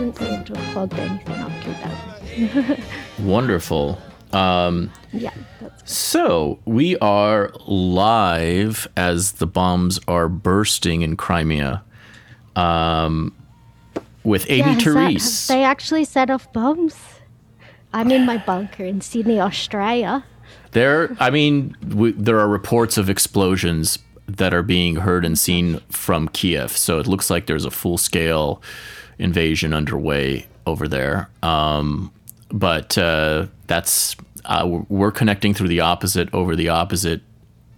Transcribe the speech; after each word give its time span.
Okay, 0.00 0.26
it 0.34 0.48
hasn't 0.48 0.72
plugged 0.72 0.94
anything 0.94 1.34
that. 1.82 2.80
Wonderful. 3.18 3.98
Um, 4.32 4.90
Yeah, 5.12 5.32
that's 5.60 5.90
so 5.92 6.58
we 6.66 6.96
are 6.98 7.50
live 7.66 8.86
as 8.96 9.32
the 9.32 9.46
bombs 9.46 9.98
are 10.06 10.28
bursting 10.28 11.02
in 11.02 11.16
Crimea. 11.16 11.82
Um, 12.54 13.34
with 14.24 14.46
Amy 14.50 14.58
yeah, 14.58 14.74
that- 14.74 14.82
Therese. 14.82 15.48
have 15.48 15.56
they 15.56 15.64
actually 15.64 16.04
set 16.04 16.30
off 16.30 16.52
bombs. 16.52 16.94
I'm 17.92 18.10
in 18.10 18.26
my 18.26 18.36
bunker 18.36 18.84
in 18.84 19.00
Sydney, 19.00 19.40
Australia. 19.40 20.24
There, 20.72 21.16
I 21.18 21.30
mean, 21.30 21.74
w 21.88 22.12
there 22.12 22.38
are 22.38 22.46
reports 22.48 22.98
of 22.98 23.08
explosions 23.08 23.98
that 24.26 24.52
are 24.52 24.62
being 24.62 24.96
heard 24.96 25.24
and 25.24 25.38
seen 25.38 25.80
from 25.88 26.28
Kiev. 26.28 26.76
So 26.76 26.98
it 26.98 27.06
looks 27.06 27.30
like 27.30 27.46
there's 27.46 27.64
a 27.64 27.70
full 27.70 27.96
scale 27.96 28.60
invasion 29.18 29.74
underway 29.74 30.46
over 30.66 30.88
there. 30.88 31.28
Um, 31.42 32.12
but 32.50 32.96
uh, 32.96 33.46
that's 33.66 34.16
uh, 34.44 34.80
we're- 34.88 35.12
connecting 35.12 35.54
through 35.54 35.68
the 35.68 35.80
opposite 35.80 36.32
over 36.32 36.56
the 36.56 36.68
opposite 36.68 37.20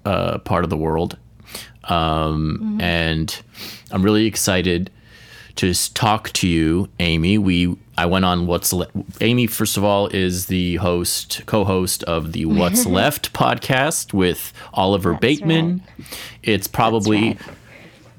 uh, 0.04 0.38
part 0.38 0.64
of 0.64 0.70
the 0.70 0.76
world, 0.76 1.18
um, 1.84 2.78
and 2.80 3.42
I'm 3.90 4.02
really 4.02 4.26
excited 4.26 4.90
to 5.56 5.74
talk 5.92 6.30
to 6.34 6.48
you, 6.48 6.88
Amy. 7.00 7.36
We 7.36 7.76
I 7.98 8.06
went 8.06 8.24
on 8.24 8.46
what's 8.46 8.72
Le- 8.72 8.88
Amy. 9.20 9.46
First 9.46 9.76
of 9.76 9.84
all, 9.84 10.06
is 10.06 10.46
the 10.46 10.76
host, 10.76 11.42
co-host 11.46 12.02
of 12.04 12.32
the 12.32 12.46
What's 12.58 12.86
Left 12.86 13.32
podcast 13.34 14.14
with 14.14 14.54
Oliver 14.72 15.14
Bateman. 15.14 15.82
It's 16.42 16.66
probably 16.66 17.20
right. 17.20 17.40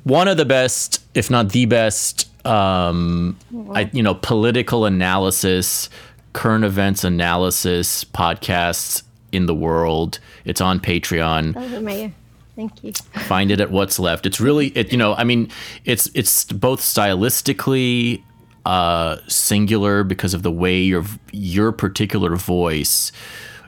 one 0.03 0.27
of 0.27 0.37
the 0.37 0.45
best, 0.45 1.03
if 1.15 1.31
not 1.31 1.49
the 1.49 1.65
best, 1.65 2.29
um, 2.45 3.37
I, 3.73 3.89
you 3.93 4.03
know, 4.03 4.15
political 4.15 4.85
analysis, 4.85 5.89
current 6.33 6.63
events 6.63 7.03
analysis 7.03 8.03
podcasts 8.03 9.03
in 9.31 9.45
the 9.45 9.55
world. 9.55 10.19
It's 10.45 10.61
on 10.61 10.79
Patreon 10.79 11.53
That 11.53 11.71
was 11.71 11.81
my 11.81 12.11
Thank 12.55 12.83
you. 12.83 12.91
find 12.93 13.49
it 13.49 13.61
at 13.61 13.71
what's 13.71 13.97
left 13.97 14.25
it's 14.25 14.41
really 14.41 14.67
it 14.77 14.91
you 14.91 14.97
know 14.97 15.15
i 15.15 15.23
mean 15.23 15.49
it's 15.85 16.11
it's 16.13 16.43
both 16.51 16.81
stylistically 16.81 18.21
uh 18.65 19.17
singular 19.27 20.03
because 20.03 20.33
of 20.33 20.43
the 20.43 20.51
way 20.51 20.79
your 20.81 21.05
your 21.31 21.71
particular 21.71 22.35
voice 22.35 23.13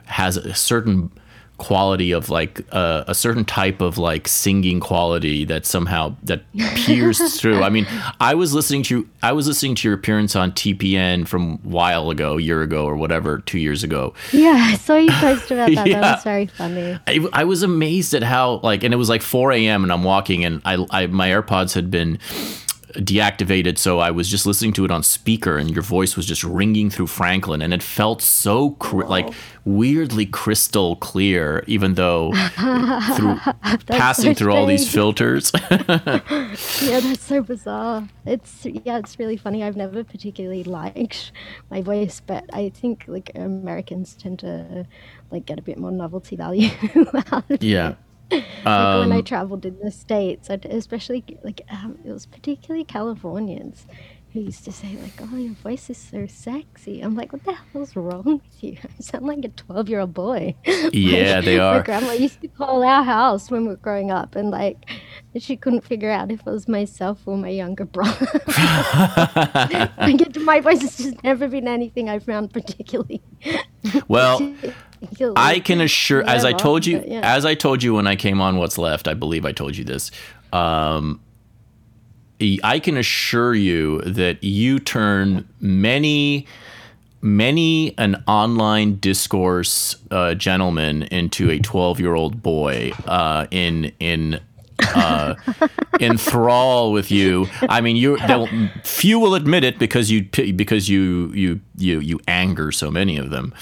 has 0.04 0.36
a 0.36 0.54
certain 0.54 1.10
quality 1.56 2.10
of 2.10 2.30
like 2.30 2.60
uh, 2.72 3.04
a 3.06 3.14
certain 3.14 3.44
type 3.44 3.80
of 3.80 3.96
like 3.96 4.26
singing 4.26 4.80
quality 4.80 5.44
that 5.44 5.64
somehow 5.64 6.14
that 6.22 6.42
pierced 6.74 7.40
through 7.40 7.62
i 7.62 7.68
mean 7.68 7.86
i 8.20 8.34
was 8.34 8.52
listening 8.52 8.82
to 8.82 9.08
i 9.22 9.30
was 9.30 9.46
listening 9.46 9.74
to 9.74 9.86
your 9.86 9.96
appearance 9.96 10.34
on 10.34 10.50
tpn 10.50 11.26
from 11.26 11.52
a 11.52 11.68
while 11.68 12.10
ago 12.10 12.38
a 12.38 12.40
year 12.42 12.60
ago 12.62 12.84
or 12.84 12.96
whatever 12.96 13.38
two 13.38 13.58
years 13.60 13.84
ago 13.84 14.12
Yeah, 14.32 14.56
I 14.72 14.74
saw 14.74 14.96
you 14.96 15.12
post 15.12 15.50
about 15.52 15.72
that. 15.74 15.86
Yeah. 15.86 16.00
That 16.04 16.16
was 16.16 16.24
very 16.24 16.46
funny. 16.46 16.98
I, 17.06 17.26
I 17.32 17.44
was 17.44 17.62
amazed 17.62 18.14
at 18.14 18.22
how 18.24 18.54
like 18.64 18.82
and 18.82 18.92
it 18.92 18.96
was 18.96 19.08
like 19.08 19.22
4 19.22 19.52
a.m 19.52 19.84
and 19.84 19.92
i'm 19.92 20.02
walking 20.02 20.44
and 20.44 20.60
I, 20.64 20.84
I 20.90 21.06
my 21.06 21.28
airpods 21.28 21.74
had 21.74 21.90
been 21.90 22.18
deactivated 22.94 23.78
so 23.78 23.98
i 23.98 24.10
was 24.10 24.28
just 24.28 24.46
listening 24.46 24.72
to 24.72 24.84
it 24.84 24.90
on 24.90 25.02
speaker 25.02 25.56
and 25.56 25.70
your 25.70 25.82
voice 25.82 26.16
was 26.16 26.26
just 26.26 26.44
ringing 26.44 26.90
through 26.90 27.06
franklin 27.06 27.60
and 27.60 27.74
it 27.74 27.82
felt 27.82 28.22
so 28.22 28.70
cr- 28.72 29.04
like 29.04 29.28
weirdly 29.64 30.26
crystal 30.26 30.96
clear 30.96 31.64
even 31.66 31.94
though 31.94 32.32
through 33.16 33.36
passing 33.86 34.34
so 34.34 34.38
through 34.38 34.52
all 34.52 34.66
these 34.66 34.90
filters. 34.90 35.52
Yeah, 36.84 37.00
that's 37.00 37.24
so 37.24 37.42
bizarre. 37.42 38.08
It's 38.26 38.66
yeah, 38.66 38.98
it's 38.98 39.18
really 39.18 39.36
funny. 39.36 39.62
I've 39.62 39.76
never 39.76 40.04
particularly 40.04 40.62
liked 40.64 41.32
my 41.70 41.80
voice, 41.82 42.20
but 42.24 42.44
I 42.52 42.68
think 42.68 43.04
like 43.06 43.30
Americans 43.34 44.14
tend 44.14 44.38
to 44.40 44.86
like 45.30 45.46
get 45.46 45.58
a 45.58 45.62
bit 45.62 45.78
more 45.78 45.90
novelty 45.90 46.36
value 46.36 46.70
yeah 47.60 47.94
Like 48.76 48.94
when 48.94 49.12
I 49.12 49.20
Um, 49.20 49.22
traveled 49.22 49.64
in 49.66 49.78
the 49.82 49.90
states, 49.90 50.50
I'd, 50.50 50.64
especially 50.66 51.24
like 51.44 51.62
um, 51.70 51.98
it 52.04 52.12
was 52.12 52.26
particularly 52.26 52.84
Californians 52.84 53.86
who 54.32 54.40
used 54.40 54.64
to 54.64 54.72
say 54.72 54.96
like, 54.96 55.20
"Oh, 55.22 55.36
your 55.36 55.54
voice 55.54 55.88
is 55.90 55.98
so 55.98 56.26
sexy." 56.26 57.00
I'm 57.00 57.14
like, 57.14 57.32
"What 57.32 57.44
the 57.44 57.54
hell's 57.72 57.94
wrong 57.96 58.24
with 58.44 58.62
you? 58.62 58.72
You 58.98 59.02
sound 59.04 59.26
like 59.26 59.44
a 59.44 59.48
12 59.48 59.88
year 59.88 60.00
old 60.00 60.14
boy." 60.14 60.56
yeah 60.92 61.40
they 61.40 61.58
are. 61.58 61.78
My 61.78 61.80
grandma 61.80 62.12
used 62.12 62.40
to 62.42 62.48
call 62.48 62.82
our 62.84 63.04
house 63.04 63.50
when 63.50 63.62
we 63.62 63.68
were 63.68 63.76
growing 63.76 64.10
up, 64.10 64.34
and 64.36 64.50
like 64.50 64.88
she 65.42 65.56
couldn't 65.56 65.82
figure 65.82 66.10
out 66.10 66.30
if 66.30 66.40
it 66.40 66.46
was 66.46 66.68
myself 66.68 67.20
or 67.26 67.36
my 67.36 67.48
younger 67.48 67.84
brother. 67.84 68.26
like, 69.98 70.20
it- 70.20 70.40
my 70.42 70.60
voice 70.60 70.80
has 70.82 70.96
just 70.96 71.22
never 71.24 71.48
been 71.48 71.66
anything 71.68 72.08
I 72.08 72.18
found 72.18 72.52
particularly. 72.52 73.22
well 74.08 74.38
particularly 75.00 75.34
I 75.36 75.60
can 75.60 75.80
assure, 75.80 76.22
as 76.22 76.44
I 76.44 76.52
told 76.52 76.86
you, 76.86 76.98
but 76.98 77.08
yeah. 77.08 77.20
as 77.22 77.44
I 77.44 77.54
told 77.54 77.82
you 77.82 77.94
when 77.94 78.06
I 78.06 78.16
came 78.16 78.40
on 78.40 78.56
What's 78.56 78.78
Left, 78.78 79.08
I 79.08 79.14
believe 79.14 79.44
I 79.44 79.52
told 79.52 79.76
you 79.76 79.84
this. 79.84 80.10
Um, 80.52 81.20
I 82.62 82.78
can 82.78 82.96
assure 82.96 83.54
you 83.54 84.00
that 84.02 84.42
you 84.44 84.78
turn 84.78 85.48
many, 85.60 86.46
many 87.22 87.96
an 87.98 88.22
online 88.26 88.96
discourse 88.96 89.96
uh, 90.10 90.34
gentleman 90.34 91.04
into 91.04 91.50
a 91.50 91.58
twelve-year-old 91.58 92.42
boy 92.42 92.92
uh, 93.06 93.46
in 93.50 93.92
in 93.98 94.40
uh, 94.94 95.34
enthrall 96.00 96.92
with 96.92 97.10
you. 97.10 97.46
I 97.68 97.80
mean, 97.80 97.96
you 97.96 98.16
few 98.82 99.18
will 99.18 99.34
admit 99.34 99.64
it 99.64 99.78
because 99.78 100.10
you 100.10 100.24
because 100.24 100.88
you 100.88 101.30
you 101.34 101.60
you 101.76 102.00
you 102.00 102.20
anger 102.28 102.72
so 102.72 102.90
many 102.90 103.16
of 103.16 103.30
them, 103.30 103.54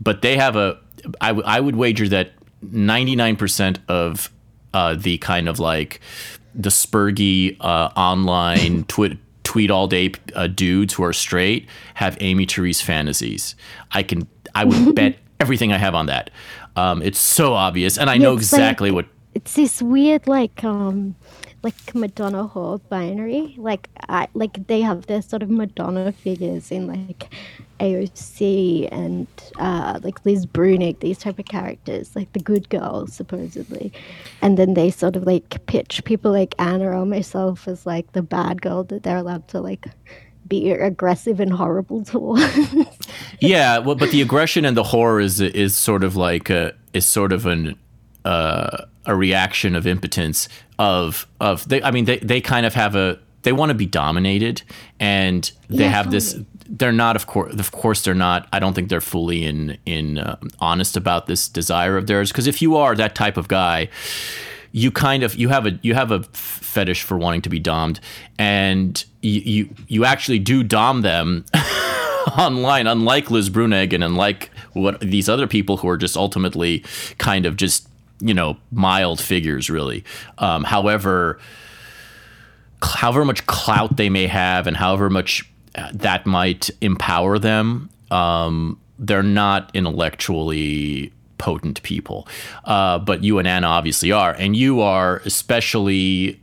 but 0.00 0.22
they 0.22 0.36
have 0.36 0.56
a. 0.56 0.78
I, 1.20 1.28
w- 1.28 1.44
I 1.46 1.60
would 1.60 1.76
wager 1.76 2.08
that 2.08 2.32
ninety 2.62 3.16
nine 3.16 3.36
percent 3.36 3.78
of 3.88 4.30
uh, 4.74 4.94
the 4.94 5.18
kind 5.18 5.48
of 5.48 5.58
like 5.58 6.00
the 6.54 6.68
spurgy 6.70 7.56
uh, 7.60 7.90
online 7.96 8.84
tweet 8.88 9.18
tweet 9.42 9.70
all 9.70 9.86
day 9.88 10.12
uh, 10.34 10.46
dudes 10.46 10.94
who 10.94 11.02
are 11.02 11.12
straight 11.12 11.66
have 11.94 12.16
Amy 12.20 12.44
Therese 12.46 12.80
fantasies. 12.82 13.54
I 13.92 14.02
can 14.02 14.28
I 14.54 14.64
would 14.64 14.94
bet 14.94 15.16
everything 15.40 15.72
I 15.72 15.78
have 15.78 15.94
on 15.94 16.06
that. 16.06 16.30
Um, 16.76 17.02
it's 17.02 17.18
so 17.18 17.54
obvious, 17.54 17.98
and 17.98 18.08
I 18.10 18.16
know 18.18 18.36
it's 18.36 18.52
like- 18.52 18.60
exactly 18.60 18.90
what. 18.90 19.06
It's 19.34 19.54
this 19.54 19.80
weird 19.80 20.26
like 20.26 20.64
um 20.64 21.14
like 21.62 21.94
Madonna 21.94 22.48
whore 22.48 22.80
binary. 22.88 23.54
Like 23.58 23.88
I 24.08 24.28
like 24.34 24.66
they 24.66 24.80
have 24.80 25.06
their 25.06 25.22
sort 25.22 25.42
of 25.42 25.50
Madonna 25.50 26.12
figures 26.12 26.70
in 26.70 26.86
like 26.86 27.32
AOC 27.78 28.88
and 28.90 29.26
uh 29.58 30.00
like 30.02 30.24
Liz 30.24 30.46
Bruenig, 30.46 31.00
these 31.00 31.18
type 31.18 31.38
of 31.38 31.46
characters, 31.46 32.16
like 32.16 32.32
the 32.32 32.40
good 32.40 32.68
girls 32.70 33.12
supposedly. 33.12 33.92
And 34.42 34.58
then 34.58 34.74
they 34.74 34.90
sort 34.90 35.16
of 35.16 35.24
like 35.24 35.64
pitch 35.66 36.04
people 36.04 36.32
like 36.32 36.54
Anna 36.58 36.98
or 36.98 37.06
myself 37.06 37.68
as 37.68 37.86
like 37.86 38.12
the 38.12 38.22
bad 38.22 38.62
girl 38.62 38.84
that 38.84 39.02
they're 39.02 39.18
allowed 39.18 39.46
to 39.48 39.60
like 39.60 39.86
be 40.50 40.70
aggressive 40.72 41.40
and 41.40 41.52
horrible 41.52 42.04
towards. 42.04 42.74
yeah, 43.40 43.78
well, 43.78 43.94
but 43.94 44.10
the 44.10 44.20
aggression 44.20 44.64
and 44.66 44.76
the 44.76 44.82
horror 44.82 45.20
is 45.20 45.40
is 45.40 45.76
sort 45.76 46.04
of 46.04 46.16
like 46.16 46.50
a, 46.50 46.74
is 46.92 47.06
sort 47.06 47.32
of 47.32 47.46
an 47.46 47.78
uh, 48.26 48.84
a 49.10 49.14
reaction 49.16 49.74
of 49.76 49.86
impotence 49.86 50.48
of 50.78 51.26
of 51.40 51.68
they. 51.68 51.82
I 51.82 51.90
mean, 51.90 52.04
they 52.06 52.18
they 52.18 52.40
kind 52.40 52.64
of 52.66 52.74
have 52.74 52.94
a 52.96 53.18
they 53.42 53.52
want 53.52 53.70
to 53.70 53.74
be 53.74 53.86
dominated, 53.86 54.62
and 54.98 55.50
they 55.68 55.84
Yeah, 55.84 55.90
have 55.90 56.10
this. 56.10 56.38
They're 56.78 56.92
not, 56.92 57.16
of 57.16 57.26
course, 57.26 57.52
of 57.58 57.70
course, 57.72 58.04
they're 58.04 58.14
not. 58.14 58.46
I 58.52 58.60
don't 58.60 58.74
think 58.74 58.88
they're 58.90 59.00
fully 59.00 59.44
in 59.44 59.76
in 59.84 60.18
uh, 60.18 60.36
honest 60.60 60.96
about 60.96 61.26
this 61.26 61.48
desire 61.48 61.96
of 61.96 62.06
theirs. 62.06 62.30
Because 62.30 62.46
if 62.46 62.62
you 62.62 62.76
are 62.76 62.94
that 62.94 63.14
type 63.14 63.36
of 63.36 63.48
guy, 63.48 63.88
you 64.72 64.90
kind 64.92 65.22
of 65.24 65.34
you 65.34 65.48
have 65.48 65.66
a 65.66 65.72
you 65.82 65.94
have 65.94 66.12
a 66.12 66.22
fetish 66.32 67.02
for 67.02 67.18
wanting 67.18 67.42
to 67.42 67.48
be 67.50 67.58
domed, 67.58 67.98
and 68.38 69.04
you 69.22 69.40
you, 69.40 69.74
you 69.88 70.04
actually 70.04 70.38
do 70.38 70.62
dom 70.62 71.02
them 71.02 71.44
online, 72.38 72.86
unlike 72.86 73.30
Liz 73.30 73.50
Bruenig 73.50 73.92
and 73.92 74.04
unlike 74.04 74.50
what 74.74 75.00
these 75.00 75.28
other 75.28 75.46
people 75.48 75.78
who 75.78 75.88
are 75.88 75.96
just 75.96 76.16
ultimately 76.16 76.84
kind 77.18 77.46
of 77.46 77.56
just 77.56 77.88
you 78.20 78.34
know 78.34 78.56
mild 78.70 79.20
figures, 79.20 79.70
really. 79.70 80.04
Um, 80.38 80.64
however, 80.64 81.38
however 82.82 83.24
much 83.24 83.46
clout 83.46 83.96
they 83.96 84.10
may 84.10 84.26
have, 84.26 84.66
and 84.66 84.76
however 84.76 85.10
much 85.10 85.50
uh, 85.74 85.90
that 85.94 86.26
might 86.26 86.70
empower 86.80 87.38
them, 87.38 87.90
um, 88.10 88.80
they're 88.98 89.22
not 89.22 89.70
intellectually 89.74 91.12
potent 91.38 91.82
people. 91.82 92.28
Uh, 92.64 92.98
but 92.98 93.24
you 93.24 93.38
and 93.38 93.48
Anna 93.48 93.66
obviously 93.66 94.12
are, 94.12 94.32
and 94.32 94.56
you 94.56 94.80
are 94.80 95.22
especially 95.24 96.40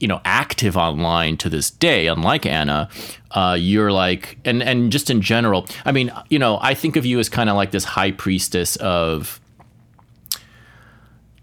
you 0.00 0.08
know 0.08 0.20
active 0.24 0.76
online 0.76 1.36
to 1.36 1.48
this 1.48 1.70
day 1.70 2.08
unlike 2.08 2.44
anna 2.44 2.88
uh, 3.30 3.56
you're 3.58 3.92
like 3.92 4.36
and 4.44 4.62
and 4.62 4.90
just 4.92 5.08
in 5.08 5.20
general 5.22 5.66
i 5.86 5.92
mean 5.92 6.12
you 6.28 6.38
know 6.38 6.58
i 6.60 6.74
think 6.74 6.96
of 6.96 7.06
you 7.06 7.18
as 7.18 7.28
kind 7.28 7.48
of 7.48 7.56
like 7.56 7.70
this 7.70 7.84
high 7.84 8.10
priestess 8.10 8.76
of 8.76 9.40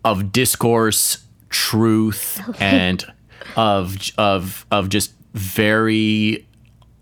of 0.03 0.31
discourse 0.31 1.25
truth 1.49 2.41
and 2.61 3.05
of 3.55 3.97
of 4.17 4.65
of 4.71 4.89
just 4.89 5.13
very 5.33 6.47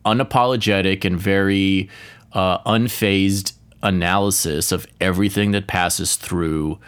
unapologetic 0.06 1.06
and 1.06 1.20
very 1.20 1.90
uh, 2.34 2.60
unfazed 2.60 3.54
analysis 3.82 4.72
of 4.72 4.86
everything 5.00 5.52
that 5.52 5.68
passes 5.68 6.16
through 6.16 6.80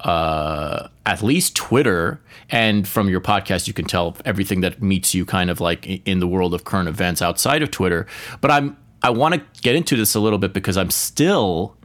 uh, 0.00 0.88
at 1.04 1.22
least 1.22 1.56
Twitter. 1.56 2.20
And 2.50 2.86
from 2.86 3.08
your 3.08 3.20
podcast, 3.20 3.66
you 3.66 3.72
can 3.72 3.86
tell 3.86 4.16
everything 4.24 4.60
that 4.60 4.80
meets 4.80 5.14
you 5.14 5.24
kind 5.24 5.50
of 5.50 5.60
like 5.60 5.86
in 6.06 6.20
the 6.20 6.28
world 6.28 6.54
of 6.54 6.64
current 6.64 6.88
events 6.88 7.20
outside 7.20 7.62
of 7.62 7.70
Twitter. 7.70 8.06
But 8.40 8.50
I'm 8.50 8.76
I 9.02 9.10
want 9.10 9.34
to 9.34 9.60
get 9.62 9.76
into 9.76 9.96
this 9.96 10.14
a 10.14 10.20
little 10.20 10.38
bit 10.38 10.52
because 10.52 10.76
I'm 10.76 10.90
still, 10.90 11.76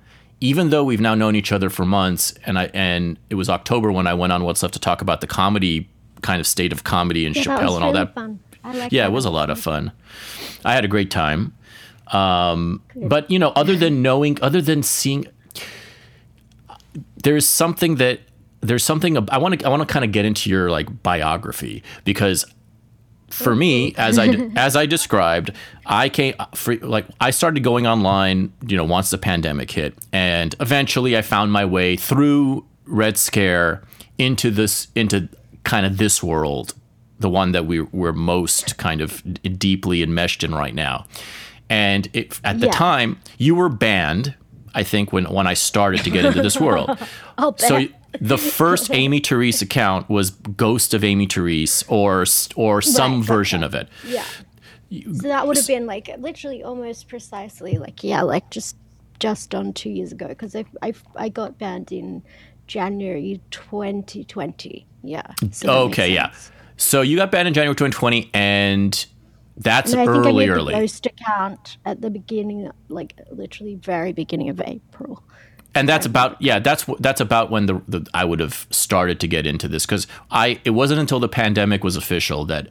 even 0.42 0.70
though 0.72 0.84
we've 0.84 1.00
now 1.00 1.16
known 1.16 1.36
each 1.36 1.52
other 1.52 1.70
for 1.70 1.86
months, 1.86 2.34
and 2.46 2.60
I 2.60 2.66
and 2.74 3.18
it 3.30 3.36
was 3.36 3.50
October 3.50 3.92
when 3.92 4.08
I 4.08 4.14
went 4.14 4.34
on 4.34 4.44
What's 4.44 4.62
Left 4.64 4.74
to 4.74 4.80
talk 4.80 5.02
about 5.02 5.22
the 5.22 5.28
comedy 5.28 5.88
kind 6.22 6.40
of 6.42 6.46
state 6.48 6.72
of 6.74 6.84
comedy 6.84 7.26
and 7.26 7.36
Yeah, 7.36 7.44
Chappelle 7.44 7.76
and 7.76 7.84
all 7.84 7.94
really 7.94 8.06
that. 8.06 8.14
Fun. 8.16 8.40
I 8.64 8.74
like 8.74 8.92
Yeah, 8.92 9.04
that. 9.04 9.10
it 9.10 9.14
was 9.14 9.26
a 9.26 9.30
lot 9.30 9.50
of 9.50 9.60
fun. 9.60 9.92
I 10.66 10.74
had 10.74 10.84
a 10.86 10.88
great 10.88 11.10
time. 11.10 11.54
Um, 12.08 12.82
but 12.96 13.30
you 13.32 13.40
know, 13.40 13.50
other 13.56 13.76
than 13.76 14.02
knowing, 14.02 14.38
other 14.42 14.62
than 14.62 14.84
seeing, 14.84 15.26
there's 17.24 17.48
something 17.48 17.96
that 17.96 18.20
there's 18.62 18.84
something 18.84 19.18
I 19.30 19.38
want 19.38 19.60
to 19.60 19.66
I 19.66 19.70
want 19.70 19.82
to 19.88 19.92
kind 19.92 20.06
of 20.06 20.12
get 20.12 20.26
into 20.26 20.50
your 20.50 20.70
like 20.70 21.02
biography 21.04 21.84
because 22.04 22.46
for 23.32 23.56
me 23.56 23.94
as 23.98 24.18
I 24.20 24.28
as 24.56 24.76
I 24.76 24.86
described 24.86 25.52
I 25.86 26.10
came 26.10 26.36
uh, 26.40 26.46
for, 26.54 26.76
like 26.78 27.06
I 27.20 27.32
started 27.32 27.64
going 27.64 27.88
online 27.88 28.54
you 28.68 28.78
know 28.78 28.84
once 28.86 29.10
the 29.10 29.18
pandemic 29.18 29.72
hit 29.72 29.94
and 30.12 30.56
eventually 30.60 31.18
I 31.18 31.22
found 31.22 31.52
my 31.52 31.66
way 31.66 31.96
through 31.96 32.66
Red 32.86 33.18
Scare 33.18 33.82
into 34.18 34.52
this 34.52 34.88
into 34.96 35.30
kind 35.64 35.86
of 35.86 35.98
this 35.98 36.22
world 36.22 36.74
the 37.20 37.30
one 37.30 37.52
that 37.54 37.66
we 37.66 37.82
we're 37.82 38.12
most 38.14 38.78
kind 38.78 39.00
of 39.02 39.22
d- 39.24 39.50
deeply 39.50 40.02
enmeshed 40.04 40.44
in 40.44 40.54
right 40.54 40.74
now 40.76 41.06
and 41.70 42.10
it, 42.14 42.40
at 42.44 42.60
the 42.60 42.66
Yeah. 42.68 42.72
time 42.74 43.20
you 43.38 43.56
were 43.56 43.70
banned 43.70 44.36
I 44.74 44.84
think 44.84 45.12
when 45.14 45.26
when 45.26 45.48
I 45.48 45.54
started 45.54 46.04
to 46.04 46.10
get 46.10 46.26
into 46.26 46.42
this 46.42 46.60
world 46.60 46.98
Oh, 47.38 47.56
so. 47.58 47.88
The 48.20 48.38
first 48.38 48.92
Amy 48.94 49.20
Therese 49.20 49.62
account 49.62 50.10
was 50.10 50.32
Ghost 50.32 50.94
of 50.94 51.04
Amy 51.04 51.26
Therese 51.28 51.84
or 51.88 52.26
or 52.56 52.82
some 52.82 53.20
Right, 53.20 53.26
version 53.28 53.64
of 53.64 53.74
it. 53.74 53.88
Yeah. 54.06 54.26
So 54.92 55.28
that 55.30 55.48
would 55.48 55.56
have 55.58 55.68
been 55.68 55.86
like 55.86 56.10
literally 56.20 56.64
almost 56.64 57.08
precisely 57.08 57.78
like 57.78 58.04
yeah, 58.04 58.22
like 58.24 58.50
just 58.50 58.76
just 59.20 59.56
on 59.56 59.72
two 59.74 59.90
years 59.90 60.12
ago 60.12 60.28
because 60.28 60.56
I, 60.56 60.66
I 60.82 60.94
I 61.16 61.30
got 61.30 61.58
banned 61.58 61.92
in 61.92 62.24
January 62.68 63.40
2020. 63.52 64.86
Yeah. 65.04 65.22
So 65.52 65.72
Okay, 65.84 66.12
yeah. 66.14 66.34
So 66.78 67.02
you 67.02 67.16
got 67.16 67.32
banned 67.32 67.48
in 67.48 67.54
January 67.54 67.76
2020 67.76 68.30
and 68.34 69.06
that's 69.58 69.94
And 69.94 70.02
I 70.02 70.06
think 70.06 70.26
early 70.26 70.46
I 70.46 70.48
made 70.48 70.50
early. 70.50 70.74
the 70.74 70.80
ghost 70.80 71.06
account 71.06 71.78
at 71.86 72.02
the 72.02 72.10
beginning, 72.10 72.70
like 72.90 73.14
literally 73.32 73.76
very 73.76 74.12
beginning 74.14 74.50
of 74.50 74.60
April. 74.62 75.24
And 75.74 75.88
that's 75.88 76.06
about 76.06 76.42
yeah 76.42 76.60
that's 76.60 76.86
that's 77.00 77.22
about 77.22 77.50
when 77.52 77.66
the, 77.66 77.82
the 77.88 78.06
I 78.14 78.26
would 78.26 78.40
have 78.40 78.68
started 78.72 79.20
to 79.22 79.28
get 79.28 79.46
into 79.48 79.68
this 79.68 79.86
cuz 79.86 80.08
I 80.30 80.60
it 80.66 80.72
wasn't 80.72 81.00
until 81.00 81.20
the 81.20 81.30
pandemic 81.30 81.84
was 81.84 81.96
official 81.96 82.46
that 82.46 82.68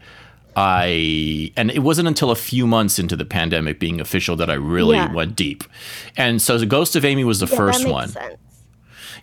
I 0.57 1.53
and 1.57 1.71
it 1.71 1.81
wasn't 1.81 2.09
until 2.09 2.31
a 2.31 2.37
few 2.37 2.67
months 2.67 2.99
into 2.99 3.17
the 3.17 3.25
pandemic 3.25 3.79
being 3.79 4.01
official 4.01 4.37
that 4.37 4.51
I 4.51 4.55
really 4.55 4.97
Yeah. 4.97 5.13
went 5.13 5.37
deep. 5.37 5.65
And 6.17 6.43
so 6.43 6.59
the 6.59 6.67
Ghost 6.67 6.97
of 6.97 7.05
Amy 7.05 7.25
was 7.25 7.39
the 7.41 7.47
Yeah, 7.47 7.57
first 7.57 7.87
one. 7.89 8.09
Sense. 8.09 8.37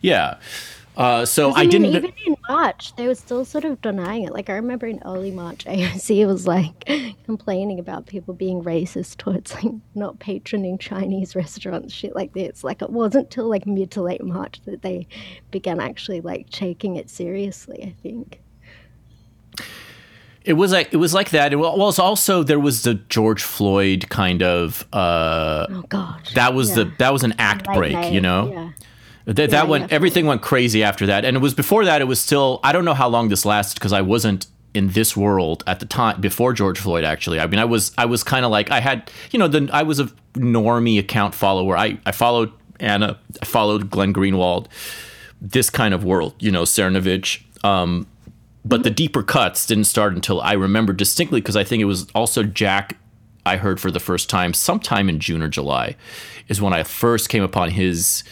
Yeah. 0.02 0.36
Uh, 0.98 1.24
so 1.26 1.54
I 1.54 1.62
mean, 1.62 1.70
didn't 1.70 1.86
even 1.96 2.14
in 2.26 2.36
March, 2.50 2.96
they 2.96 3.06
were 3.06 3.14
still 3.14 3.46
sort 3.46 3.66
of 3.66 3.80
denying 3.82 4.24
it. 4.24 4.34
Like 4.34 4.50
I 4.50 4.54
remember 4.54 4.88
in 4.88 5.00
early 5.06 5.30
March, 5.30 5.64
AOC 5.66 6.26
was 6.26 6.48
like 6.48 6.90
complaining 7.26 7.80
about 7.80 8.08
people 8.08 8.34
being 8.34 8.64
racist 8.64 9.18
towards 9.18 9.54
like 9.54 9.72
not 9.94 10.18
patroning 10.18 10.80
Chinese 10.80 11.36
restaurants, 11.36 11.94
shit 11.94 12.16
like 12.16 12.34
this. 12.34 12.64
Like 12.64 12.82
it 12.82 12.90
wasn't 12.90 13.30
till 13.30 13.48
like 13.48 13.68
mid 13.68 13.92
to 13.92 14.02
late 14.02 14.24
March 14.24 14.60
that 14.66 14.82
they 14.82 15.08
began 15.52 15.80
actually 15.80 16.22
like 16.22 16.50
taking 16.50 16.96
it 16.96 17.12
seriously. 17.12 17.84
I 17.84 17.94
think. 18.02 18.42
It 20.44 20.54
was 20.54 20.72
like 20.72 20.94
it 20.94 20.98
was 20.98 21.14
like 21.14 21.32
that. 21.32 21.52
It 21.52 21.58
was 21.58 22.00
also 22.00 22.42
there 22.42 22.60
was 22.60 22.84
the 22.84 22.94
George 22.96 23.44
Floyd 23.44 24.08
kind 24.10 24.42
of 24.42 24.88
uh, 24.94 25.68
Oh 25.70 25.82
God. 25.90 26.22
that 26.36 26.54
was 26.54 26.74
the 26.74 26.92
that 27.00 27.12
was 27.12 27.24
an 27.24 27.36
act 27.38 27.66
break, 27.66 28.14
you 28.14 28.22
know. 28.22 28.52
Yeah. 28.52 28.70
That, 29.28 29.38
Yeah, 29.38 29.48
that 29.48 29.68
went 29.68 29.90
yeah, 29.90 29.96
everything 29.96 30.26
went 30.26 30.42
crazy 30.42 30.84
after 30.84 31.06
that, 31.08 31.26
and 31.26 31.36
it 31.36 31.42
was 31.42 31.54
before 31.54 31.84
that. 31.84 32.02
It 32.02 32.06
was 32.06 32.20
still 32.20 32.62
I 32.64 32.72
don't 32.72 32.86
know 32.86 32.94
how 32.94 33.10
long 33.10 33.28
this 33.28 33.46
lasted 33.46 33.76
because 33.76 33.92
I 33.92 34.02
wasn't 34.02 34.48
in 34.74 34.90
this 34.90 35.18
world 35.18 35.66
at 35.68 35.82
the 35.82 35.86
time 35.86 36.22
before 36.22 36.54
George 36.54 36.80
Floyd. 36.80 37.04
Actually, 37.04 37.42
I 37.42 37.48
mean 37.48 37.60
I 37.60 37.66
was 37.66 37.92
I 37.98 38.06
was 38.06 38.24
kind 38.24 38.46
of 38.46 38.52
like 38.52 38.72
I 38.72 38.80
had 38.80 39.12
you 39.32 39.38
know 39.38 39.50
the 39.50 39.70
I 39.74 39.84
was 39.84 40.00
a 40.00 40.06
normie 40.36 40.98
account 40.98 41.36
follower. 41.36 41.78
I 41.78 42.00
I 42.06 42.14
followed 42.14 42.54
Anna, 42.80 43.20
I 43.42 43.46
followed 43.46 43.90
Glenn 43.90 44.14
Greenwald, 44.14 44.68
this 45.42 45.70
kind 45.70 45.94
of 45.94 46.06
world, 46.06 46.34
you 46.40 46.50
know 46.50 46.64
Cernovich. 46.64 47.44
Um, 47.66 48.08
but 48.64 48.84
the 48.84 48.92
deeper 48.92 49.24
cuts 49.24 49.66
didn't 49.66 49.86
start 49.86 50.14
until 50.14 50.40
I 50.40 50.54
remember 50.54 50.94
distinctly 50.94 51.42
because 51.42 51.58
I 51.58 51.66
think 51.66 51.82
it 51.82 51.86
was 51.86 52.08
also 52.16 52.44
Jack 52.44 52.98
I 53.46 53.58
heard 53.58 53.80
for 53.80 53.92
the 53.92 54.00
first 54.00 54.30
time 54.30 54.54
sometime 54.54 55.10
in 55.10 55.20
June 55.20 55.42
or 55.42 55.48
July 55.50 55.96
is 56.48 56.62
when 56.62 56.74
I 56.74 56.84
first 56.84 57.30
came 57.30 57.44
upon 57.44 57.72
his 57.72 58.24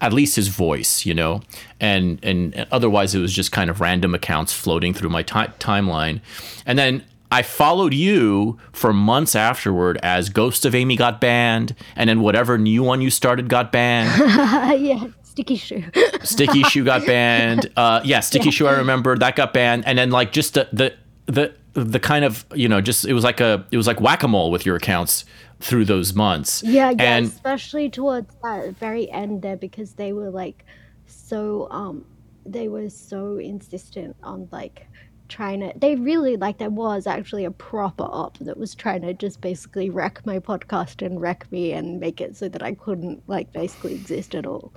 at 0.00 0.12
least 0.12 0.36
his 0.36 0.48
voice, 0.48 1.06
you 1.06 1.14
know, 1.14 1.42
and 1.80 2.18
and 2.22 2.66
otherwise 2.70 3.14
it 3.14 3.20
was 3.20 3.32
just 3.32 3.52
kind 3.52 3.70
of 3.70 3.80
random 3.80 4.14
accounts 4.14 4.52
floating 4.52 4.94
through 4.94 5.10
my 5.10 5.22
ti- 5.22 5.52
timeline, 5.58 6.20
and 6.64 6.78
then 6.78 7.04
I 7.30 7.42
followed 7.42 7.92
you 7.92 8.58
for 8.72 8.92
months 8.92 9.34
afterward 9.34 9.98
as 10.02 10.28
Ghost 10.28 10.64
of 10.64 10.74
Amy 10.74 10.96
got 10.96 11.20
banned, 11.20 11.74
and 11.96 12.08
then 12.08 12.20
whatever 12.20 12.56
new 12.58 12.82
one 12.82 13.00
you 13.00 13.10
started 13.10 13.48
got 13.48 13.72
banned. 13.72 14.18
yeah. 14.80 15.06
Sticky 15.22 15.56
shoe. 15.56 15.84
Sticky 16.22 16.62
Shoe 16.62 16.82
got 16.82 17.04
banned. 17.04 17.70
Uh, 17.76 18.00
yeah, 18.04 18.20
Sticky 18.20 18.50
Shoe. 18.50 18.66
I 18.66 18.78
remember 18.78 19.18
that 19.18 19.36
got 19.36 19.52
banned, 19.52 19.86
and 19.86 19.98
then 19.98 20.10
like 20.10 20.32
just 20.32 20.54
the 20.54 20.66
the 20.72 20.94
the 21.26 21.54
the 21.76 22.00
kind 22.00 22.24
of 22.24 22.44
you 22.54 22.68
know 22.68 22.80
just 22.80 23.04
it 23.04 23.12
was 23.12 23.22
like 23.22 23.40
a 23.40 23.66
it 23.70 23.76
was 23.76 23.86
like 23.86 24.00
whack 24.00 24.22
a 24.22 24.28
mole 24.28 24.50
with 24.50 24.64
your 24.64 24.76
accounts 24.76 25.24
through 25.60 25.84
those 25.84 26.14
months. 26.14 26.62
Yeah, 26.62 26.90
yeah, 26.90 27.16
and 27.16 27.26
especially 27.26 27.90
towards 27.90 28.34
that 28.42 28.76
very 28.76 29.10
end 29.10 29.42
there 29.42 29.56
because 29.56 29.92
they 29.92 30.12
were 30.12 30.30
like 30.30 30.64
so 31.06 31.68
um 31.70 32.04
they 32.44 32.68
were 32.68 32.88
so 32.88 33.36
insistent 33.36 34.16
on 34.22 34.48
like 34.52 34.86
trying 35.28 35.60
to 35.60 35.72
they 35.76 35.96
really 35.96 36.36
like 36.36 36.58
there 36.58 36.70
was 36.70 37.06
actually 37.06 37.44
a 37.44 37.50
proper 37.50 38.04
op 38.04 38.38
that 38.38 38.56
was 38.56 38.74
trying 38.74 39.02
to 39.02 39.12
just 39.12 39.40
basically 39.40 39.90
wreck 39.90 40.24
my 40.24 40.38
podcast 40.38 41.04
and 41.04 41.20
wreck 41.20 41.50
me 41.50 41.72
and 41.72 42.00
make 42.00 42.20
it 42.20 42.36
so 42.36 42.48
that 42.48 42.62
I 42.62 42.74
couldn't 42.74 43.22
like 43.26 43.52
basically 43.52 43.94
exist 43.94 44.34
at 44.34 44.46
all. 44.46 44.72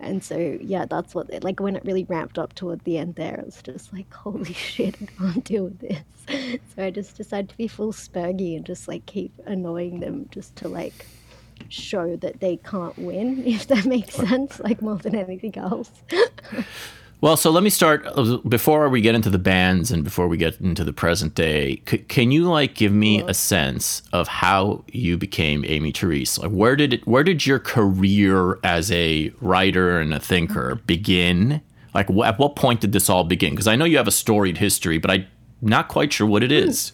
And 0.00 0.22
so 0.22 0.58
yeah, 0.60 0.86
that's 0.86 1.14
what 1.14 1.28
it, 1.30 1.42
like 1.42 1.60
when 1.60 1.76
it 1.76 1.84
really 1.84 2.04
ramped 2.04 2.38
up 2.38 2.54
toward 2.54 2.80
the 2.84 2.98
end 2.98 3.16
there, 3.16 3.36
it 3.36 3.46
was 3.46 3.62
just 3.62 3.92
like 3.92 4.12
holy 4.12 4.52
shit, 4.54 4.96
I 5.02 5.06
can't 5.06 5.44
deal 5.44 5.64
with 5.64 5.78
this. 5.80 6.02
So 6.76 6.84
I 6.84 6.90
just 6.90 7.16
decided 7.16 7.48
to 7.48 7.56
be 7.56 7.68
full 7.68 7.92
spurgy 7.92 8.54
and 8.54 8.64
just 8.64 8.86
like 8.86 9.06
keep 9.06 9.32
annoying 9.46 10.00
them 10.00 10.28
just 10.30 10.54
to 10.56 10.68
like 10.68 11.06
show 11.70 12.16
that 12.16 12.40
they 12.40 12.58
can't 12.58 12.96
win, 12.98 13.42
if 13.46 13.66
that 13.68 13.86
makes 13.86 14.14
sense, 14.14 14.60
like 14.60 14.82
more 14.82 14.96
than 14.96 15.14
anything 15.14 15.56
else. 15.56 15.90
Well, 17.20 17.36
so 17.36 17.50
let 17.50 17.62
me 17.62 17.70
start 17.70 18.06
uh, 18.06 18.38
before 18.48 18.88
we 18.88 19.00
get 19.00 19.14
into 19.14 19.30
the 19.30 19.38
bands 19.38 19.90
and 19.90 20.04
before 20.04 20.28
we 20.28 20.36
get 20.36 20.60
into 20.60 20.84
the 20.84 20.92
present 20.92 21.34
day. 21.34 21.82
C- 21.88 21.98
can 21.98 22.30
you 22.30 22.48
like 22.48 22.74
give 22.74 22.92
me 22.92 23.22
a 23.22 23.34
sense 23.34 24.02
of 24.12 24.28
how 24.28 24.84
you 24.92 25.16
became 25.16 25.64
Amy 25.66 25.90
Therese? 25.90 26.38
Like 26.38 26.50
where 26.50 26.76
did 26.76 26.92
it, 26.92 27.06
where 27.06 27.24
did 27.24 27.44
your 27.44 27.58
career 27.58 28.58
as 28.62 28.92
a 28.92 29.32
writer 29.40 29.98
and 30.00 30.14
a 30.14 30.20
thinker 30.20 30.76
mm-hmm. 30.76 30.86
begin? 30.86 31.60
Like 31.92 32.08
wh- 32.08 32.26
at 32.26 32.38
what 32.38 32.54
point 32.54 32.80
did 32.80 32.92
this 32.92 33.10
all 33.10 33.24
begin? 33.24 33.50
Because 33.50 33.66
I 33.66 33.74
know 33.74 33.84
you 33.84 33.96
have 33.96 34.08
a 34.08 34.12
storied 34.12 34.58
history, 34.58 34.98
but 34.98 35.10
I'm 35.10 35.26
not 35.60 35.88
quite 35.88 36.12
sure 36.12 36.26
what 36.26 36.44
it 36.44 36.50
hmm. 36.50 36.68
is. 36.68 36.92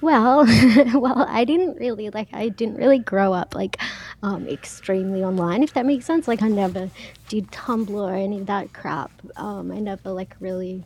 Well, 0.00 0.44
well, 0.94 1.24
I 1.28 1.44
didn't 1.44 1.76
really 1.78 2.10
like. 2.10 2.28
I 2.32 2.48
didn't 2.50 2.76
really 2.76 2.98
grow 2.98 3.32
up 3.32 3.54
like 3.54 3.80
um, 4.22 4.46
extremely 4.46 5.24
online, 5.24 5.62
if 5.62 5.72
that 5.74 5.86
makes 5.86 6.04
sense. 6.04 6.28
Like 6.28 6.42
I 6.42 6.48
never 6.48 6.90
did 7.28 7.50
Tumblr 7.50 7.90
or 7.90 8.14
any 8.14 8.40
of 8.40 8.46
that 8.46 8.72
crap. 8.74 9.10
Um, 9.36 9.72
I 9.72 9.78
never 9.78 10.10
like 10.10 10.36
really. 10.40 10.84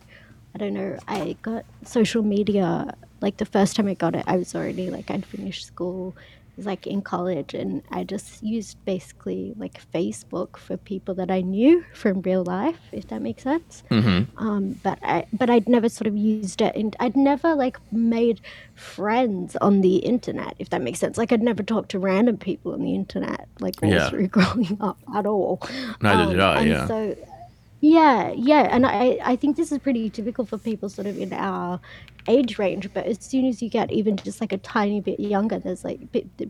I 0.55 0.57
don't 0.57 0.73
know. 0.73 0.97
I 1.07 1.37
got 1.41 1.65
social 1.83 2.23
media 2.23 2.95
like 3.21 3.37
the 3.37 3.45
first 3.45 3.75
time 3.75 3.87
I 3.87 3.93
got 3.93 4.15
it. 4.15 4.23
I 4.25 4.37
was 4.37 4.55
already 4.55 4.89
like 4.89 5.11
I'd 5.11 5.25
finished 5.25 5.65
school. 5.65 6.15
Was 6.59 6.65
like 6.65 6.85
in 6.87 7.01
college, 7.01 7.53
and 7.53 7.81
I 7.91 8.03
just 8.03 8.43
used 8.43 8.75
basically 8.85 9.53
like 9.55 9.79
Facebook 9.93 10.57
for 10.57 10.75
people 10.75 11.15
that 11.15 11.31
I 11.31 11.39
knew 11.41 11.85
from 11.93 12.21
real 12.21 12.43
life, 12.43 12.79
if 12.91 13.07
that 13.07 13.21
makes 13.21 13.43
sense 13.43 13.83
um, 14.37 14.63
but 14.83 14.99
I 15.03 15.25
but 15.31 15.49
I'd 15.49 15.67
never 15.69 15.87
sort 15.89 16.07
of 16.07 16.15
used 16.17 16.59
it, 16.61 16.75
and 16.75 16.95
I'd 16.99 17.15
never 17.15 17.55
like 17.55 17.77
made 17.93 18.41
friends 18.75 19.55
on 19.61 19.81
the 19.81 19.97
internet, 19.97 20.53
if 20.59 20.69
that 20.71 20.81
makes 20.81 20.99
sense. 20.99 21.17
Like 21.17 21.31
I'd 21.31 21.41
never 21.41 21.63
talked 21.63 21.89
to 21.91 21.99
random 21.99 22.37
people 22.37 22.73
on 22.73 22.81
the 22.81 22.93
internet, 22.93 23.47
like 23.59 23.75
all 23.81 23.89
Yeah. 23.89 24.09
through 24.09 24.27
growing 24.37 24.77
up 24.81 24.97
at 25.15 25.25
all. 25.25 25.61
Neither 26.01 26.31
did 26.31 26.39
I, 26.41 26.61
yeah. 26.63 26.87
So 26.87 27.15
Yeah, 27.81 28.31
yeah, 28.35 28.67
and 28.71 28.85
I 28.85 29.19
I 29.23 29.35
think 29.37 29.55
this 29.55 29.71
is 29.71 29.77
pretty 29.79 30.09
typical 30.09 30.45
for 30.45 30.57
people 30.57 30.89
sort 30.89 31.07
of 31.07 31.17
in 31.17 31.31
our 31.31 31.79
age 32.27 32.59
range. 32.59 32.91
But 32.93 33.05
as 33.05 33.17
soon 33.21 33.45
as 33.45 33.61
you 33.61 33.69
get 33.69 33.91
even 33.91 34.17
just 34.17 34.41
like 34.41 34.51
a 34.51 34.57
tiny 34.57 34.99
bit 34.99 35.19
younger, 35.19 35.59
there's 35.59 35.85
like 35.85 36.01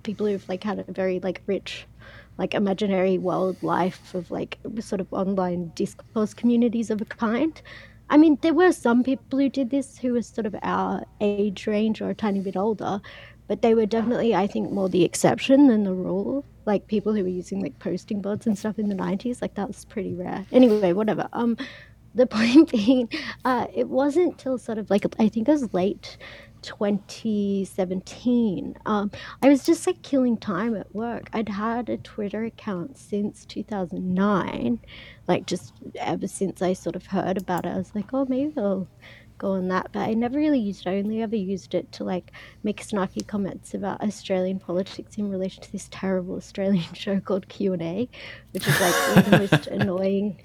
people 0.03 0.25
who've 0.25 0.47
like 0.49 0.63
had 0.63 0.79
a 0.79 0.91
very 0.91 1.19
like 1.19 1.41
rich, 1.45 1.85
like 2.39 2.55
imaginary 2.55 3.17
world 3.19 3.61
life 3.61 4.15
of 4.15 4.31
like 4.31 4.57
sort 4.79 5.01
of 5.01 5.07
online 5.13 5.71
discourse 5.75 6.33
communities 6.33 6.89
of 6.89 6.99
a 7.01 7.05
kind. 7.05 7.61
I 8.09 8.17
mean, 8.17 8.39
there 8.41 8.55
were 8.55 8.71
some 8.71 9.03
people 9.03 9.37
who 9.37 9.49
did 9.49 9.69
this 9.69 9.99
who 9.99 10.13
were 10.13 10.23
sort 10.23 10.47
of 10.47 10.55
our 10.63 11.03
age 11.21 11.67
range 11.67 12.01
or 12.01 12.09
a 12.09 12.15
tiny 12.15 12.39
bit 12.39 12.57
older, 12.57 13.01
but 13.49 13.61
they 13.63 13.73
were 13.73 13.87
definitely, 13.87 14.35
I 14.35 14.45
think, 14.47 14.71
more 14.71 14.87
the 14.87 15.03
exception 15.03 15.67
than 15.67 15.83
the 15.83 15.93
rule. 15.93 16.45
Like 16.65 16.87
people 16.87 17.15
who 17.15 17.23
were 17.23 17.29
using 17.29 17.61
like 17.61 17.79
posting 17.79 18.21
boards 18.21 18.45
and 18.45 18.55
stuff 18.57 18.77
in 18.77 18.89
the 18.89 18.95
'90s, 18.95 19.41
like 19.41 19.55
that 19.55 19.67
was 19.67 19.85
pretty 19.85 20.13
rare. 20.13 20.45
Anyway, 20.51 20.93
whatever. 20.93 21.27
Um, 21.33 21.57
the 22.13 22.27
point 22.27 22.71
being, 22.71 23.09
uh, 23.43 23.65
it 23.73 23.89
wasn't 23.89 24.37
till 24.37 24.59
sort 24.59 24.77
of 24.77 24.91
like 24.91 25.03
I 25.19 25.27
think 25.27 25.49
it 25.49 25.51
was 25.51 25.73
late 25.73 26.17
2017. 26.61 28.77
Um, 28.85 29.09
I 29.41 29.49
was 29.49 29.65
just 29.65 29.87
like 29.87 30.03
killing 30.03 30.37
time 30.37 30.75
at 30.75 30.93
work. 30.93 31.29
I'd 31.33 31.49
had 31.49 31.89
a 31.89 31.97
Twitter 31.97 32.43
account 32.43 32.99
since 32.99 33.45
2009, 33.45 34.79
like 35.27 35.47
just 35.47 35.73
ever 35.95 36.27
since 36.27 36.61
I 36.61 36.73
sort 36.73 36.95
of 36.95 37.07
heard 37.07 37.37
about 37.37 37.65
it. 37.65 37.69
I 37.69 37.77
was 37.77 37.95
like, 37.95 38.13
oh, 38.13 38.27
maybe 38.29 38.53
I'll 38.57 38.87
go 39.39 39.53
on 39.53 39.69
that, 39.69 39.89
but 39.91 40.01
I 40.01 40.13
never 40.13 40.37
really 40.37 40.59
used 40.59 40.85
it. 40.85 40.89
I 40.89 40.97
only 40.97 41.23
ever 41.23 41.35
used 41.35 41.73
it 41.73 41.91
to 41.93 42.03
like 42.03 42.31
make 42.61 42.85
snarky 42.85 43.25
comments 43.25 43.73
about 43.73 44.01
Australian 44.01 44.59
politics 44.59 45.17
in 45.17 45.31
relation 45.31 45.63
to 45.63 45.71
this 45.71 45.87
terrible 45.89 46.35
Australian 46.35 46.83
show 46.93 47.19
called 47.19 47.47
Q 47.47 47.73
and 47.73 47.81
A, 47.81 48.09
which 48.51 48.67
is 48.67 48.79
like 48.79 49.25
the 49.25 49.37
most 49.51 49.67
annoying. 49.67 50.39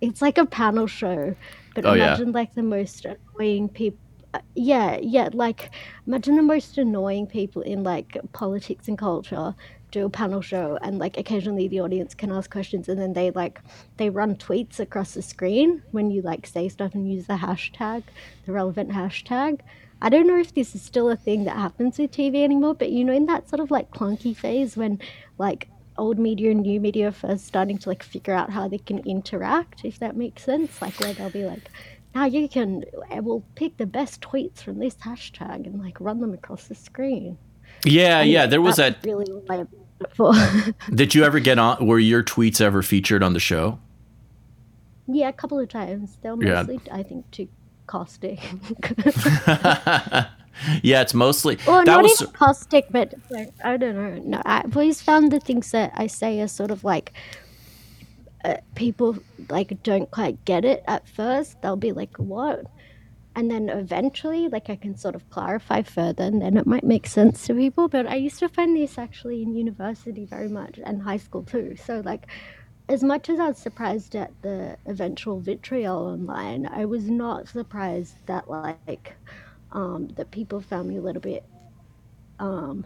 It's 0.00 0.20
like 0.20 0.38
a 0.38 0.46
panel 0.46 0.88
show, 0.88 1.36
but 1.74 1.86
oh, 1.86 1.92
imagine 1.92 2.28
yeah. 2.28 2.34
like 2.34 2.54
the 2.54 2.62
most 2.62 3.06
annoying 3.06 3.68
people. 3.68 4.00
Uh, 4.32 4.38
yeah, 4.54 4.96
yeah, 5.02 5.28
like 5.32 5.70
imagine 6.06 6.36
the 6.36 6.42
most 6.42 6.78
annoying 6.78 7.26
people 7.26 7.62
in 7.62 7.82
like 7.82 8.16
politics 8.32 8.88
and 8.88 8.96
culture 8.96 9.54
do 9.90 10.06
a 10.06 10.10
panel 10.10 10.40
show 10.40 10.78
and 10.82 10.98
like 10.98 11.16
occasionally 11.18 11.68
the 11.68 11.80
audience 11.80 12.14
can 12.14 12.30
ask 12.32 12.50
questions 12.50 12.88
and 12.88 13.00
then 13.00 13.12
they 13.12 13.30
like 13.30 13.60
they 13.96 14.10
run 14.10 14.34
tweets 14.36 14.80
across 14.80 15.14
the 15.14 15.22
screen 15.22 15.82
when 15.90 16.10
you 16.10 16.22
like 16.22 16.46
say 16.46 16.68
stuff 16.68 16.94
and 16.94 17.10
use 17.10 17.26
the 17.26 17.34
hashtag 17.34 18.02
the 18.46 18.52
relevant 18.52 18.90
hashtag 18.90 19.60
i 20.02 20.08
don't 20.08 20.26
know 20.26 20.38
if 20.38 20.54
this 20.54 20.74
is 20.74 20.82
still 20.82 21.10
a 21.10 21.16
thing 21.16 21.44
that 21.44 21.56
happens 21.56 21.98
with 21.98 22.10
tv 22.10 22.42
anymore 22.42 22.74
but 22.74 22.90
you 22.90 23.04
know 23.04 23.12
in 23.12 23.26
that 23.26 23.48
sort 23.48 23.60
of 23.60 23.70
like 23.70 23.90
clunky 23.90 24.36
phase 24.36 24.76
when 24.76 24.98
like 25.38 25.68
old 25.98 26.18
media 26.18 26.50
and 26.50 26.62
new 26.62 26.80
media 26.80 27.08
are 27.08 27.12
first 27.12 27.46
starting 27.46 27.76
to 27.76 27.88
like 27.88 28.02
figure 28.02 28.32
out 28.32 28.50
how 28.50 28.66
they 28.68 28.78
can 28.78 28.98
interact 29.00 29.84
if 29.84 29.98
that 29.98 30.16
makes 30.16 30.44
sense 30.44 30.80
like 30.80 30.98
where 31.00 31.12
they'll 31.12 31.30
be 31.30 31.44
like 31.44 31.70
now 32.14 32.24
you 32.24 32.48
can 32.48 32.84
eh, 33.10 33.20
we'll 33.20 33.44
pick 33.54 33.76
the 33.76 33.86
best 33.86 34.20
tweets 34.20 34.58
from 34.58 34.78
this 34.78 34.94
hashtag 34.94 35.66
and 35.66 35.80
like 35.80 36.00
run 36.00 36.20
them 36.20 36.32
across 36.32 36.68
the 36.68 36.74
screen 36.74 37.36
yeah, 37.84 38.22
yeah. 38.22 38.46
There 38.46 38.60
was 38.60 38.76
that. 38.76 38.98
Really, 39.04 39.26
Did 40.94 41.14
you 41.14 41.24
ever 41.24 41.40
get 41.40 41.58
on? 41.58 41.86
Were 41.86 41.98
your 41.98 42.22
tweets 42.22 42.60
ever 42.60 42.82
featured 42.82 43.22
on 43.22 43.32
the 43.32 43.40
show? 43.40 43.78
Yeah, 45.06 45.28
a 45.28 45.32
couple 45.32 45.58
of 45.58 45.68
times. 45.68 46.18
They're 46.22 46.36
mostly, 46.36 46.80
yeah. 46.86 46.94
I 46.94 47.02
think, 47.02 47.30
too 47.30 47.48
caustic. 47.86 48.40
yeah, 50.82 51.00
it's 51.02 51.14
mostly. 51.14 51.58
Well, 51.66 51.78
that 51.78 51.86
not 51.86 52.02
was 52.02 52.22
even 52.22 52.32
caustic, 52.32 52.86
but 52.90 53.14
like, 53.30 53.52
I 53.64 53.76
don't 53.76 53.96
know. 53.96 54.22
No, 54.24 54.42
I've 54.44 54.76
always 54.76 55.02
found 55.02 55.32
the 55.32 55.40
things 55.40 55.70
that 55.72 55.92
I 55.96 56.06
say 56.06 56.40
are 56.40 56.48
sort 56.48 56.70
of 56.70 56.84
like 56.84 57.12
uh, 58.44 58.56
people 58.74 59.18
like 59.48 59.82
don't 59.82 60.10
quite 60.10 60.44
get 60.44 60.64
it 60.64 60.84
at 60.86 61.08
first. 61.08 61.60
They'll 61.62 61.76
be 61.76 61.92
like, 61.92 62.16
"What?" 62.16 62.66
And 63.36 63.50
then 63.50 63.68
eventually 63.68 64.48
like 64.48 64.68
i 64.70 64.76
can 64.76 64.96
sort 64.96 65.14
of 65.14 65.28
clarify 65.30 65.82
further 65.82 66.24
and 66.24 66.42
then 66.42 66.56
it 66.56 66.66
might 66.66 66.84
make 66.84 67.06
sense 67.06 67.46
to 67.46 67.54
people 67.54 67.88
but 67.88 68.06
i 68.06 68.14
used 68.14 68.38
to 68.38 68.48
find 68.48 68.76
this 68.76 68.98
actually 68.98 69.42
in 69.42 69.54
university 69.54 70.24
very 70.24 70.48
much 70.48 70.78
and 70.84 71.02
high 71.02 71.16
school 71.16 71.42
too 71.42 71.76
so 71.76 72.00
like 72.04 72.26
as 72.88 73.02
much 73.02 73.28
as 73.28 73.38
i 73.38 73.48
was 73.48 73.58
surprised 73.58 74.16
at 74.16 74.30
the 74.42 74.76
eventual 74.86 75.38
vitriol 75.40 76.06
online 76.06 76.66
i 76.66 76.84
was 76.84 77.08
not 77.08 77.48
surprised 77.48 78.14
that 78.26 78.48
like 78.48 79.14
um, 79.72 80.08
that 80.16 80.32
people 80.32 80.60
found 80.60 80.88
me 80.88 80.96
a 80.96 81.00
little 81.00 81.22
bit 81.22 81.44
um, 82.40 82.84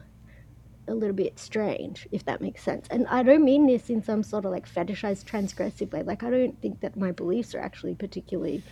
a 0.88 0.94
little 0.94 1.14
bit 1.14 1.38
strange, 1.38 2.06
if 2.12 2.24
that 2.24 2.40
makes 2.40 2.62
sense. 2.62 2.86
And 2.90 3.06
I 3.06 3.22
don't 3.22 3.44
mean 3.44 3.66
this 3.66 3.88
in 3.88 4.02
some 4.02 4.22
sort 4.22 4.44
of 4.44 4.50
like 4.50 4.68
fetishized 4.68 5.24
transgressive 5.24 5.92
way. 5.92 6.02
Like 6.02 6.22
I 6.22 6.30
don't 6.30 6.60
think 6.60 6.80
that 6.80 6.96
my 6.96 7.12
beliefs 7.12 7.54
are 7.54 7.60
actually 7.60 7.94
particularly 7.94 8.62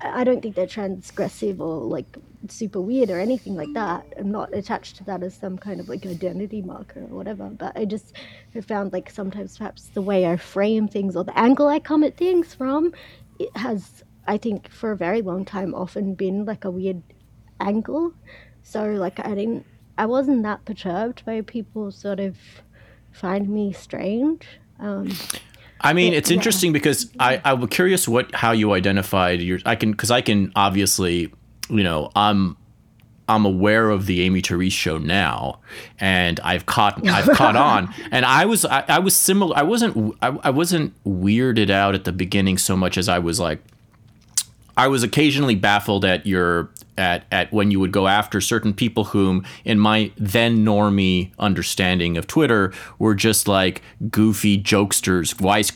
I 0.00 0.24
don't 0.24 0.42
think 0.42 0.54
they're 0.54 0.66
transgressive 0.66 1.60
or 1.60 1.84
like 1.84 2.16
super 2.48 2.80
weird 2.80 3.10
or 3.10 3.18
anything 3.18 3.54
like 3.54 3.72
that. 3.74 4.06
I'm 4.18 4.30
not 4.30 4.54
attached 4.54 4.96
to 4.96 5.04
that 5.04 5.22
as 5.22 5.34
some 5.34 5.56
kind 5.58 5.80
of 5.80 5.88
like 5.88 6.04
identity 6.06 6.62
marker 6.62 7.00
or 7.00 7.16
whatever. 7.16 7.48
But 7.48 7.76
I 7.76 7.84
just 7.84 8.14
have 8.54 8.64
found 8.64 8.92
like 8.92 9.10
sometimes 9.10 9.58
perhaps 9.58 9.88
the 9.88 10.02
way 10.02 10.26
I 10.26 10.36
frame 10.36 10.88
things 10.88 11.16
or 11.16 11.24
the 11.24 11.38
angle 11.38 11.68
I 11.68 11.78
come 11.78 12.04
at 12.04 12.16
things 12.16 12.54
from, 12.54 12.92
it 13.38 13.54
has 13.56 14.04
I 14.26 14.36
think 14.36 14.70
for 14.70 14.92
a 14.92 14.96
very 14.96 15.22
long 15.22 15.44
time 15.44 15.74
often 15.74 16.14
been 16.14 16.44
like 16.44 16.64
a 16.64 16.70
weird 16.70 17.02
angle. 17.58 18.12
So 18.62 18.84
like 18.84 19.18
I 19.18 19.34
didn't 19.34 19.66
I 19.96 20.06
wasn't 20.06 20.42
that 20.44 20.64
perturbed 20.64 21.24
by 21.24 21.40
people 21.42 21.90
sort 21.90 22.20
of 22.20 22.36
find 23.12 23.48
me 23.48 23.72
strange. 23.72 24.46
Um, 24.78 25.10
I 25.80 25.92
mean, 25.92 26.12
it's 26.12 26.30
interesting 26.30 26.72
because 26.72 27.10
I 27.18 27.40
I'm 27.44 27.66
curious 27.68 28.06
what 28.06 28.34
how 28.34 28.52
you 28.52 28.72
identified 28.72 29.40
your 29.40 29.58
I 29.64 29.76
can 29.76 29.92
because 29.92 30.10
I 30.10 30.20
can 30.20 30.52
obviously 30.54 31.32
you 31.68 31.82
know 31.82 32.10
I'm 32.14 32.56
I'm 33.28 33.44
aware 33.44 33.90
of 33.90 34.06
the 34.06 34.22
Amy 34.22 34.40
Therese 34.40 34.72
show 34.72 34.98
now, 34.98 35.60
and 35.98 36.38
I've 36.40 36.66
caught 36.66 37.06
I've 37.08 37.30
caught 37.36 37.56
on, 37.56 37.94
and 38.10 38.26
I 38.26 38.44
was 38.44 38.64
I, 38.64 38.84
I 38.88 38.98
was 38.98 39.16
similar. 39.16 39.56
I 39.56 39.62
wasn't 39.62 40.16
I, 40.20 40.28
I 40.42 40.50
wasn't 40.50 41.02
weirded 41.04 41.70
out 41.70 41.94
at 41.94 42.04
the 42.04 42.12
beginning 42.12 42.58
so 42.58 42.76
much 42.76 42.98
as 42.98 43.08
I 43.08 43.18
was 43.18 43.40
like 43.40 43.62
I 44.76 44.88
was 44.88 45.02
occasionally 45.02 45.54
baffled 45.54 46.04
at 46.04 46.26
your 46.26 46.70
at 47.00 47.24
at 47.32 47.52
when 47.52 47.70
you 47.70 47.80
would 47.80 47.90
go 47.90 48.06
after 48.06 48.40
certain 48.40 48.74
people 48.74 49.04
whom 49.04 49.44
in 49.64 49.78
my 49.78 50.12
then 50.16 50.64
normie 50.64 51.32
understanding 51.38 52.16
of 52.16 52.26
Twitter 52.26 52.72
were 52.98 53.14
just 53.14 53.48
like 53.48 53.82
goofy 54.10 54.62
jokesters, 54.62 55.40
wise 55.40 55.72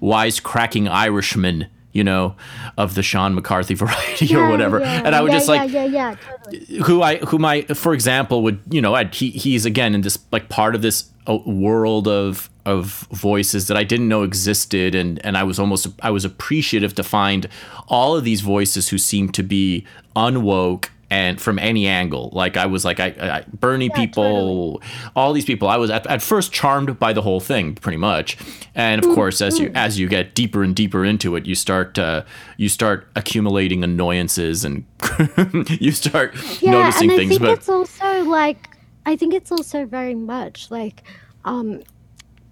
wise 0.00 0.38
cracking 0.38 0.86
Irishmen 0.86 1.66
you 1.92 2.04
know, 2.04 2.36
of 2.76 2.94
the 2.94 3.02
Sean 3.02 3.34
McCarthy 3.34 3.72
variety 3.84 4.26
yeah, 4.26 4.36
or 4.36 4.50
whatever. 4.50 4.80
Yeah, 4.80 5.02
and 5.06 5.14
I 5.14 5.22
would 5.22 5.32
yeah, 5.32 5.38
just 5.38 5.48
like, 5.48 5.72
totally. 5.72 6.78
who 6.82 7.00
I, 7.00 7.16
who 7.16 7.42
I, 7.42 7.62
for 7.62 7.94
example, 7.94 8.42
would, 8.42 8.60
you 8.68 8.82
know, 8.82 8.94
I'd, 8.94 9.14
he, 9.14 9.30
he's 9.30 9.64
again 9.64 9.94
in 9.94 10.02
this 10.02 10.18
like 10.30 10.50
part 10.50 10.74
of 10.74 10.82
this 10.82 11.10
uh, 11.26 11.38
world 11.46 12.06
of, 12.06 12.50
of 12.66 13.06
voices 13.12 13.68
that 13.68 13.76
I 13.76 13.84
didn't 13.84 14.08
know 14.08 14.24
existed. 14.24 14.94
And, 14.94 15.24
and 15.24 15.38
I 15.38 15.44
was 15.44 15.58
almost, 15.58 15.86
I 16.02 16.10
was 16.10 16.24
appreciative 16.24 16.94
to 16.96 17.02
find 17.02 17.48
all 17.88 18.16
of 18.16 18.24
these 18.24 18.40
voices 18.42 18.88
who 18.88 18.98
seemed 18.98 19.32
to 19.34 19.42
be 19.42 19.86
unwoke 20.16 20.90
and 21.08 21.40
from 21.40 21.58
any 21.58 21.86
angle 21.86 22.30
like 22.32 22.56
i 22.56 22.66
was 22.66 22.84
like 22.84 22.98
i, 22.98 23.06
I 23.06 23.44
bernie 23.52 23.86
yeah, 23.86 23.94
people 23.94 24.80
totally. 24.80 25.10
all 25.14 25.32
these 25.32 25.44
people 25.44 25.68
i 25.68 25.76
was 25.76 25.88
at, 25.88 26.04
at, 26.08 26.20
first 26.20 26.52
charmed 26.52 26.98
by 26.98 27.12
the 27.12 27.22
whole 27.22 27.38
thing 27.38 27.76
pretty 27.76 27.96
much 27.96 28.36
and 28.74 29.04
of 29.04 29.14
course 29.14 29.40
as 29.40 29.58
you 29.58 29.70
as 29.74 30.00
you 30.00 30.08
get 30.08 30.34
deeper 30.34 30.64
and 30.64 30.74
deeper 30.74 31.04
into 31.04 31.36
it 31.36 31.46
you 31.46 31.54
start 31.54 31.96
uh, 31.96 32.24
you 32.56 32.68
start 32.68 33.06
accumulating 33.14 33.84
annoyances 33.84 34.64
and 34.64 34.84
you 35.80 35.92
start 35.92 36.34
yeah, 36.60 36.72
noticing 36.72 37.10
and 37.10 37.18
things 37.18 37.32
I 37.32 37.38
think 37.38 37.40
but 37.42 37.50
it's 37.50 37.68
also 37.68 38.24
like 38.24 38.76
i 39.04 39.14
think 39.14 39.32
it's 39.32 39.52
also 39.52 39.86
very 39.86 40.16
much 40.16 40.72
like 40.72 41.04
um 41.44 41.82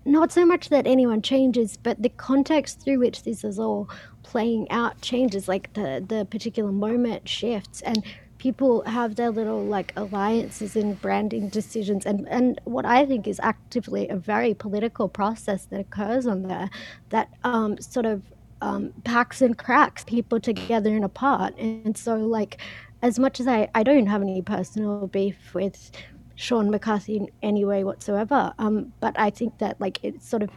not 0.05 0.33
so 0.33 0.45
much 0.45 0.69
that 0.69 0.87
anyone 0.87 1.23
changes 1.23 1.77
but 1.77 2.03
the 2.03 2.09
context 2.09 2.81
through 2.81 2.99
which 2.99 3.23
this 3.23 3.45
is 3.45 3.59
all 3.59 3.89
playing 4.23 4.71
out 4.71 5.01
changes 5.01 5.49
like 5.49 5.73
the 5.75 6.05
the 6.07 6.25
particular 6.27 6.73
moment 6.73 7.29
shifts 7.29 7.81
and 7.83 8.05
people 8.45 8.83
have 8.83 9.17
their 9.17 9.31
little 9.31 9.65
like 9.65 9.91
alliances 9.97 10.77
and 10.77 11.01
branding 11.01 11.49
decisions. 11.49 12.05
And 12.05 12.29
and 12.29 12.61
what 12.65 12.85
i 12.85 13.07
think 13.07 13.27
is 13.27 13.41
actively 13.43 14.07
a 14.09 14.17
very 14.17 14.53
political 14.53 15.09
process 15.09 15.65
that 15.71 15.81
occurs 15.81 16.27
on 16.27 16.43
there 16.43 16.69
that 17.09 17.31
um, 17.43 17.79
sort 17.81 18.05
of 18.05 18.23
um, 18.61 18.93
packs 19.03 19.41
and 19.41 19.57
cracks 19.57 20.05
people 20.05 20.41
together 20.41 20.91
and 20.91 21.07
apart. 21.07 21.57
And 21.59 21.97
so 21.97 22.17
like 22.17 22.61
as 23.01 23.19
much 23.19 23.41
as 23.41 23.47
i 23.47 23.69
i 23.75 23.83
don't 23.83 24.07
have 24.07 24.21
any 24.21 24.43
personal 24.43 25.07
beef 25.07 25.55
with 25.55 25.91
sean 26.35 26.71
mccarthy 26.71 27.17
in 27.17 27.29
any 27.43 27.65
way 27.65 27.85
whatsoever 27.85 28.53
um, 28.59 28.93
but 29.01 29.19
i 29.19 29.31
think 29.31 29.57
that 29.59 29.81
like 29.81 29.99
it's 30.03 30.29
sort 30.29 30.43
of 30.43 30.51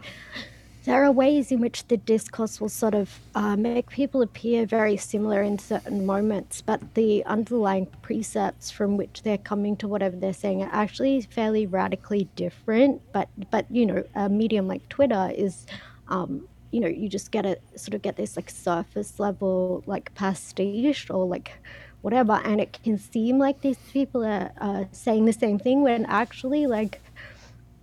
there 0.88 1.04
are 1.04 1.12
ways 1.12 1.52
in 1.52 1.60
which 1.60 1.86
the 1.88 1.98
discourse 1.98 2.62
will 2.62 2.70
sort 2.70 2.94
of 2.94 3.20
uh, 3.34 3.56
make 3.56 3.90
people 3.90 4.22
appear 4.22 4.64
very 4.64 4.96
similar 4.96 5.42
in 5.42 5.58
certain 5.58 6.06
moments, 6.06 6.62
but 6.62 6.94
the 6.94 7.22
underlying 7.26 7.84
precepts 8.00 8.70
from 8.70 8.96
which 8.96 9.22
they're 9.22 9.36
coming 9.36 9.76
to 9.76 9.86
whatever 9.86 10.16
they're 10.16 10.32
saying 10.32 10.62
are 10.62 10.70
actually 10.72 11.20
fairly 11.20 11.66
radically 11.66 12.26
different. 12.36 13.02
But 13.12 13.28
but 13.50 13.66
you 13.70 13.84
know, 13.84 14.02
a 14.14 14.30
medium 14.30 14.66
like 14.66 14.88
Twitter 14.88 15.30
is 15.36 15.66
um, 16.08 16.48
you 16.70 16.80
know 16.80 16.88
you 16.88 17.06
just 17.06 17.32
get 17.32 17.44
a 17.44 17.58
sort 17.76 17.92
of 17.92 18.00
get 18.00 18.16
this 18.16 18.34
like 18.36 18.48
surface 18.48 19.20
level 19.20 19.82
like 19.84 20.14
pastiche 20.14 21.10
or 21.10 21.26
like 21.26 21.52
whatever 22.02 22.40
and 22.44 22.60
it 22.60 22.78
can 22.82 22.98
seem 22.98 23.38
like 23.38 23.60
these 23.60 23.78
people 23.92 24.24
are 24.24 24.52
uh, 24.60 24.84
saying 24.92 25.24
the 25.24 25.32
same 25.32 25.58
thing 25.58 25.82
when 25.82 26.06
actually 26.06 26.66
like 26.66 27.00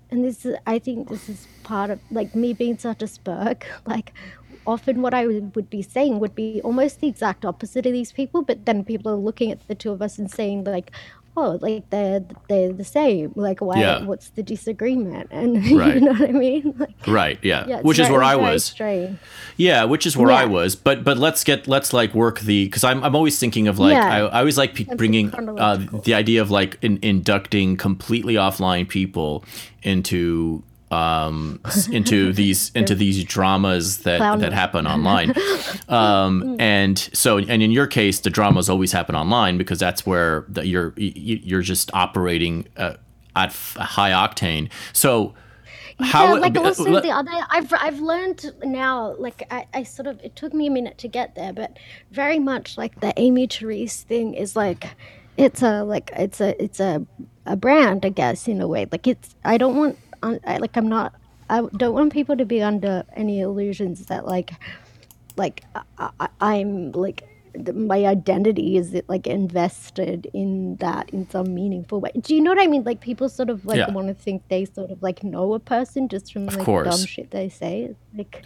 and 0.10 0.24
this 0.24 0.46
is 0.46 0.56
i 0.66 0.80
think 0.80 1.10
this 1.10 1.28
is 1.30 1.48
part 1.64 1.90
of 1.90 2.00
like 2.12 2.36
me 2.36 2.54
being 2.54 2.78
such 2.78 3.02
a 3.02 3.06
spurk 3.06 3.64
like 3.86 4.14
often 4.68 5.02
what 5.02 5.14
i 5.14 5.28
would 5.28 5.70
be 5.70 5.82
saying 5.82 6.20
would 6.20 6.36
be 6.36 6.62
almost 6.64 7.02
the 7.02 7.08
exact 7.08 7.46
opposite 7.46 7.86
of 7.86 7.94
these 7.94 8.12
people 8.12 8.42
but 8.42 8.66
then 8.66 8.84
people 8.84 9.12
are 9.12 9.16
looking 9.16 9.52
at 9.52 9.68
the 9.68 9.76
two 9.76 9.92
of 9.92 10.02
us 10.02 10.18
and 10.18 10.32
saying 10.32 10.64
like 10.64 10.92
oh, 11.38 11.60
like 11.62 11.90
they're 11.90 12.24
they're 12.48 12.74
the 12.74 12.84
same. 12.84 13.34
Like, 13.36 13.62
why? 13.62 13.80
Yeah. 13.80 14.04
What's 14.04 14.30
the 14.30 14.44
disagreement? 14.44 15.28
And 15.32 15.56
right. 15.72 15.96
you 15.96 16.02
know 16.02 16.14
what 16.14 16.30
I 16.30 16.32
mean? 16.32 16.74
Like, 16.86 17.08
right. 17.08 17.40
Yeah. 17.42 17.66
yeah 17.68 17.82
which 17.82 17.98
very, 17.98 18.08
is 18.08 18.12
where 18.12 18.24
I 18.24 18.36
was. 18.36 18.66
Strange. 18.66 19.18
Yeah, 19.56 19.86
which 19.86 20.06
is 20.06 20.18
where 20.18 20.30
yeah. 20.30 20.38
I 20.38 20.46
was. 20.46 20.76
But 20.76 21.04
but 21.04 21.18
let's 21.18 21.44
get 21.44 21.68
let's 21.68 21.94
like 21.94 22.14
work 22.14 22.42
the 22.42 22.66
because 22.66 22.84
I'm 22.84 23.04
I'm 23.04 23.16
always 23.16 23.40
thinking 23.40 23.68
of 23.68 23.80
like 23.80 23.96
I, 23.96 24.20
I 24.20 24.40
always 24.40 24.58
like 24.58 24.74
p- 24.74 24.84
bringing 24.96 25.34
uh, 25.34 25.86
the 26.04 26.14
idea 26.14 26.42
of 26.42 26.52
like 26.52 26.78
in, 26.82 27.00
inducting 27.02 27.78
completely 27.78 28.34
offline 28.34 28.88
people 28.88 29.46
into 29.84 30.64
um, 30.96 31.60
into 31.92 32.32
these 32.42 32.72
into 32.74 32.96
these 32.96 33.24
dramas 33.24 34.00
that 34.00 34.18
Clown. 34.18 34.40
that 34.40 34.54
happen 34.54 34.88
online. 34.88 35.34
Um, 35.90 36.56
and 36.60 36.98
so, 36.98 37.38
and 37.38 37.62
in 37.62 37.72
your 37.72 37.88
case, 37.88 38.22
the 38.22 38.30
dramas 38.30 38.70
always 38.70 38.92
happen 38.92 39.16
online 39.16 39.58
because 39.58 39.78
that's 39.78 40.06
where 40.06 40.46
the, 40.48 40.66
you're 40.66 40.94
you're 40.98 41.62
just 41.62 41.94
operating 41.94 42.68
uh, 42.78 42.96
at 43.36 43.54
high 43.54 44.12
octane. 44.12 44.70
So. 44.94 45.34
How, 45.98 46.34
yeah, 46.34 46.42
like 46.42 46.58
also 46.58 46.94
uh, 46.94 47.00
the 47.00 47.10
other 47.10 47.32
I've 47.50 47.72
I've 47.72 48.02
learned 48.02 48.52
now 48.66 49.16
like 49.18 49.48
I, 49.50 49.66
I 49.74 49.84
sort 49.84 50.08
of 50.08 50.20
it 50.22 50.36
took 50.36 50.54
me 50.54 50.68
a 50.68 50.70
minute 50.70 50.98
to 50.98 51.08
get 51.08 51.36
there 51.36 51.54
but 51.54 51.78
very 52.12 52.38
much 52.38 52.78
like 52.78 53.00
the 53.00 53.14
Amy 53.16 53.48
Therese 53.48 54.04
thing 54.04 54.34
is 54.34 54.58
like 54.58 54.88
it's 55.38 55.62
a 55.62 55.84
like 55.86 56.12
it's 56.18 56.42
a 56.42 56.62
it's 56.62 56.82
a 56.82 57.06
a 57.46 57.56
brand 57.56 58.06
I 58.06 58.10
guess 58.10 58.46
in 58.50 58.60
a 58.60 58.68
way 58.68 58.86
like 58.92 59.08
it's 59.08 59.38
I 59.46 59.58
don't 59.58 59.78
want 59.78 59.98
I, 60.26 60.58
like 60.58 60.76
I'm 60.78 60.88
not. 60.88 61.14
I 61.50 61.62
don't 61.78 61.94
want 61.94 62.12
people 62.12 62.36
to 62.38 62.46
be 62.46 62.62
under 62.62 63.04
any 63.16 63.40
illusions 63.42 64.08
that 64.08 64.26
like, 64.26 64.54
like 65.38 65.64
I, 66.00 66.28
I'm 66.42 66.92
like 66.92 67.24
my 67.74 68.06
identity 68.06 68.78
is 68.78 68.94
it 68.94 69.08
like 69.08 69.28
invested 69.28 70.30
in 70.34 70.76
that 70.78 71.10
in 71.12 71.30
some 71.30 71.54
meaningful 71.54 72.00
way. 72.00 72.12
Do 72.20 72.36
you 72.36 72.42
know 72.42 72.52
what 72.52 72.62
I 72.62 72.68
mean? 72.68 72.84
Like 72.84 73.02
people 73.02 73.30
sort 73.30 73.50
of 73.50 73.66
like 73.66 73.78
yeah. 73.78 73.90
want 73.92 74.08
to 74.08 74.14
think 74.14 74.44
they 74.50 74.66
sort 74.66 74.92
of 74.92 75.02
like 75.02 75.24
know 75.24 75.54
a 75.54 75.60
person 75.60 76.08
just 76.08 76.34
from 76.34 76.48
like 76.48 76.66
dumb 76.66 77.06
shit 77.06 77.32
they 77.32 77.50
say. 77.50 77.96
like 78.18 78.44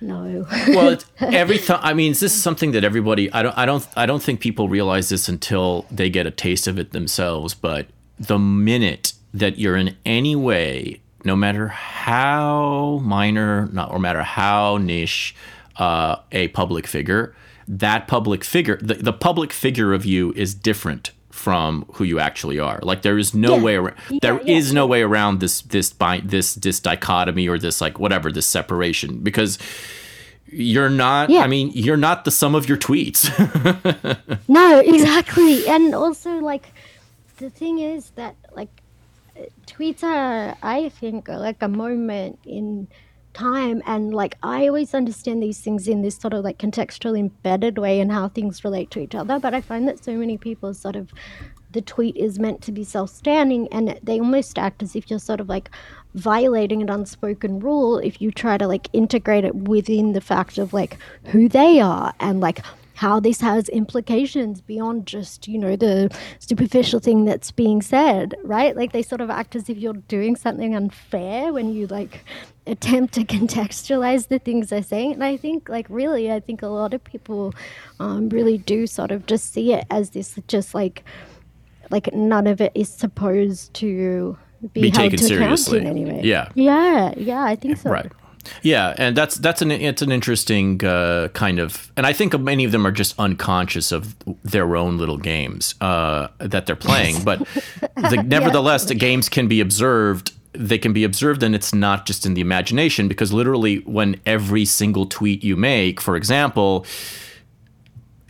no. 0.00 0.46
well, 0.68 0.88
it's 0.90 1.06
every 1.20 1.58
th- 1.58 1.78
I 1.82 1.94
mean, 1.94 2.12
this 2.12 2.22
is 2.22 2.42
something 2.42 2.72
that 2.72 2.84
everybody. 2.84 3.32
I 3.32 3.42
don't. 3.42 3.56
I 3.56 3.66
don't. 3.66 3.86
I 3.96 4.06
don't 4.06 4.22
think 4.22 4.40
people 4.40 4.68
realize 4.68 5.08
this 5.08 5.28
until 5.28 5.86
they 5.90 6.10
get 6.10 6.26
a 6.26 6.30
taste 6.30 6.66
of 6.66 6.78
it 6.78 6.92
themselves. 6.92 7.54
But 7.54 7.86
the 8.18 8.38
minute 8.38 9.14
that 9.34 9.58
you're 9.58 9.76
in 9.76 9.96
any 10.04 10.36
way 10.36 11.00
no 11.24 11.36
matter 11.36 11.68
how 11.68 13.00
minor, 13.02 13.68
not 13.72 13.90
or 13.92 13.98
matter 13.98 14.22
how 14.22 14.76
niche 14.78 15.34
uh, 15.76 16.16
a 16.32 16.48
public 16.48 16.86
figure, 16.86 17.34
that 17.68 18.08
public 18.08 18.44
figure, 18.44 18.78
the, 18.82 18.94
the 18.94 19.12
public 19.12 19.52
figure 19.52 19.92
of 19.92 20.04
you 20.04 20.32
is 20.34 20.54
different 20.54 21.12
from 21.30 21.86
who 21.94 22.04
you 22.04 22.18
actually 22.18 22.58
are. 22.58 22.78
Like 22.82 23.02
there 23.02 23.18
is 23.18 23.34
no 23.34 23.56
yeah. 23.56 23.62
way 23.62 23.76
around, 23.76 23.96
yeah, 24.10 24.18
there 24.20 24.42
yeah, 24.42 24.56
is 24.56 24.72
no 24.72 24.86
way 24.86 25.02
around 25.02 25.40
this 25.40 25.62
this 25.62 25.94
this 26.24 26.54
this 26.54 26.80
dichotomy 26.80 27.48
or 27.48 27.58
this 27.58 27.80
like 27.80 27.98
whatever 27.98 28.30
this 28.30 28.46
separation 28.46 29.20
because 29.20 29.58
you're 30.54 30.90
not 30.90 31.30
i 31.32 31.46
mean 31.46 31.70
you're 31.72 31.96
not 31.96 32.26
the 32.26 32.30
sum 32.30 32.54
of 32.54 32.68
your 32.68 32.76
tweets 32.76 33.26
no 34.48 34.80
exactly 34.80 35.66
and 35.66 35.94
also 35.94 36.30
like 36.40 36.74
the 37.38 37.48
thing 37.48 37.78
is 37.78 38.10
that 38.10 38.36
like 38.54 38.81
tweets 39.66 40.02
are, 40.02 40.56
I 40.62 40.88
think, 40.88 41.28
like 41.28 41.62
a 41.62 41.68
moment 41.68 42.38
in 42.44 42.88
time 43.34 43.82
and 43.86 44.14
like 44.14 44.36
i 44.42 44.66
always 44.66 44.94
understand 44.94 45.42
these 45.42 45.60
things 45.60 45.88
in 45.88 46.02
this 46.02 46.16
sort 46.16 46.34
of 46.34 46.44
like 46.44 46.58
contextual 46.58 47.18
embedded 47.18 47.78
way 47.78 47.98
and 48.00 48.12
how 48.12 48.28
things 48.28 48.62
relate 48.62 48.90
to 48.90 49.00
each 49.00 49.14
other 49.14 49.38
but 49.38 49.54
i 49.54 49.60
find 49.60 49.88
that 49.88 50.04
so 50.04 50.12
many 50.12 50.36
people 50.36 50.74
sort 50.74 50.96
of 50.96 51.10
the 51.70 51.80
tweet 51.80 52.14
is 52.16 52.38
meant 52.38 52.60
to 52.60 52.70
be 52.70 52.84
self-standing 52.84 53.66
and 53.72 53.98
they 54.02 54.20
almost 54.20 54.58
act 54.58 54.82
as 54.82 54.94
if 54.94 55.08
you're 55.08 55.18
sort 55.18 55.40
of 55.40 55.48
like 55.48 55.70
violating 56.14 56.82
an 56.82 56.90
unspoken 56.90 57.58
rule 57.58 57.98
if 57.98 58.20
you 58.20 58.30
try 58.30 58.58
to 58.58 58.68
like 58.68 58.88
integrate 58.92 59.44
it 59.44 59.54
within 59.54 60.12
the 60.12 60.20
fact 60.20 60.58
of 60.58 60.74
like 60.74 60.98
who 61.26 61.48
they 61.48 61.80
are 61.80 62.12
and 62.20 62.40
like 62.40 62.62
how 63.02 63.18
this 63.18 63.40
has 63.40 63.68
implications 63.70 64.60
beyond 64.60 65.08
just, 65.08 65.48
you 65.48 65.58
know, 65.58 65.74
the 65.74 66.08
superficial 66.38 67.00
thing 67.00 67.24
that's 67.24 67.50
being 67.50 67.82
said, 67.82 68.36
right? 68.44 68.76
Like 68.76 68.92
they 68.92 69.02
sort 69.02 69.20
of 69.20 69.28
act 69.28 69.56
as 69.56 69.68
if 69.68 69.76
you're 69.76 70.02
doing 70.06 70.36
something 70.36 70.76
unfair 70.76 71.52
when 71.52 71.74
you 71.74 71.88
like 71.88 72.24
attempt 72.68 73.14
to 73.14 73.24
contextualize 73.36 74.28
the 74.28 74.38
things 74.38 74.68
they're 74.68 74.84
saying. 74.84 75.14
And 75.14 75.24
I 75.24 75.36
think, 75.36 75.68
like, 75.68 75.86
really, 75.88 76.30
I 76.30 76.38
think 76.38 76.62
a 76.62 76.68
lot 76.68 76.94
of 76.94 77.02
people 77.02 77.52
um, 77.98 78.28
really 78.28 78.58
do 78.58 78.86
sort 78.86 79.10
of 79.10 79.26
just 79.26 79.52
see 79.52 79.72
it 79.72 79.84
as 79.90 80.10
this 80.10 80.38
just 80.46 80.72
like, 80.72 81.02
like 81.90 82.14
none 82.14 82.46
of 82.46 82.60
it 82.60 82.70
is 82.76 82.88
supposed 82.88 83.74
to 83.74 84.38
be, 84.74 84.82
be 84.82 84.90
taken 84.92 85.18
seriously 85.18 85.80
in 85.80 85.88
any 85.88 86.04
way. 86.04 86.20
Yeah. 86.22 86.50
Yeah. 86.54 87.14
Yeah. 87.16 87.42
I 87.42 87.56
think 87.56 87.78
so. 87.78 87.90
Right. 87.90 88.12
Yeah, 88.62 88.94
and 88.98 89.16
that's 89.16 89.36
that's 89.36 89.62
an 89.62 89.70
it's 89.70 90.02
an 90.02 90.12
interesting 90.12 90.84
uh, 90.84 91.28
kind 91.28 91.58
of, 91.58 91.92
and 91.96 92.06
I 92.06 92.12
think 92.12 92.38
many 92.38 92.64
of 92.64 92.72
them 92.72 92.86
are 92.86 92.92
just 92.92 93.18
unconscious 93.18 93.92
of 93.92 94.16
their 94.42 94.76
own 94.76 94.98
little 94.98 95.18
games 95.18 95.74
uh, 95.80 96.28
that 96.38 96.66
they're 96.66 96.76
playing. 96.76 97.22
But 97.24 97.40
the, 97.96 98.22
nevertheless, 98.26 98.84
yeah. 98.84 98.88
the 98.88 98.94
games 98.96 99.28
can 99.28 99.48
be 99.48 99.60
observed. 99.60 100.32
They 100.52 100.78
can 100.78 100.92
be 100.92 101.04
observed, 101.04 101.42
and 101.42 101.54
it's 101.54 101.72
not 101.72 102.04
just 102.04 102.26
in 102.26 102.34
the 102.34 102.40
imagination 102.40 103.08
because 103.08 103.32
literally, 103.32 103.78
when 103.78 104.20
every 104.26 104.64
single 104.64 105.06
tweet 105.06 105.42
you 105.42 105.56
make, 105.56 106.00
for 106.00 106.16
example, 106.16 106.84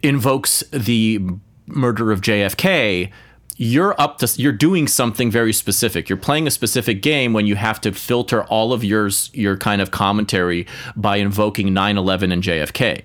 invokes 0.03 0.63
the 0.71 1.21
murder 1.67 2.13
of 2.13 2.21
JFK 2.21 3.11
you're 3.63 3.95
up 4.01 4.19
to 4.19 4.27
you're 4.43 4.51
doing 4.51 4.89
something 4.89 5.31
very 5.31 5.53
specific. 5.53 6.09
You're 6.09 6.17
playing 6.17 6.49
a 6.49 6.51
specific 6.51 7.01
game 7.01 7.33
when 7.33 7.47
you 7.47 7.55
have 7.55 7.81
to 7.83 7.93
filter 7.93 8.43
all 8.45 8.73
of 8.73 8.83
yours 8.83 9.31
your 9.33 9.57
kind 9.57 9.81
of 9.81 9.93
commentary 9.93 10.67
by 10.97 11.19
invoking 11.19 11.69
9-11 11.69 12.33
and 12.33 12.43
jfk 12.43 13.03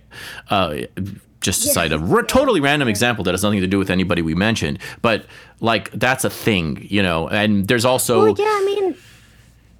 uh, 0.49 0.77
just 1.41 1.61
to 1.61 1.69
cite 1.69 1.91
a 1.91 1.99
r- 1.99 2.23
totally 2.23 2.59
random 2.59 2.87
example 2.87 3.23
that 3.23 3.33
has 3.33 3.43
nothing 3.43 3.61
to 3.61 3.67
do 3.67 3.77
with 3.77 3.91
anybody 3.91 4.21
we 4.21 4.33
mentioned 4.33 4.79
but 5.01 5.25
like 5.59 5.91
that's 5.91 6.23
a 6.23 6.29
thing 6.29 6.85
you 6.89 7.03
know 7.03 7.27
and 7.29 7.67
there's 7.67 7.85
also 7.85 8.23
well, 8.23 8.35
yeah 8.37 8.45
i 8.45 8.65
mean 8.65 8.95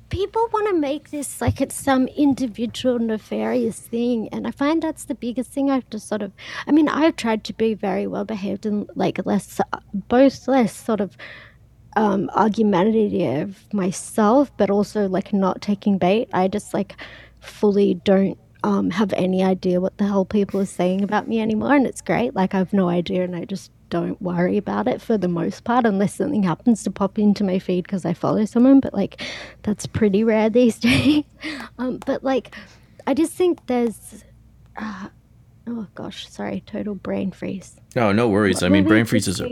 people 0.10 0.48
want 0.54 0.68
to 0.70 0.80
make 0.80 1.10
this 1.10 1.42
like 1.42 1.60
it's 1.60 1.76
some 1.76 2.08
individual 2.10 2.98
nefarious 2.98 3.80
thing 3.80 4.30
and 4.30 4.48
i 4.48 4.52
find 4.52 4.82
that's 4.82 5.06
the 5.06 5.16
biggest 5.16 5.52
thing 5.52 5.70
i've 5.70 5.90
just 5.90 6.08
sort 6.08 6.22
of 6.22 6.32
i 6.66 6.72
mean 6.72 6.88
i've 6.88 7.16
tried 7.16 7.44
to 7.44 7.54
be 7.54 7.74
very 7.74 8.08
well 8.08 8.24
behaved 8.24 8.66
and 8.66 8.90
like 8.96 9.24
less 9.26 9.60
both 9.94 10.48
less 10.48 10.74
sort 10.76 11.02
of 11.02 11.18
um 11.98 12.30
argumentative 12.36 13.66
myself 13.74 14.52
but 14.56 14.70
also 14.70 15.08
like 15.08 15.34
not 15.34 15.62
taking 15.62 15.98
bait. 15.98 16.30
I 16.32 16.48
just 16.48 16.74
like 16.74 16.96
fully 17.40 17.96
don't 17.96 18.38
um, 18.64 18.90
have 18.92 19.14
any 19.14 19.44
idea 19.44 19.80
what 19.80 19.98
the 19.98 20.06
hell 20.06 20.26
people 20.26 20.60
are 20.60 20.66
saying 20.66 21.04
about 21.04 21.28
me 21.28 21.40
anymore 21.42 21.76
and 21.76 21.88
it's 21.88 22.02
great. 22.02 22.36
Like 22.36 22.54
i've 22.54 22.72
no 22.72 22.88
idea 22.88 23.24
and 23.24 23.36
i 23.36 23.46
just 23.46 23.72
don't 23.90 24.22
worry 24.22 24.58
about 24.58 24.88
it 24.88 25.02
for 25.02 25.18
the 25.18 25.28
most 25.28 25.64
part 25.64 25.86
unless 25.86 26.16
something 26.16 26.44
happens 26.44 26.84
to 26.84 26.92
pop 26.92 27.18
into 27.18 27.44
my 27.44 27.60
feed 27.60 27.84
because 27.84 28.06
I 28.06 28.14
follow 28.14 28.46
someone, 28.46 28.80
but 28.80 28.94
like 28.94 29.22
that's 29.64 29.86
pretty 29.86 30.24
rare 30.24 30.50
these 30.50 30.80
days. 30.80 31.24
um, 31.78 32.00
but 32.06 32.24
like, 32.24 32.56
I 33.06 33.14
just 33.14 33.34
think 33.34 33.66
there's, 33.68 34.24
uh, 34.76 35.08
oh 35.68 35.88
gosh, 35.96 36.30
sorry, 36.30 36.64
total 36.66 36.96
brain 36.96 37.32
freeze. 37.32 37.80
No, 37.96 38.12
no 38.12 38.28
worries. 38.30 38.62
What 38.62 38.68
I 38.68 38.70
mean, 38.70 38.86
brain 38.86 39.06
freezes 39.06 39.42
are 39.42 39.48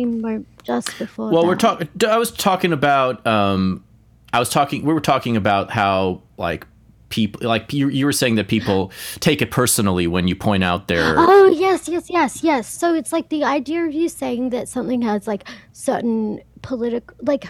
just 0.64 0.98
before. 1.00 1.32
Well, 1.32 1.42
that. 1.42 1.48
we're 1.48 1.56
talking. 1.56 1.90
I 2.08 2.18
was 2.18 2.32
talking 2.32 2.74
about. 2.74 3.26
Um, 3.26 3.84
I 4.32 4.40
was 4.40 4.50
talking. 4.50 4.86
We 4.86 4.94
were 4.94 5.02
talking 5.02 5.36
about 5.38 5.72
how 5.72 6.22
like 6.38 6.68
people 7.10 7.48
like 7.48 7.72
you, 7.74 7.90
you 7.90 8.06
were 8.06 8.12
saying 8.12 8.36
that 8.36 8.48
people 8.48 8.92
take 9.20 9.42
it 9.42 9.52
personally 9.52 10.08
when 10.08 10.28
you 10.28 10.36
point 10.36 10.64
out 10.64 10.88
their 10.88 11.16
oh 11.18 11.46
yes 11.48 11.88
yes 11.88 12.10
yes 12.10 12.44
yes. 12.44 12.68
So 12.68 12.94
it's 12.94 13.12
like 13.12 13.30
the 13.30 13.44
idea 13.44 13.86
of 13.86 13.94
you 13.94 14.10
saying 14.10 14.50
that 14.50 14.68
something 14.68 15.02
has 15.02 15.28
like 15.28 15.48
certain 15.72 16.42
political 16.62 17.16
like 17.22 17.46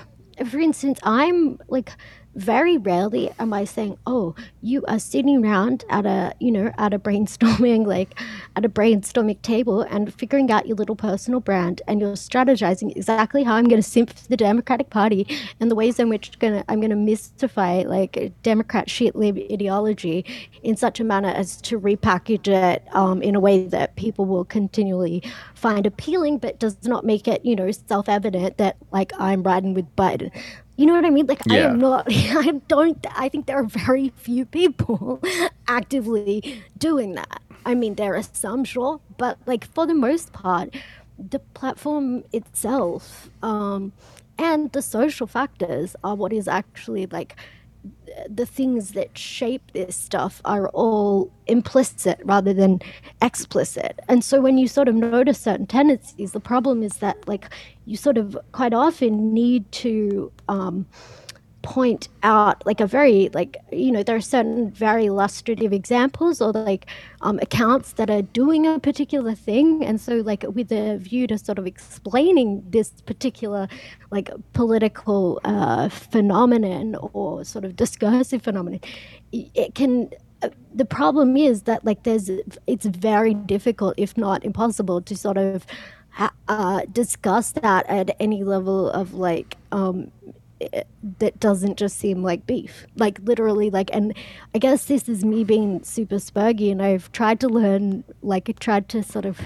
for 0.49 0.59
instance 0.59 0.99
i'm 1.03 1.57
like 1.69 1.91
very 2.35 2.77
rarely 2.77 3.31
am 3.39 3.53
I 3.53 3.65
saying, 3.65 3.97
"Oh, 4.05 4.35
you 4.61 4.83
are 4.87 4.99
sitting 4.99 5.43
around 5.43 5.85
at 5.89 6.05
a, 6.05 6.33
you 6.39 6.51
know, 6.51 6.71
at 6.77 6.93
a 6.93 6.99
brainstorming 6.99 7.85
like 7.95 8.19
at 8.55 8.65
a 8.65 8.69
brainstorming 8.69 9.41
table 9.41 9.81
and 9.81 10.13
figuring 10.13 10.51
out 10.51 10.67
your 10.67 10.75
little 10.75 10.95
personal 10.95 11.39
brand 11.39 11.81
and 11.87 12.01
you're 12.01 12.13
strategizing 12.13 12.95
exactly 12.95 13.43
how 13.43 13.55
I'm 13.55 13.65
going 13.65 13.81
to 13.81 13.87
simp 13.87 14.13
the 14.29 14.37
Democratic 14.37 14.89
Party 14.89 15.27
and 15.59 15.69
the 15.69 15.75
ways 15.75 15.99
in 15.99 16.09
which 16.09 16.37
gonna, 16.39 16.63
I'm 16.67 16.79
going 16.79 16.89
to 16.89 16.95
mystify 16.95 17.83
like 17.85 18.33
Democrat 18.43 18.89
shit 18.89 19.15
lib 19.15 19.37
ideology 19.51 20.25
in 20.63 20.75
such 20.75 20.99
a 20.99 21.03
manner 21.03 21.29
as 21.29 21.57
to 21.61 21.79
repackage 21.79 22.47
it 22.47 22.83
um, 22.93 23.21
in 23.21 23.35
a 23.35 23.39
way 23.39 23.67
that 23.67 23.95
people 23.95 24.25
will 24.25 24.45
continually 24.45 25.23
find 25.53 25.85
appealing, 25.85 26.37
but 26.37 26.59
does 26.59 26.77
not 26.83 27.05
make 27.05 27.27
it, 27.27 27.43
you 27.45 27.55
know, 27.55 27.71
self-evident 27.71 28.57
that 28.57 28.77
like 28.91 29.11
I'm 29.19 29.43
riding 29.43 29.73
with 29.73 29.95
Biden. 29.95 30.31
You 30.77 30.85
know 30.85 30.93
what 30.93 31.05
I 31.05 31.09
mean? 31.09 31.25
Like 31.25 31.49
I 31.49 31.59
am 31.59 31.79
not. 31.79 32.07
I 32.09 32.51
don't. 32.67 33.05
I 33.15 33.29
think 33.29 33.45
there 33.45 33.57
are 33.57 33.63
very 33.63 34.09
few 34.17 34.45
people 34.45 35.21
actively 35.67 36.61
doing 36.77 37.13
that. 37.13 37.41
I 37.65 37.73
mean, 37.73 37.95
there 37.95 38.15
are 38.15 38.21
some, 38.21 38.63
sure, 38.63 38.99
but 39.17 39.37
like 39.47 39.65
for 39.73 39.87
the 39.87 39.95
most 39.95 40.33
part, 40.33 40.75
the 41.17 41.39
platform 41.39 42.23
itself 42.31 43.29
um, 43.41 43.93
and 44.37 44.71
the 44.71 44.81
social 44.81 45.25
factors 45.25 45.95
are 46.03 46.15
what 46.15 46.31
is 46.31 46.47
actually 46.47 47.07
like 47.07 47.35
the 48.29 48.45
things 48.45 48.91
that 48.91 49.17
shape 49.17 49.71
this 49.73 49.95
stuff 49.95 50.41
are 50.45 50.69
all 50.69 51.31
implicit 51.47 52.19
rather 52.23 52.53
than 52.53 52.81
explicit. 53.21 53.99
And 54.07 54.23
so 54.23 54.41
when 54.41 54.57
you 54.57 54.67
sort 54.67 54.87
of 54.87 54.95
notice 54.95 55.39
certain 55.39 55.67
tendencies, 55.67 56.31
the 56.31 56.39
problem 56.39 56.83
is 56.83 56.97
that 56.97 57.27
like 57.27 57.49
you 57.85 57.97
sort 57.97 58.17
of 58.17 58.37
quite 58.51 58.73
often 58.73 59.33
need 59.33 59.71
to 59.73 60.31
um, 60.47 60.85
point 61.65 62.07
out 62.21 62.65
like 62.65 62.79
a 62.79 62.85
very 62.85 63.29
like 63.33 63.57
you 63.71 63.91
know 63.91 64.03
there 64.03 64.15
are 64.15 64.21
certain 64.21 64.71
very 64.71 65.07
illustrative 65.07 65.73
examples 65.73 66.39
or 66.39 66.51
like 66.51 66.85
um, 67.21 67.39
accounts 67.41 67.93
that 67.93 68.09
are 68.09 68.21
doing 68.21 68.67
a 68.67 68.79
particular 68.79 69.33
thing. 69.33 69.83
And 69.83 69.99
so 69.99 70.17
like 70.17 70.45
with 70.47 70.71
a 70.71 70.97
view 70.97 71.25
to 71.27 71.37
sort 71.37 71.57
of 71.57 71.65
explaining 71.65 72.63
this 72.69 72.91
particular 73.05 73.67
like 74.11 74.29
political 74.53 75.41
uh, 75.43 75.89
phenomenon 75.89 76.95
or 77.13 77.43
sort 77.43 77.65
of 77.65 77.75
discursive 77.75 78.43
phenomenon 78.43 78.79
it 79.31 79.75
can 79.75 80.09
uh, 80.41 80.49
the 80.73 80.85
problem 80.85 81.35
is 81.35 81.63
that 81.63 81.83
like 81.85 82.03
there's 82.03 82.29
it's 82.67 82.85
very 82.85 83.33
difficult 83.33 83.93
if 83.97 84.17
not 84.17 84.43
impossible 84.43 85.01
to 85.01 85.15
sort 85.15 85.37
of 85.37 85.65
uh, 86.47 86.81
discuss 86.91 87.51
that 87.51 87.85
at 87.87 88.15
any 88.19 88.43
level 88.43 88.89
of 88.91 89.13
like 89.13 89.57
um, 89.71 90.11
that 91.19 91.39
doesn't 91.39 91.77
just 91.77 91.97
seem 91.97 92.23
like 92.23 92.45
beef. 92.45 92.85
Like 92.95 93.19
literally 93.23 93.69
like 93.69 93.89
and 93.93 94.13
i 94.53 94.57
guess 94.57 94.85
this 94.85 95.07
is 95.09 95.23
me 95.23 95.43
being 95.43 95.83
super 95.83 96.15
spurgy 96.15 96.71
and 96.71 96.81
i've 96.81 97.11
tried 97.11 97.39
to 97.39 97.47
learn 97.47 98.03
like 98.21 98.49
i 98.49 98.53
tried 98.53 98.89
to 98.89 99.03
sort 99.03 99.25
of 99.25 99.39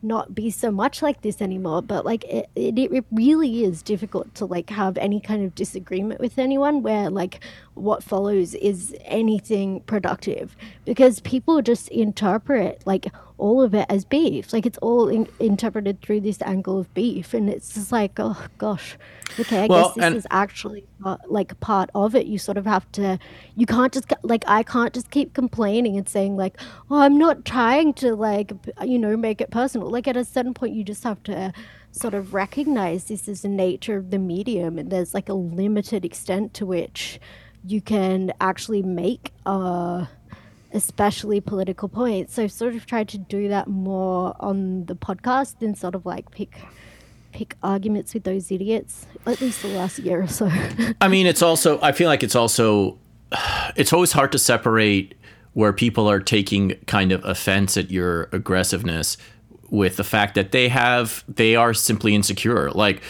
not 0.00 0.32
be 0.34 0.48
so 0.48 0.70
much 0.70 1.02
like 1.02 1.22
this 1.22 1.42
anymore 1.42 1.82
but 1.82 2.04
like 2.04 2.24
it, 2.24 2.48
it, 2.54 2.78
it 2.78 3.04
really 3.10 3.64
is 3.64 3.82
difficult 3.82 4.32
to 4.34 4.46
like 4.46 4.70
have 4.70 4.96
any 4.98 5.20
kind 5.20 5.44
of 5.44 5.54
disagreement 5.54 6.20
with 6.20 6.38
anyone 6.38 6.82
where 6.82 7.10
like 7.10 7.40
what 7.78 8.02
follows 8.02 8.54
is 8.54 8.94
anything 9.04 9.80
productive. 9.82 10.56
Because 10.84 11.20
people 11.20 11.62
just 11.62 11.88
interpret 11.88 12.82
like 12.86 13.06
all 13.38 13.62
of 13.62 13.72
it 13.74 13.86
as 13.88 14.04
beef. 14.04 14.52
Like 14.52 14.66
it's 14.66 14.78
all 14.78 15.08
in, 15.08 15.28
interpreted 15.40 16.02
through 16.02 16.20
this 16.20 16.42
angle 16.42 16.78
of 16.78 16.92
beef 16.94 17.32
and 17.34 17.48
it's 17.48 17.72
just 17.74 17.92
like 17.92 18.12
oh 18.18 18.36
gosh. 18.58 18.96
Okay 19.40 19.64
i 19.64 19.66
Well, 19.66 19.86
guess 19.88 19.94
this 19.94 20.04
and- 20.04 20.16
is 20.16 20.26
actually 20.30 20.84
uh, 21.04 21.16
like 21.28 21.58
part 21.60 21.90
of 21.94 22.14
it. 22.14 22.26
You 22.26 22.38
sort 22.38 22.56
of 22.58 22.66
have 22.66 22.90
to 22.92 23.18
you 23.56 23.66
can't 23.66 23.92
just 23.92 24.12
like 24.22 24.44
i 24.46 24.62
can't 24.62 24.92
just 24.92 25.10
keep 25.10 25.34
complaining 25.34 25.96
and 25.96 26.08
saying 26.08 26.36
like 26.36 26.58
oh 26.90 26.98
i'm 27.00 27.16
not 27.18 27.44
trying 27.44 27.94
to 27.94 28.14
like 28.16 28.52
you 28.84 28.98
know 28.98 29.16
make 29.16 29.40
it 29.40 29.50
personal. 29.50 29.88
Like 29.90 30.08
at 30.08 30.16
a 30.16 30.24
certain 30.24 30.54
point 30.54 30.74
you 30.74 30.84
just 30.84 31.04
have 31.04 31.22
to 31.24 31.52
sort 31.92 32.14
of 32.14 32.34
recognize 32.34 33.04
this 33.04 33.28
is 33.28 33.42
the 33.42 33.48
nature 33.48 33.96
of 33.96 34.10
the 34.10 34.18
medium 34.18 34.78
and 34.78 34.90
there's 34.90 35.14
like 35.14 35.28
a 35.28 35.34
limited 35.34 36.04
extent 36.04 36.54
to 36.54 36.66
which 36.66 37.18
you 37.66 37.80
can 37.80 38.32
actually 38.40 38.82
make 38.82 39.32
uh 39.46 40.04
especially 40.72 41.40
political 41.40 41.88
points 41.88 42.34
so 42.34 42.42
i've 42.42 42.52
sort 42.52 42.74
of 42.74 42.84
tried 42.86 43.08
to 43.08 43.18
do 43.18 43.48
that 43.48 43.68
more 43.68 44.34
on 44.40 44.84
the 44.86 44.94
podcast 44.94 45.58
than 45.60 45.74
sort 45.74 45.94
of 45.94 46.04
like 46.04 46.30
pick 46.30 46.60
pick 47.32 47.56
arguments 47.62 48.14
with 48.14 48.24
those 48.24 48.50
idiots 48.50 49.06
at 49.26 49.40
least 49.40 49.62
the 49.62 49.68
last 49.68 49.98
year 49.98 50.22
or 50.22 50.26
so 50.26 50.50
I 51.00 51.08
mean, 51.08 51.26
it's 51.26 51.42
also. 51.42 51.80
I 51.80 51.92
feel 51.92 52.08
like 52.08 52.22
it's 52.22 52.34
also. 52.34 52.98
It's 53.76 53.92
always 53.92 54.10
hard 54.10 54.32
to 54.32 54.38
separate 54.38 55.14
where 55.52 55.72
people 55.72 56.10
are 56.10 56.18
taking 56.18 56.70
kind 56.86 57.12
of 57.12 57.24
offense 57.24 57.76
at 57.76 57.92
your 57.92 58.28
aggressiveness 58.32 59.16
with 59.70 59.96
the 59.96 60.02
fact 60.04 60.34
that 60.34 60.50
they 60.50 60.68
have 60.68 61.22
they 61.28 61.54
are 61.54 61.72
simply 61.74 62.14
insecure. 62.14 62.70
Like, 62.72 63.02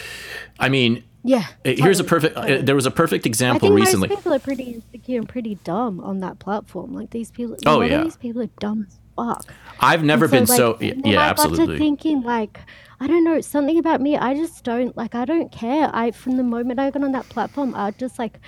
I 0.59 0.69
mean, 0.69 1.03
yeah 1.23 1.45
here's 1.65 1.99
a 1.99 2.03
totally, 2.03 2.29
perfect. 2.33 2.37
Uh, 2.37 2.61
there 2.65 2.75
was 2.75 2.85
a 2.85 2.91
perfect 2.91 3.25
example 3.25 3.67
I 3.67 3.69
think 3.75 3.79
recently. 3.85 4.07
most 4.09 4.17
people 4.19 4.33
are 4.33 4.39
pretty 4.39 4.63
insecure 4.63 5.19
and 5.19 5.27
pretty 5.27 5.55
dumb 5.63 5.99
on 5.99 6.19
that 6.19 6.39
platform. 6.39 6.93
Like 6.93 7.09
these 7.11 7.29
people, 7.31 7.57
Oh, 7.65 7.81
yeah. 7.81 8.03
these 8.03 8.15
people 8.17 8.41
are 8.41 8.49
dumb 8.59 8.85
as 8.87 8.99
fuck. 9.17 9.53
I've 9.81 10.03
never 10.03 10.25
And 10.25 10.31
been 10.31 10.45
like, 10.45 10.57
so. 10.57 10.73
then 10.79 11.01
Yeah, 11.03 11.19
I 11.21 11.25
absolutely. 11.27 11.77
thinking 11.77 12.21
like, 12.21 12.59
I 13.01 13.07
don't 13.07 13.23
know, 13.25 13.41
something 13.41 13.77
about 13.77 13.99
me. 14.01 14.17
I 14.17 14.33
just 14.33 14.63
don't 14.63 14.95
like. 14.95 15.13
I 15.15 15.25
don't 15.25 15.51
care. 15.51 15.89
I 15.93 16.11
from 16.11 16.37
the 16.37 16.43
moment 16.43 16.79
I 16.79 16.89
got 16.89 17.03
on 17.03 17.11
that 17.11 17.27
platform, 17.29 17.75
I 17.75 17.91
just 17.91 18.17
like 18.17 18.39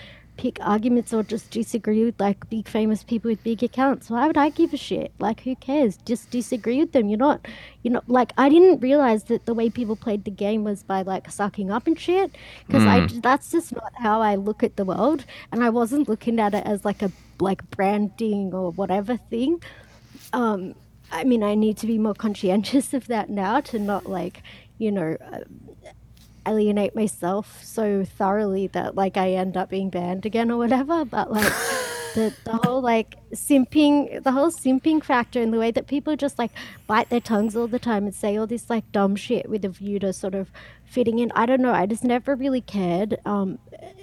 pick 0.42 0.58
arguments 0.60 1.14
or 1.14 1.22
just 1.22 1.52
disagree 1.52 2.04
with 2.04 2.20
like 2.20 2.50
big 2.50 2.68
famous 2.68 3.04
people 3.04 3.30
with 3.30 3.44
big 3.44 3.62
accounts. 3.62 4.10
Why 4.10 4.26
would 4.26 4.38
I 4.38 4.50
give 4.50 4.74
a 4.74 4.78
shit? 4.78 5.14
Like 5.20 5.42
who 5.42 5.56
cares? 5.56 5.98
Just 5.98 6.32
disagree 6.32 6.80
with 6.80 6.94
them. 6.94 7.10
You're 7.10 7.20
not, 7.20 7.48
you 7.84 7.92
know, 7.92 8.02
like 8.08 8.34
I 8.40 8.50
didn't 8.50 8.80
realize 8.80 9.26
that 9.26 9.46
the 9.46 9.54
way 9.54 9.70
people 9.70 9.96
played 9.96 10.26
the 10.26 10.32
game 10.32 10.64
was 10.64 10.82
by 10.82 11.04
like 11.04 11.30
sucking 11.30 11.70
up 11.70 11.86
and 11.86 12.00
shit. 12.00 12.36
Because 12.66 12.84
I 12.84 13.06
that's 13.22 13.52
just 13.52 13.72
not 13.72 13.94
how 13.98 14.24
I 14.24 14.34
look 14.34 14.64
at 14.64 14.78
the 14.78 14.86
world, 14.86 15.26
and 15.52 15.64
I 15.64 15.70
wasn't 15.70 16.10
looking 16.10 16.40
at 16.40 16.56
it 16.56 16.66
as 16.66 16.84
like 16.84 17.04
a 17.04 17.12
like 17.40 17.70
branding 17.70 18.52
or 18.52 18.72
whatever 18.72 19.18
thing. 19.18 19.62
Um, 20.34 20.74
I 21.12 21.24
mean, 21.24 21.44
I 21.44 21.54
need 21.54 21.78
to 21.78 21.88
be 21.88 22.00
more 22.00 22.16
conscientious 22.16 22.94
of 23.00 23.06
that 23.08 23.30
now 23.30 23.60
to 23.62 23.78
not 23.78 24.08
like, 24.08 24.42
you 24.80 24.92
know, 24.92 25.18
uh, 25.32 25.42
alienate 26.48 26.96
myself 26.96 27.64
so 27.64 28.04
thoroughly 28.04 28.68
that 28.68 28.96
like 28.96 29.18
I 29.18 29.32
end 29.32 29.58
up 29.58 29.70
being 29.70 29.90
banned 29.90 30.26
again 30.26 30.52
or 30.52 30.58
whatever. 30.58 31.06
But 31.06 31.32
like 31.32 31.52
the 32.16 32.34
the 32.44 32.60
whole 32.64 32.82
like 32.82 33.16
simping, 33.34 34.24
the 34.24 34.32
whole 34.32 34.52
simping 34.52 35.04
factor 35.04 35.42
and 35.42 35.54
the 35.54 35.60
way 35.60 35.72
that 35.72 35.88
people 35.88 36.16
just 36.16 36.40
like 36.40 36.52
bite 36.88 37.10
their 37.10 37.20
tongues 37.20 37.56
all 37.56 37.68
the 37.68 37.80
time 37.80 38.06
and 38.06 38.16
say 38.16 38.38
all 38.38 38.48
this 38.48 38.70
like 38.70 38.92
dumb 38.92 39.16
shit 39.16 39.50
with 39.50 39.66
a 39.66 39.70
view 39.70 40.00
to 40.00 40.14
sort 40.14 40.36
of 40.36 40.52
fitting 40.84 41.20
in. 41.20 41.32
I 41.36 41.46
don't 41.46 41.62
know. 41.62 41.74
I 41.74 41.86
just 41.86 42.04
never 42.04 42.36
really 42.36 42.62
cared. 42.62 43.18
Um, 43.26 43.60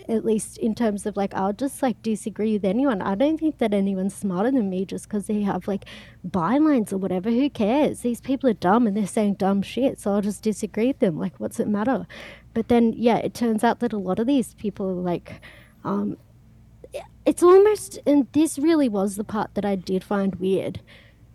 at 0.08 0.24
least 0.24 0.58
in 0.58 0.74
terms 0.74 1.06
of 1.06 1.16
like 1.16 1.34
I'll 1.34 1.52
just 1.52 1.82
like 1.82 2.02
disagree 2.02 2.54
with 2.54 2.64
anyone. 2.64 3.02
I 3.02 3.14
don't 3.14 3.38
think 3.38 3.58
that 3.58 3.74
anyone's 3.74 4.14
smarter 4.14 4.50
than 4.50 4.70
me 4.70 4.84
just 4.84 5.08
because 5.08 5.26
they 5.26 5.42
have 5.42 5.68
like 5.68 5.84
bylines 6.26 6.92
or 6.92 6.98
whatever. 6.98 7.30
Who 7.30 7.50
cares? 7.50 8.00
These 8.00 8.20
people 8.20 8.48
are 8.48 8.54
dumb 8.54 8.86
and 8.86 8.96
they're 8.96 9.06
saying 9.06 9.34
dumb 9.34 9.62
shit, 9.62 10.00
so 10.00 10.12
I'll 10.12 10.22
just 10.22 10.42
disagree 10.42 10.88
with 10.88 10.98
them. 11.00 11.18
Like, 11.18 11.38
what's 11.38 11.60
it 11.60 11.68
matter? 11.68 12.06
But 12.54 12.68
then, 12.68 12.92
yeah, 12.96 13.18
it 13.18 13.34
turns 13.34 13.62
out 13.62 13.80
that 13.80 13.92
a 13.92 13.98
lot 13.98 14.18
of 14.18 14.26
these 14.26 14.54
people 14.54 14.88
are 14.88 14.92
like, 14.92 15.40
um, 15.84 16.16
it's 17.24 17.42
almost, 17.42 17.98
and 18.06 18.26
this 18.32 18.58
really 18.58 18.88
was 18.88 19.16
the 19.16 19.24
part 19.24 19.54
that 19.54 19.64
I 19.64 19.76
did 19.76 20.02
find 20.02 20.34
weird. 20.36 20.80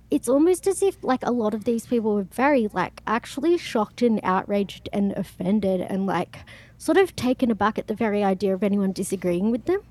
It's 0.10 0.28
almost 0.28 0.68
as 0.68 0.84
if 0.84 1.04
like 1.04 1.24
a 1.24 1.32
lot 1.32 1.54
of 1.54 1.64
these 1.64 1.88
people 1.88 2.16
were 2.16 2.24
very 2.24 2.68
like 2.74 3.02
actually 3.08 3.58
shocked 3.58 4.02
and 4.02 4.20
outraged 4.24 4.90
and 4.94 5.12
offended 5.14 5.82
and 5.82 6.06
like 6.06 6.40
sort 6.84 6.98
of 6.98 7.16
taken 7.16 7.50
aback 7.50 7.78
at 7.80 7.88
the 7.88 7.96
very 7.96 8.22
idea 8.24 8.54
of 8.54 8.62
anyone 8.62 8.92
disagreeing 8.92 9.52
with 9.52 9.66
them. 9.66 9.82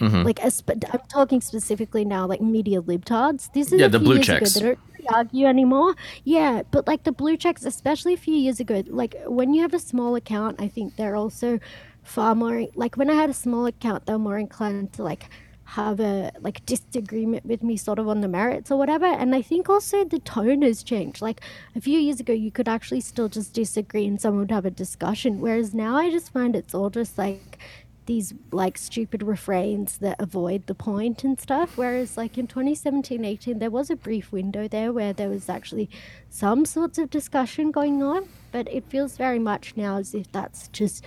Mm-hmm. 0.00 0.22
Like, 0.22 0.40
I'm 0.42 1.00
talking 1.08 1.40
specifically 1.40 2.04
now, 2.04 2.26
like 2.26 2.40
media 2.40 2.80
libtards. 2.80 3.52
This 3.52 3.72
is 3.72 3.80
Yeah, 3.80 3.88
the 3.88 3.98
blue 3.98 4.20
checks. 4.20 4.56
ago. 4.56 4.60
They 4.60 4.66
don't 4.70 4.78
really 4.94 5.08
argue 5.18 5.46
anymore. 5.46 5.94
Yeah, 6.24 6.62
but 6.70 6.86
like 6.86 7.02
the 7.02 7.12
blue 7.12 7.36
checks, 7.36 7.64
especially 7.64 8.14
a 8.14 8.16
few 8.16 8.34
years 8.34 8.60
ago, 8.60 8.82
like 8.86 9.14
when 9.26 9.52
you 9.52 9.60
have 9.62 9.74
a 9.74 9.78
small 9.78 10.14
account, 10.14 10.60
I 10.60 10.68
think 10.68 10.96
they're 10.96 11.16
also 11.16 11.58
far 12.02 12.34
more 12.34 12.66
like 12.74 12.96
when 12.96 13.10
I 13.10 13.14
had 13.14 13.28
a 13.28 13.34
small 13.34 13.66
account, 13.66 14.06
they're 14.06 14.18
more 14.18 14.38
inclined 14.38 14.92
to 14.94 15.02
like 15.02 15.28
have 15.72 16.00
a 16.00 16.32
like 16.40 16.64
disagreement 16.64 17.44
with 17.44 17.62
me 17.62 17.76
sort 17.76 17.98
of 17.98 18.08
on 18.08 18.22
the 18.22 18.28
merits 18.28 18.70
or 18.70 18.78
whatever. 18.78 19.04
And 19.04 19.34
i 19.34 19.42
think 19.42 19.68
also 19.68 20.02
the 20.02 20.18
tone 20.18 20.62
has 20.62 20.82
changed. 20.82 21.20
Like 21.20 21.42
a 21.76 21.80
few 21.80 21.98
years 21.98 22.20
ago 22.20 22.32
you 22.32 22.50
could 22.50 22.68
actually 22.68 23.02
still 23.02 23.28
just 23.28 23.52
disagree 23.52 24.06
and 24.06 24.18
someone 24.18 24.40
would 24.40 24.50
have 24.50 24.64
a 24.64 24.70
discussion. 24.70 25.40
Whereas 25.40 25.74
now 25.74 25.96
i 25.96 26.10
just 26.10 26.32
find 26.32 26.56
it's 26.56 26.74
all 26.74 26.88
just 26.88 27.18
like 27.18 27.58
these 28.06 28.32
like 28.50 28.78
stupid 28.78 29.22
refrains 29.22 29.98
that 29.98 30.16
avoid 30.18 30.66
the 30.66 30.74
point 30.74 31.22
and 31.22 31.38
stuff. 31.38 31.76
Whereas 31.76 32.16
like 32.16 32.38
in 32.38 32.46
2017 32.46 33.22
18 33.22 33.58
there 33.58 33.70
was 33.70 33.90
a 33.90 33.96
brief 33.96 34.32
window 34.32 34.68
there 34.68 34.90
where 34.90 35.12
there 35.12 35.28
was 35.28 35.50
actually 35.50 35.90
some 36.30 36.64
sorts 36.64 36.96
of 36.96 37.10
discussion 37.10 37.70
going 37.70 38.02
on. 38.02 38.26
But 38.52 38.72
it 38.72 38.84
feels 38.88 39.18
very 39.18 39.38
much 39.38 39.76
now 39.76 39.98
as 39.98 40.14
if 40.14 40.32
that's 40.32 40.68
just 40.68 41.04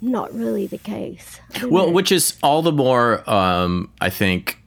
not 0.00 0.32
really 0.34 0.66
the 0.66 0.78
case. 0.78 1.40
Well, 1.64 1.92
which 1.92 2.10
is 2.10 2.36
all 2.42 2.62
the 2.62 2.72
more, 2.72 3.28
um, 3.28 3.90
I 4.00 4.10
think, 4.10 4.58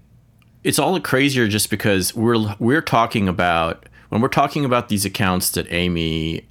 it's 0.64 0.80
all 0.80 0.94
the 0.94 1.02
crazier 1.02 1.48
just 1.48 1.70
because 1.70 2.16
we're 2.16 2.56
we're 2.60 2.82
talking 2.82 3.28
about 3.28 3.88
when 4.10 4.22
we're 4.22 4.28
talking 4.30 4.64
about 4.64 4.90
these 4.90 5.06
accounts 5.06 5.52
that 5.52 5.72
Amy 5.72 6.48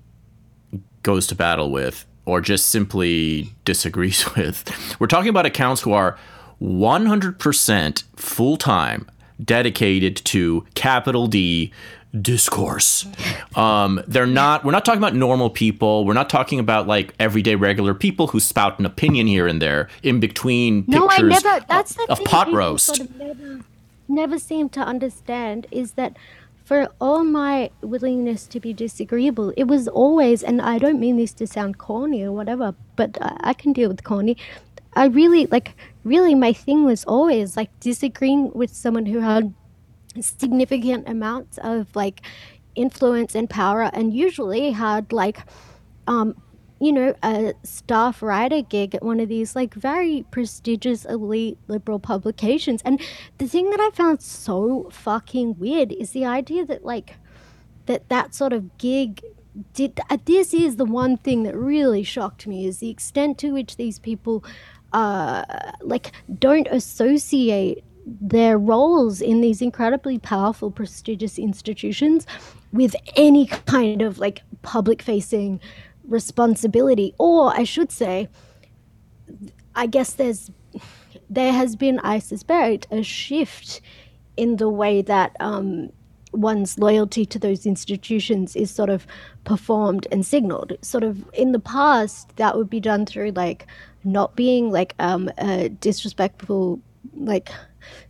goes 1.03 1.27
to 1.29 1.35
battle 1.35 1.71
with 1.71 2.05
or 2.25 2.41
just 2.41 2.69
simply 2.69 3.53
disagrees 3.65 4.25
with. 4.37 4.97
We're 5.01 5.07
talking 5.07 5.31
about 5.31 5.47
accounts 5.47 5.83
who 5.83 5.93
are 5.93 6.19
100% 6.61 8.03
full 8.17 8.57
time 8.57 9.11
dedicated 9.43 10.17
to 10.17 10.65
capital 10.75 11.27
D 11.27 11.73
discourse. 12.21 13.07
Um, 13.57 14.03
they're 14.07 14.27
not. 14.27 14.65
We're 14.65 14.73
not 14.73 14.85
talking 14.85 15.01
about 15.01 15.15
normal 15.15 15.51
people. 15.51 16.05
We're 16.05 16.13
not 16.13 16.29
talking 16.29 16.59
about 16.59 16.87
like 16.87 17.15
everyday 17.19 17.55
regular 17.55 17.95
people 17.95 18.29
who 18.29 18.41
spout 18.41 18.79
an 18.79 18.87
opinion 18.87 19.27
here 19.27 19.47
and 19.47 19.63
there 19.63 19.89
in 20.03 20.21
between 20.21 20.85
no, 20.87 21.09
pictures 21.09 21.45
I 21.45 21.49
never, 21.51 21.67
that's 21.69 21.95
the 21.95 22.07
of 22.09 22.23
pot 22.25 22.53
roast. 22.53 22.87
Sort 22.97 23.01
of 23.01 23.17
never, 23.17 23.61
never 24.09 24.39
seem 24.39 24.69
to 24.71 24.81
understand 24.81 25.67
is 25.71 25.93
that 25.93 26.17
for 26.65 26.89
all 27.01 27.25
my 27.25 27.71
willingness 27.81 28.47
to 28.47 28.61
be 28.61 28.73
disagreeable, 28.73 29.53
it 29.57 29.65
was 29.65 29.89
always, 29.89 30.43
and 30.43 30.63
I 30.63 30.79
don't 30.79 31.01
mean 31.01 31.17
this 31.17 31.33
to 31.35 31.47
sound 31.47 31.79
corny 31.79 32.23
or 32.23 32.33
whatever, 32.33 32.75
but 32.97 33.19
I, 33.21 33.37
I 33.41 33.53
can 33.55 33.73
deal 33.73 33.89
with 33.89 34.05
corny. 34.05 34.37
I 34.95 35.07
really 35.07 35.47
like 35.47 35.75
really 36.05 36.35
my 36.35 36.53
thing 36.53 36.85
was 36.85 37.05
always 37.05 37.57
like 37.57 37.71
disagreeing 37.81 38.53
with 38.53 38.75
someone 38.75 39.07
who 39.07 39.21
had 39.21 39.55
significant 40.21 41.09
amounts 41.09 41.59
of 41.59 41.95
like 41.95 42.23
influence 42.75 43.35
and 43.35 43.49
power 43.49 43.91
and 43.93 44.15
usually 44.15 44.71
had 44.71 45.13
like 45.13 45.41
um 46.07 46.35
you 46.81 46.93
know 46.93 47.15
a 47.23 47.55
staff 47.63 48.23
writer 48.23 48.61
gig 48.63 48.95
at 48.95 49.05
one 49.05 49.21
of 49.21 49.29
these 49.29 49.55
like 49.55 49.73
very 49.75 50.25
prestigious 50.33 51.05
elite 51.05 51.57
liberal 51.69 52.01
publications. 52.01 52.83
And 52.85 53.01
the 53.39 53.47
thing 53.47 53.71
that 53.71 53.81
i 53.81 53.91
found 53.95 54.21
so 54.21 54.89
fucking 54.91 55.59
weird 55.59 55.93
is 55.93 56.11
the 56.11 56.25
idea 56.25 56.67
that 56.67 56.85
like 56.85 57.17
that 57.87 58.09
that 58.09 58.35
sort 58.35 58.53
of 58.53 58.77
gig 58.79 59.23
did 59.75 60.01
uh, 60.11 60.19
this 60.25 60.53
is 60.53 60.77
the 60.77 60.85
one 60.85 61.19
thing 61.19 61.45
that 61.45 61.57
really 61.57 62.03
shocked 62.03 62.47
me 62.47 62.67
is 62.67 62.79
the 62.79 62.91
extent 62.91 63.39
to 63.39 63.53
which 63.53 63.77
these 63.77 63.99
people 63.99 64.45
uh, 64.93 65.45
like 65.83 66.13
don't 66.39 66.67
associate 66.69 67.85
their 68.05 68.59
roles 68.59 69.21
in 69.21 69.41
these 69.41 69.63
incredibly 69.63 70.19
powerful, 70.19 70.71
prestigious 70.71 71.39
institutions 71.39 72.27
with 72.73 72.97
any 73.17 73.47
kind 73.47 74.03
of 74.03 74.19
like 74.19 74.43
public 74.63 75.03
facing 75.03 75.61
responsibility. 76.05 77.15
Or 77.19 77.53
I 77.55 77.65
should 77.65 77.93
say, 77.93 78.29
I 79.75 79.87
guess 79.87 80.15
there's 80.15 80.51
there 81.29 81.53
has 81.53 81.77
been, 81.77 81.99
I 82.01 82.19
suspect, 82.19 82.87
a 82.91 83.03
shift 83.03 83.81
in 84.37 84.57
the 84.57 84.69
way 84.69 85.03
that 85.03 85.35
um, 85.41 85.91
one's 86.33 86.79
loyalty 86.79 87.25
to 87.27 87.39
those 87.39 87.65
institutions 87.67 88.55
is 88.57 88.71
sort 88.71 88.91
of 88.91 89.07
performed 89.45 90.07
and 90.11 90.27
signaled. 90.27 90.73
Sort 90.83 91.05
of 91.05 91.29
in 91.33 91.53
the 91.53 91.59
past, 91.59 92.37
that 92.37 92.57
would 92.57 92.69
be 92.69 92.81
done 92.81 93.07
through 93.07 93.31
like 93.33 93.67
not 94.05 94.37
being 94.37 94.71
like 94.71 94.95
um, 94.99 95.31
a 95.39 95.69
disrespectful 95.69 96.81
like 97.15 97.51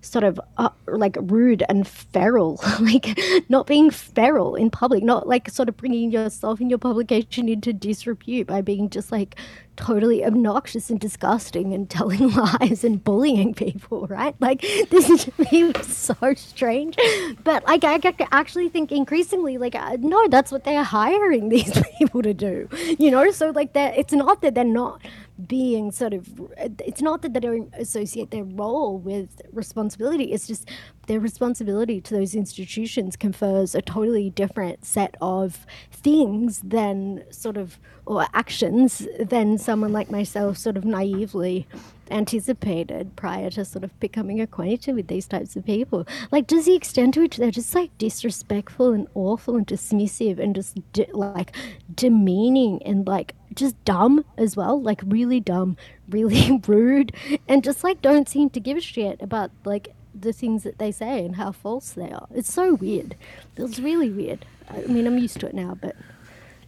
sort 0.00 0.24
of 0.24 0.40
uh, 0.58 0.70
like 0.86 1.16
rude 1.20 1.62
and 1.68 1.86
feral 1.86 2.60
like 2.80 3.18
not 3.48 3.66
being 3.66 3.90
feral 3.90 4.54
in 4.54 4.70
public 4.70 5.02
not 5.02 5.28
like 5.28 5.48
sort 5.50 5.68
of 5.68 5.76
bringing 5.76 6.10
yourself 6.10 6.60
and 6.60 6.70
your 6.70 6.78
publication 6.78 7.48
into 7.48 7.72
disrepute 7.72 8.46
by 8.46 8.60
being 8.60 8.88
just 8.90 9.12
like 9.12 9.36
totally 9.76 10.24
obnoxious 10.24 10.90
and 10.90 11.00
disgusting 11.00 11.72
and 11.72 11.88
telling 11.88 12.30
lies 12.34 12.84
and 12.84 13.02
bullying 13.02 13.54
people 13.54 14.06
right? 14.06 14.34
Like 14.40 14.60
this 14.90 15.08
is 15.08 15.30
me 15.38 15.72
so 15.82 16.14
strange. 16.34 16.96
But 17.44 17.64
like 17.66 17.84
i 17.84 18.00
actually 18.32 18.68
think 18.68 18.92
increasingly 18.92 19.58
like 19.58 19.74
uh, 19.74 19.96
no 20.00 20.28
that's 20.28 20.52
what 20.52 20.64
they're 20.64 20.82
hiring 20.82 21.48
these 21.48 21.80
people 21.98 22.22
to 22.22 22.34
do 22.34 22.68
you 22.98 23.10
know? 23.10 23.30
So 23.30 23.50
like 23.50 23.72
that 23.72 23.96
it's 23.96 24.12
not 24.12 24.42
that 24.42 24.54
they're 24.54 24.64
not 24.64 25.00
being 25.46 25.90
sort 25.90 26.12
of 26.12 26.28
it's 26.58 27.00
not 27.00 27.22
that 27.22 27.32
they 27.32 27.40
don't 27.40 27.72
associate 27.78 28.30
their 28.30 28.44
role 28.44 28.98
with 28.98 29.40
responsibility 29.52 30.32
it's 30.32 30.46
just 30.46 30.68
their 31.06 31.18
responsibility 31.18 32.00
to 32.00 32.14
those 32.14 32.34
institutions 32.34 33.16
confers 33.16 33.74
a 33.74 33.82
totally 33.82 34.30
different 34.30 34.84
set 34.84 35.16
of 35.20 35.66
things 35.90 36.60
than 36.60 37.24
sort 37.30 37.56
of 37.56 37.78
or 38.06 38.26
actions 38.34 39.06
than 39.18 39.56
someone 39.58 39.92
like 39.92 40.10
myself 40.10 40.58
sort 40.58 40.76
of 40.76 40.84
naively 40.84 41.66
anticipated 42.10 43.14
prior 43.16 43.50
to 43.50 43.64
sort 43.64 43.84
of 43.84 44.00
becoming 44.00 44.40
acquainted 44.40 44.94
with 44.94 45.08
these 45.08 45.26
types 45.26 45.56
of 45.56 45.64
people. 45.64 46.06
Like, 46.30 46.46
does 46.46 46.66
the 46.66 46.74
extent 46.74 47.14
to 47.14 47.20
which 47.20 47.36
they're 47.36 47.50
just 47.50 47.74
like 47.74 47.96
disrespectful 47.98 48.92
and 48.92 49.08
awful 49.14 49.56
and 49.56 49.66
dismissive 49.66 50.38
and 50.38 50.54
just 50.54 50.76
de- 50.92 51.08
like 51.12 51.54
demeaning 51.94 52.82
and 52.84 53.06
like 53.06 53.34
just 53.56 53.82
dumb 53.84 54.24
as 54.36 54.56
well, 54.56 54.80
like 54.80 55.00
really 55.06 55.40
dumb, 55.40 55.76
really 56.08 56.60
rude, 56.66 57.12
and 57.48 57.62
just 57.62 57.84
like 57.84 58.02
don't 58.02 58.28
seem 58.28 58.50
to 58.50 58.60
give 58.60 58.76
a 58.76 58.80
shit 58.80 59.20
about 59.20 59.50
like 59.64 59.94
the 60.14 60.32
things 60.32 60.62
that 60.62 60.78
they 60.78 60.92
say 60.92 61.24
and 61.24 61.36
how 61.36 61.52
false 61.52 61.90
they 61.92 62.10
are. 62.10 62.26
It's 62.34 62.52
so 62.52 62.74
weird. 62.74 63.16
It's 63.56 63.78
really 63.78 64.10
weird. 64.10 64.44
I 64.70 64.82
mean, 64.82 65.06
I'm 65.06 65.18
used 65.18 65.40
to 65.40 65.46
it 65.46 65.54
now, 65.54 65.76
but 65.80 65.96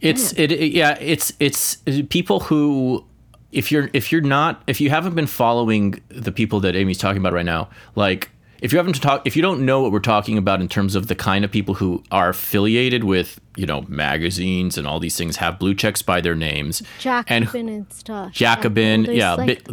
it's 0.01 0.33
it, 0.33 0.51
it 0.51 0.71
yeah, 0.71 0.97
it's 0.99 1.33
it's 1.39 1.77
people 2.09 2.41
who 2.41 3.05
if 3.51 3.71
you're 3.71 3.89
if 3.93 4.11
you're 4.11 4.21
not 4.21 4.61
if 4.67 4.81
you 4.81 4.89
haven't 4.89 5.15
been 5.15 5.27
following 5.27 6.01
the 6.09 6.31
people 6.31 6.59
that 6.61 6.75
Amy's 6.75 6.97
talking 6.97 7.19
about 7.19 7.33
right 7.33 7.45
now, 7.45 7.69
like 7.95 8.29
if 8.65 8.73
you 8.73 8.79
haven't 8.79 8.99
talk 8.99 9.21
if 9.27 9.35
you 9.35 9.43
don't 9.43 9.63
know 9.63 9.79
what 9.81 9.91
we're 9.91 9.99
talking 9.99 10.39
about 10.39 10.59
in 10.59 10.67
terms 10.67 10.95
of 10.95 11.05
the 11.05 11.13
kind 11.13 11.45
of 11.45 11.51
people 11.51 11.75
who 11.75 12.03
are 12.11 12.29
affiliated 12.29 13.03
with 13.03 13.39
you 13.55 13.65
know 13.67 13.81
magazines 13.87 14.75
and 14.75 14.87
all 14.87 14.99
these 14.99 15.15
things 15.15 15.37
have 15.37 15.59
blue 15.59 15.75
checks 15.75 16.01
by 16.01 16.19
their 16.19 16.33
names. 16.33 16.81
Jacobin 16.97 17.45
and, 17.53 17.69
and 17.69 17.93
stuff. 17.93 18.31
Jacobin 18.31 19.05
yeah, 19.05 19.35
like, 19.35 19.67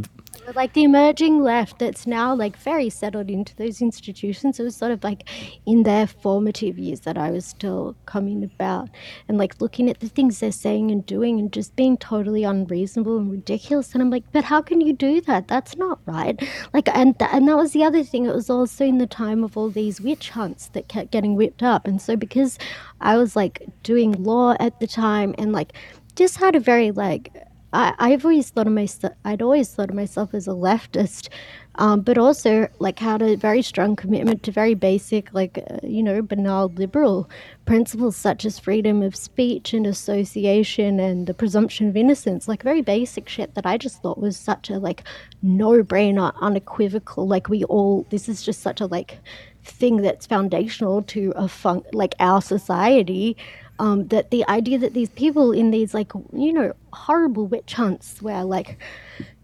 like 0.55 0.73
the 0.73 0.83
emerging 0.83 1.43
left 1.43 1.79
that's 1.79 2.07
now 2.07 2.35
like 2.35 2.57
very 2.57 2.91
settled 2.91 3.31
into 3.31 3.55
those 3.57 3.81
institutions. 3.81 4.59
It 4.59 4.65
was 4.65 4.77
sort 4.77 4.91
of 4.91 5.03
like 5.05 5.29
in 5.67 5.85
their 5.85 6.07
formative 6.07 6.79
years 6.79 7.01
that 7.01 7.17
I 7.17 7.31
was 7.31 7.47
still 7.47 7.97
coming 8.07 8.43
about 8.43 8.89
and 9.29 9.39
like 9.39 9.61
looking 9.61 9.89
at 9.89 10.01
the 10.01 10.09
things 10.09 10.41
they're 10.41 10.53
saying 10.53 10.91
and 10.91 11.05
doing 11.07 11.39
and 11.39 11.53
just 11.53 11.77
being 11.77 11.97
totally 11.97 12.45
unreasonable 12.45 13.17
and 13.19 13.31
ridiculous. 13.31 13.93
And 13.93 14.03
I'm 14.03 14.11
like, 14.11 14.25
but 14.33 14.45
how 14.45 14.61
can 14.61 14.81
you 14.81 14.93
do 14.93 15.21
that? 15.23 15.49
That's 15.49 15.77
not 15.77 16.01
right. 16.07 16.43
Like, 16.73 16.89
and 16.89 17.19
th- 17.19 17.31
and 17.33 17.49
that 17.49 17.57
was 17.57 17.73
the 17.73 17.85
other 17.85 18.03
thing. 18.03 18.27
It 18.27 18.35
was 18.35 18.51
also 18.51 18.85
in 18.85 18.99
the 18.99 19.07
time 19.07 19.45
of 19.45 19.57
all 19.57 19.71
these 19.71 20.01
witch 20.01 20.31
hunts 20.31 20.69
that 20.69 20.89
kept 20.89 21.13
getting 21.13 21.37
whipped 21.37 21.63
up. 21.63 21.87
And 21.87 22.01
so 22.03 22.17
because 22.17 22.59
I 23.01 23.17
was 23.17 23.37
like 23.37 23.63
doing 23.83 24.13
law 24.23 24.57
at 24.59 24.81
the 24.81 24.87
time 24.87 25.35
and 25.39 25.53
like 25.53 25.73
just 26.17 26.37
had 26.37 26.55
a 26.55 26.61
very 26.61 26.91
like 26.91 27.33
I, 27.73 27.95
I've 27.99 28.25
always 28.25 28.51
thought 28.51 28.67
of 28.67 28.73
myself. 28.73 29.15
I'd 29.25 29.43
always 29.43 29.73
thought 29.73 29.91
of 29.91 29.97
myself 29.97 30.35
as 30.35 30.47
a 30.47 30.51
leftist, 30.51 31.29
um, 31.77 32.03
but 32.03 32.19
also 32.19 32.69
like 32.79 32.99
had 32.99 33.23
a 33.23 33.37
very 33.37 33.63
strong 33.63 33.97
commitment 33.97 34.43
to 34.43 34.53
very 34.53 34.75
basic, 34.75 35.33
like 35.33 35.59
uh, 35.59 35.79
you 35.83 36.03
know, 36.03 36.21
banal 36.21 36.69
liberal 36.77 37.31
principles 37.65 38.17
such 38.17 38.45
as 38.45 38.59
freedom 38.59 39.03
of 39.03 39.17
speech 39.17 39.73
and 39.73 39.87
association 39.87 41.01
and 41.01 41.27
the 41.27 41.35
presumption 41.35 41.89
of 41.89 41.97
innocence. 41.97 42.47
Like 42.47 42.63
very 42.63 42.83
basic 42.83 43.29
shit 43.29 43.55
that 43.55 43.67
I 43.67 43.79
just 43.79 44.03
thought 44.03 44.19
was 44.19 44.37
such 44.37 44.69
a 44.69 44.79
like 44.79 45.05
no-brainer, 45.43 46.35
unequivocal. 46.41 47.27
Like 47.27 47.49
we 47.49 47.65
all, 47.65 48.07
this 48.11 48.29
is 48.29 48.43
just 48.43 48.61
such 48.61 48.81
a 48.81 48.87
like 48.87 49.19
thing 49.65 49.99
that's 49.99 50.27
foundational 50.27 51.03
to 51.03 51.33
a 51.37 51.47
fun 51.47 51.83
like 51.93 52.15
our 52.19 52.43
society 52.43 53.37
um, 53.83 54.07
that 54.09 54.31
the 54.31 54.49
idea 54.49 54.79
that 54.79 54.95
these 54.95 55.09
people 55.11 55.51
in 55.51 55.73
these 55.73 55.93
like 55.93 56.13
you 56.33 56.53
know 56.53 56.73
horrible 56.93 57.49
witch 57.49 57.75
hunts 57.75 58.23
where 58.23 58.45
like 58.45 58.79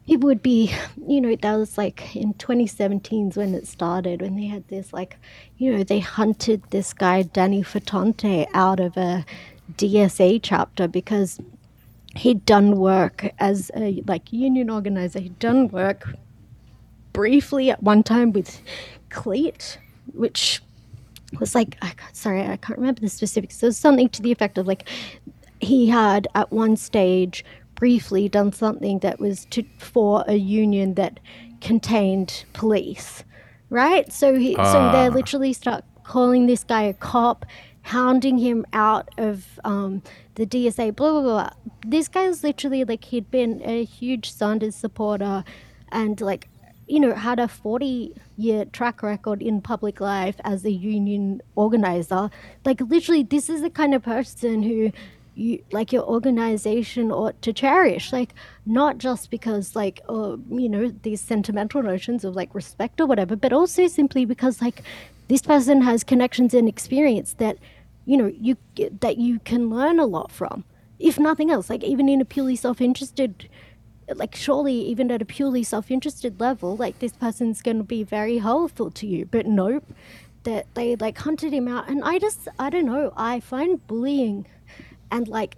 people 0.07 0.29
would 0.29 0.45
be 0.45 0.73
you 1.09 1.21
know 1.21 1.35
that 1.35 1.57
was 1.57 1.77
like 1.77 2.15
in 2.15 2.33
2017 2.35 3.33
when 3.35 3.53
it 3.53 3.67
started 3.67 4.23
when 4.23 4.37
they 4.37 4.47
had 4.47 4.67
this 4.69 4.93
like 4.93 5.17
you 5.57 5.77
know 5.77 5.83
they 5.83 5.99
hunted 5.99 6.63
this 6.71 6.93
guy 6.93 7.23
Danny 7.23 7.65
Fetonte 7.65 8.47
out 8.55 8.79
of 8.79 8.97
a 8.97 9.27
DSA 9.77 10.39
chapter 10.41 10.87
because 10.87 11.41
he'd 12.15 12.47
done 12.47 12.77
work 12.77 13.29
as 13.41 13.73
a 13.77 14.03
like 14.07 14.33
union 14.33 14.71
organizer. 14.71 15.19
He'd 15.19 15.39
done 15.41 15.67
work 15.69 16.15
briefly 17.13 17.71
at 17.71 17.83
one 17.83 18.05
time 18.05 18.33
with 18.33 18.63
CLEAT 19.11 19.79
which 20.13 20.63
was 21.39 21.55
like, 21.55 21.77
I, 21.83 21.93
sorry, 22.13 22.43
I 22.43 22.57
can't 22.57 22.79
remember 22.79 23.01
the 23.01 23.09
specifics. 23.09 23.57
So 23.57 23.71
something 23.71 24.09
to 24.11 24.23
the 24.23 24.33
effect 24.33 24.59
of 24.59 24.67
like, 24.67 24.89
he 25.61 25.89
had 25.89 26.29
at 26.35 26.53
one 26.53 26.77
stage 26.77 27.45
briefly 27.75 28.29
done 28.29 28.53
something 28.53 28.99
that 29.01 29.21
was 29.21 29.45
to 29.47 29.65
for 29.79 30.25
a 30.27 30.35
union 30.35 30.95
that 30.95 31.21
contained 31.61 32.45
police, 32.53 33.25
right? 33.71 34.13
So 34.13 34.37
he, 34.37 34.57
uh. 34.57 34.73
so 34.73 34.93
they 34.93 35.07
ah. 35.07 35.15
literally 35.15 35.53
start 35.53 35.85
calling 36.05 36.47
this 36.47 36.65
guy 36.65 36.83
a 36.83 36.95
cop, 36.95 37.45
hounding 37.83 38.39
him 38.39 38.65
out 38.73 39.09
of 39.19 39.61
um, 39.65 40.03
the 40.35 40.47
DSA, 40.47 40.97
blah, 40.97 41.13
blah, 41.13 41.23
blah. 41.23 41.51
This 41.87 42.09
guy's 42.09 42.43
literally 42.43 42.85
like, 42.85 43.05
he'd 43.05 43.31
been 43.31 43.63
a 43.65 43.85
huge 43.85 44.33
Sanders 44.33 44.75
supporter 44.75 45.45
and 45.91 46.21
like, 46.21 46.49
you 46.89 47.01
know, 47.01 47.15
had 47.15 47.39
a 47.39 47.49
40 47.49 48.15
year 48.37 48.65
track 48.67 49.03
record 49.03 49.43
in 49.43 49.61
public 49.61 50.01
life 50.01 50.37
as 50.45 50.65
a 50.65 50.73
union 50.73 51.43
organizer. 51.55 52.31
Like, 52.65 52.81
literally, 52.81 53.23
this 53.23 53.49
is 53.51 53.61
the 53.61 53.71
kind 53.71 53.95
of 53.95 54.03
person 54.03 54.63
who 54.63 54.93
you 55.39 55.63
like 55.71 55.93
your 55.93 56.03
organization 56.03 57.13
ought 57.13 57.41
to 57.43 57.53
cherish 57.53 58.13
like 58.13 58.35
not 58.67 58.99
just 58.99 59.31
because 59.31 59.77
like 59.77 60.01
uh, 60.09 60.37
you 60.51 60.69
know 60.69 60.93
these 61.03 61.21
sentimental 61.21 61.81
notions 61.81 62.25
of 62.25 62.35
like 62.35 62.53
respect 62.55 63.01
or 63.01 63.07
whatever 63.07 63.37
but 63.37 63.53
also 63.53 63.87
simply 63.87 64.25
because 64.25 64.61
like 64.61 64.83
this 65.29 65.43
person 65.43 65.83
has 65.83 66.03
connections 66.03 66.55
and 66.55 66.69
experience 66.69 67.35
that 67.35 67.57
you 68.05 68.17
know 68.17 68.33
you 68.41 68.57
that 69.01 69.17
you 69.19 69.39
can 69.41 69.71
learn 69.71 70.01
a 70.01 70.07
lot 70.07 70.33
from 70.33 70.65
if 70.99 71.19
nothing 71.19 71.51
else 71.53 71.71
like 71.71 71.85
even 71.85 72.09
in 72.09 72.21
a 72.21 72.25
purely 72.25 72.57
self-interested 72.57 73.49
like 74.15 74.35
surely 74.35 74.75
even 74.75 75.11
at 75.11 75.23
a 75.23 75.25
purely 75.25 75.63
self-interested 75.63 76.41
level 76.41 76.77
like 76.77 76.99
this 76.99 77.13
person's 77.13 77.63
going 77.63 77.79
to 77.79 77.85
be 77.85 78.03
very 78.03 78.39
helpful 78.39 78.91
to 78.91 79.07
you 79.07 79.27
but 79.27 79.47
nope 79.47 79.85
that 80.45 80.67
they 80.75 80.97
like 80.97 81.19
hunted 81.19 81.53
him 81.53 81.69
out 81.69 81.89
and 81.89 82.03
i 82.05 82.19
just 82.19 82.49
i 82.59 82.71
don't 82.71 82.87
know 82.87 83.13
i 83.17 83.39
find 83.39 83.87
bullying 83.87 84.47
and 85.11 85.29
like 85.29 85.57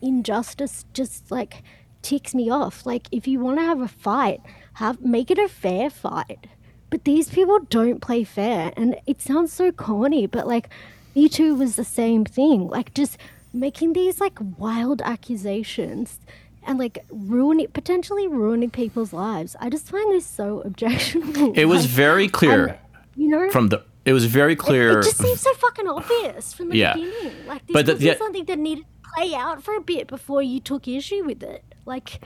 injustice 0.00 0.84
just 0.92 1.30
like 1.30 1.62
ticks 2.02 2.34
me 2.34 2.50
off. 2.50 2.84
Like 2.84 3.06
if 3.10 3.26
you 3.26 3.40
want 3.40 3.58
to 3.58 3.64
have 3.64 3.80
a 3.80 3.88
fight, 3.88 4.40
have 4.74 5.00
make 5.00 5.30
it 5.30 5.38
a 5.38 5.48
fair 5.48 5.88
fight. 5.88 6.46
But 6.90 7.04
these 7.04 7.30
people 7.30 7.60
don't 7.70 8.02
play 8.02 8.22
fair, 8.22 8.72
and 8.76 8.96
it 9.06 9.22
sounds 9.22 9.50
so 9.50 9.72
corny, 9.72 10.26
but 10.26 10.46
like 10.46 10.68
Me 11.14 11.28
Too 11.28 11.54
was 11.54 11.76
the 11.76 11.84
same 11.84 12.24
thing. 12.24 12.68
Like 12.68 12.92
just 12.92 13.16
making 13.52 13.94
these 13.94 14.20
like 14.20 14.38
wild 14.58 15.00
accusations 15.02 16.18
and 16.66 16.78
like 16.78 17.04
ruining 17.10 17.68
potentially 17.68 18.28
ruining 18.28 18.70
people's 18.70 19.12
lives. 19.12 19.56
I 19.60 19.68
just 19.70 19.88
find 19.88 20.12
this 20.12 20.26
so 20.26 20.60
objectionable. 20.64 21.52
It 21.54 21.66
was 21.66 21.82
Like, 21.82 21.90
very 21.90 22.28
clear 22.28 22.66
and, 22.66 22.78
you 23.16 23.28
know 23.28 23.50
from 23.50 23.68
the. 23.68 23.82
It 24.04 24.12
was 24.12 24.24
very 24.26 24.56
clear. 24.56 24.98
it 24.98 25.04
just 25.04 25.18
seems 25.18 25.40
so 25.40 25.52
fucking 25.54 25.86
obvious 25.86 26.52
from 26.52 26.70
the 26.70 26.76
Yeah. 26.76 26.94
beginning. 26.94 27.32
Like 27.46 27.64
this 27.66 27.72
But 27.74 27.86
the- 27.86 27.92
was 27.94 28.02
yeah. 28.02 28.16
something 28.18 28.44
that 28.46 28.58
needed 28.58 28.84
to 28.84 29.10
play 29.14 29.34
out 29.34 29.62
for 29.62 29.74
a 29.76 29.80
bit 29.80 30.08
before 30.08 30.42
you 30.42 30.58
took 30.60 30.88
issue 30.88 31.22
with 31.24 31.42
it. 31.42 31.62
Like, 31.86 32.20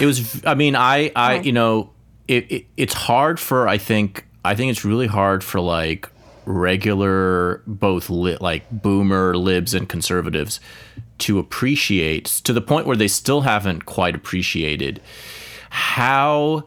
it 0.00 0.04
was 0.04 0.44
i 0.44 0.54
mean 0.54 0.76
i 0.76 1.10
i 1.16 1.40
you 1.40 1.52
know 1.52 1.90
it, 2.28 2.50
it 2.52 2.66
it's 2.76 2.92
hard 2.92 3.40
for 3.40 3.66
i 3.66 3.78
think 3.78 4.26
i 4.44 4.54
think 4.54 4.70
it's 4.70 4.84
really 4.84 5.06
hard 5.06 5.42
for 5.42 5.58
like 5.60 6.06
regular 6.44 7.62
both 7.66 8.10
li- 8.10 8.36
like 8.40 8.68
boomer 8.70 9.36
libs 9.36 9.72
and 9.72 9.88
conservatives 9.88 10.60
to 11.20 11.38
appreciate 11.38 12.26
to 12.26 12.52
the 12.52 12.60
point 12.60 12.86
where 12.86 12.96
they 12.96 13.08
still 13.08 13.42
haven't 13.42 13.86
quite 13.86 14.14
appreciated 14.14 15.00
how 15.70 16.64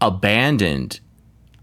abandoned 0.00 1.00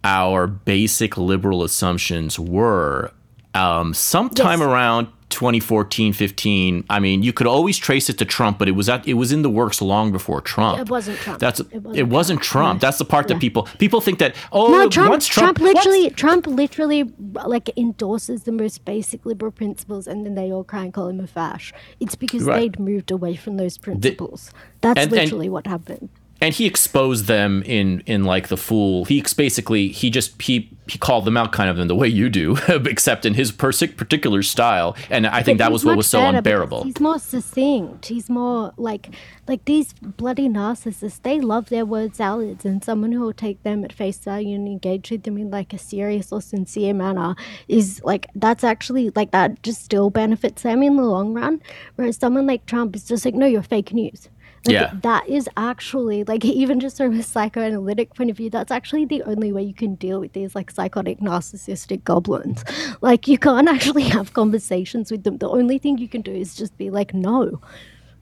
our 0.04 0.48
basic 0.48 1.18
liberal 1.18 1.64
assumptions 1.64 2.40
were 2.40 3.12
um, 3.56 3.94
sometime 3.94 4.60
Yes. 4.60 4.68
around 4.70 5.08
2014 5.30 6.14
15 6.14 6.86
i 6.90 7.00
mean 7.00 7.24
you 7.24 7.34
could 7.34 7.48
always 7.48 7.78
trace 7.78 8.10
it 8.12 8.18
to 8.20 8.24
trump 8.26 8.60
but 8.60 8.68
it 8.68 8.72
was 8.74 8.88
at, 8.88 9.06
it 9.08 9.16
was 9.16 9.32
in 9.32 9.42
the 9.42 9.50
works 9.50 9.82
long 9.82 10.12
before 10.12 10.40
trump 10.40 10.80
It 10.80 10.90
wasn't 10.90 11.18
Trump. 11.18 11.40
that's 11.40 11.60
It 11.60 11.68
it 11.74 11.82
wasn't 11.84 12.12
wasn't, 12.12 12.42
Trump. 12.42 12.66
trump 12.68 12.82
that's 12.82 13.00
the 13.00 13.06
part 13.06 13.26
Yeah. 13.28 13.34
that 13.36 13.42
people 13.42 13.64
people 13.80 14.02
think 14.02 14.20
that 14.20 14.36
oh 14.52 14.68
no, 14.70 14.88
Trump, 14.88 15.10
once 15.10 15.26
Trump, 15.28 15.60
once- 15.60 15.74
literally, 15.76 16.10
Trump 16.12 16.46
literally 16.48 17.12
like 17.56 17.70
endorses 17.76 18.44
the 18.44 18.52
most 18.52 18.86
basic 18.86 19.26
liberal 19.26 19.52
principles, 19.52 20.08
and 20.08 20.26
then 20.26 20.36
they 20.36 20.52
all 20.54 20.64
cry 20.64 20.84
and 20.86 20.94
call 20.94 21.08
him 21.10 21.20
a 21.20 21.28
fash. 21.28 21.74
It's 22.00 22.16
because 22.16 22.44
Right. 22.44 22.72
they'd 22.72 22.80
moved 22.80 23.10
away 23.12 23.36
from 23.36 23.58
those 23.58 23.78
principles. 23.78 24.52
That's 24.82 25.00
and- 25.02 25.12
and- 25.12 25.22
literally 25.24 25.50
what 25.50 25.66
happened. 25.68 26.10
And 26.42 26.54
he 26.54 26.66
exposed 26.66 27.26
them 27.26 27.64
in 27.64 28.02
in 28.06 28.24
like 28.24 28.48
the 28.48 28.58
fool 28.58 29.06
he 29.06 29.24
basically 29.38 29.90
he 29.90 30.10
just 30.10 30.42
he 30.42 30.70
he 30.88 30.98
called 31.00 31.26
them 31.26 31.36
out 31.36 31.52
kind 31.52 31.70
of 31.70 31.80
in 31.80 31.88
the 31.88 31.96
way 31.96 32.08
you 32.08 32.30
do 32.30 32.58
except 32.68 33.26
in 33.26 33.34
his 33.34 33.52
particular 33.52 34.42
style 34.44 34.96
and 35.10 35.26
i 35.26 35.42
think 35.42 35.58
But 35.58 35.66
that 35.66 35.72
was 35.72 35.84
what 35.86 35.98
was 35.98 36.08
so 36.08 36.22
unbearable 36.22 36.84
He's 36.84 37.00
more 37.00 37.20
succinct. 37.20 38.06
He's 38.06 38.30
more 38.30 38.74
like 38.78 39.10
like 39.48 39.66
these 39.66 39.94
bloody 39.94 40.48
narcissists. 40.48 41.22
They 41.22 41.40
love 41.40 41.70
their 41.70 41.86
word 41.86 42.16
salads, 42.16 42.66
and 42.66 42.84
someone 42.84 43.12
who 43.12 43.22
will 43.22 43.34
take 43.34 43.62
them 43.64 43.84
at 43.84 43.92
face 43.94 44.18
value 44.18 44.56
and 44.56 44.68
engage 44.68 45.12
with 45.12 45.24
them 45.24 45.38
in 45.38 45.50
like 45.50 45.74
a 45.74 45.78
serious 45.78 46.32
or 46.32 46.42
sincere 46.42 46.94
manner 46.94 47.36
is 47.68 48.02
like 48.04 48.28
that's 48.36 48.64
actually 48.64 49.10
like 49.16 49.32
that 49.32 49.62
just 49.64 49.84
still 49.84 50.10
benefits 50.10 50.64
them 50.64 50.84
in 50.84 50.96
the 50.96 51.04
long 51.04 51.34
run. 51.34 51.62
Whereas 51.96 52.18
someone 52.18 52.48
like 52.48 52.66
Trump 52.66 52.96
is 52.96 53.06
just 53.06 53.26
like, 53.26 53.36
no, 53.36 53.46
you're 53.46 53.64
fake 53.64 53.94
news. 53.94 54.30
Like, 54.66 54.74
Yeah. 54.74 54.92
that 55.04 55.28
is 55.28 55.48
actually 55.58 56.24
like 56.24 56.44
even 56.62 56.80
just 56.80 56.98
from 56.98 57.20
a 57.20 57.24
psychoanalytic 57.24 58.14
point 58.14 58.30
of 58.30 58.38
view, 58.38 58.50
that's 58.50 58.72
actually 58.72 59.06
the 59.06 59.24
only 59.24 59.52
way 59.52 59.64
you 59.64 59.74
can 59.74 59.96
deal 59.96 60.20
with 60.20 60.34
these 60.34 60.56
like 60.56 60.72
psychotic 60.72 61.20
narcissistic 61.20 62.04
goblins. 62.04 62.64
Like 63.02 63.28
you 63.28 63.38
can't 63.38 63.68
actually 63.76 64.04
have 64.04 64.34
conversations 64.34 65.12
with 65.12 65.24
them. 65.24 65.38
The 65.38 65.50
only 65.50 65.78
thing 65.78 65.98
you 65.98 66.08
can 66.10 66.22
do 66.22 66.32
is 66.34 66.56
just 66.56 66.78
be 66.78 66.90
like, 66.90 67.14
no, 67.14 67.62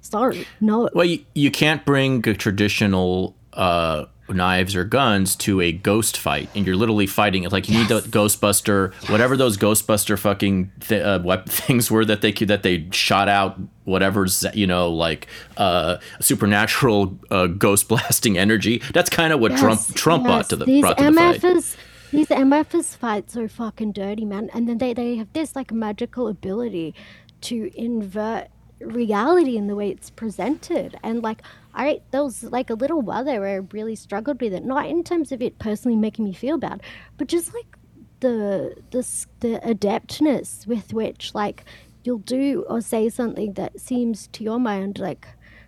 sorry, 0.01 0.45
no. 0.60 0.89
Well, 0.93 1.06
you, 1.06 1.19
you 1.36 1.51
can't 1.51 1.86
bring 1.86 2.27
a 2.27 2.34
traditional 2.34 3.36
uh, 3.54 4.06
knives 4.30 4.76
or 4.76 4.84
guns 4.84 5.36
to 5.36 5.62
a 5.62 5.72
ghost 5.72 6.18
fight, 6.18 6.50
and 6.56 6.66
you're 6.66 6.76
literally 6.76 7.08
fighting. 7.08 7.44
It's 7.44 7.54
Like 7.54 7.70
you 7.70 7.78
need 7.78 7.89
the 7.89 8.02
Ghostbuster, 8.02 8.94
whatever 9.10 9.36
those 9.38 9.58
Ghostbuster 9.58 10.18
fucking 10.18 10.72
th- 10.80 11.04
uh, 11.04 11.20
wep- 11.24 11.48
things 11.50 11.92
were 11.92 12.06
that 12.06 12.22
they 12.22 12.32
could, 12.32 12.48
that 12.48 12.63
they 12.63 12.88
shot 12.92 13.28
out. 13.30 13.60
Whatever's 13.86 14.46
you 14.54 14.66
know 14.66 14.89
like 14.89 15.28
uh, 15.58 15.98
supernatural 16.22 17.20
uh, 17.32 17.48
ghost 17.48 17.88
blasting 17.89 18.38
energy. 18.38 18.82
That's 18.94 19.10
kind 19.10 19.34
of 19.34 19.39
what 19.39 19.58
Trump 19.58 19.82
Yes, 19.82 19.94
Trump 19.94 20.24
brought 20.24 20.38
yes. 20.38 20.48
to 20.50 20.56
the 20.56 20.66
these 20.66 20.82
brought 20.82 20.98
to 20.98 21.04
the 21.04 21.12
fight. 21.12 21.78
These 22.13 22.28
MFs 22.28 22.96
fights 22.96 23.36
are 23.36 23.48
fucking 23.48 23.94
dirty, 23.94 24.24
man. 24.24 24.52
And 24.54 24.70
then 24.70 24.78
they, 24.78 24.94
they 24.94 25.16
have 25.16 25.34
this 25.34 25.56
like 25.56 25.72
magical 25.72 26.28
ability 26.28 26.94
to 27.42 27.72
invert 27.74 28.50
reality 28.80 29.58
in 29.58 29.66
the 29.66 29.76
way 29.76 29.89
it's 29.89 30.12
presented. 30.12 30.96
And 31.02 31.24
like 31.24 31.42
I 31.74 32.02
there 32.12 32.24
was 32.24 32.44
like 32.44 32.70
a 32.70 32.76
little 32.76 33.02
while 33.02 33.24
there 33.24 33.42
where 33.42 33.62
I 33.62 33.68
really 33.72 33.96
struggled 33.96 34.42
with 34.42 34.54
it. 34.54 34.64
Not 34.64 34.88
in 34.88 35.04
terms 35.04 35.32
of 35.32 35.42
it 35.42 35.60
personally 35.60 35.98
making 35.98 36.26
me 36.26 36.34
feel 36.34 36.58
bad, 36.58 36.82
but 37.18 37.28
just 37.28 37.54
like 37.54 37.78
the 38.20 38.76
the 38.92 39.06
the 39.42 39.60
adeptness 39.64 40.66
with 40.66 40.94
which 40.94 41.36
like 41.36 41.66
you'll 42.04 42.20
do 42.20 42.66
or 42.70 42.82
say 42.82 43.10
something 43.10 43.54
that 43.54 43.80
seems 43.80 44.28
to 44.28 44.44
your 44.44 44.60
mind 44.60 44.98
like 45.00 45.28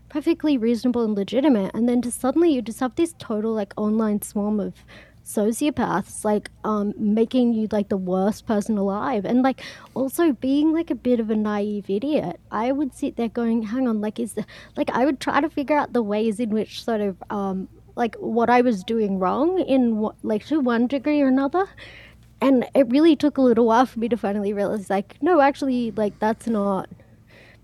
perfectly 0.10 0.58
reasonable 0.58 1.04
and 1.04 1.16
legitimate 1.16 1.72
and 1.74 1.90
then 1.90 2.02
just 2.02 2.22
suddenly 2.22 2.50
you 2.54 2.62
just 2.62 2.80
have 2.80 2.96
this 2.96 3.14
total 3.20 3.54
like 3.54 3.74
online 3.76 4.22
swarm 4.22 4.60
of 4.60 4.74
sociopaths 5.26 6.24
like 6.24 6.52
um 6.64 6.94
making 6.98 7.54
you 7.54 7.68
like 7.72 7.90
the 7.90 7.98
worst 7.98 8.46
person 8.46 8.78
alive. 8.78 9.26
And 9.26 9.42
like 9.42 9.62
also 9.94 10.34
being 10.34 10.72
like 10.72 10.92
a 10.92 10.96
bit 10.96 11.20
of 11.20 11.30
a 11.30 11.36
naive 11.36 11.90
idiot. 11.90 12.40
I 12.52 12.72
would 12.72 12.94
sit 12.94 13.16
there 13.16 13.30
going 13.30 13.64
hang 13.64 13.88
on 13.88 14.02
like 14.02 14.20
is 14.20 14.34
the, 14.34 14.46
like 14.78 14.90
i 14.92 15.06
would 15.06 15.20
try 15.20 15.42
to 15.42 15.50
figure 15.50 15.78
out 15.78 15.94
the 15.94 16.04
ways 16.04 16.40
in 16.40 16.50
which 16.52 16.84
sort 16.84 17.02
of 17.02 17.22
um 17.30 17.68
like 17.96 18.16
what 18.18 18.50
i 18.50 18.62
was 18.62 18.84
doing 18.84 19.18
wrong 19.20 19.60
in 19.60 19.98
what 19.98 20.16
like 20.24 20.46
to 20.46 20.60
one 20.60 20.88
degree 20.88 21.22
or 21.22 21.28
another. 21.28 21.66
And 22.42 22.66
it 22.76 22.88
really 22.90 23.16
took 23.16 23.38
a 23.38 23.42
little 23.42 23.66
while 23.66 23.86
for 23.86 24.00
me 24.00 24.10
to 24.10 24.18
finally 24.18 24.54
realize 24.54 24.90
like 24.90 25.18
no 25.22 25.42
actually 25.42 25.92
like 25.92 26.20
that's 26.20 26.48
not 26.48 26.90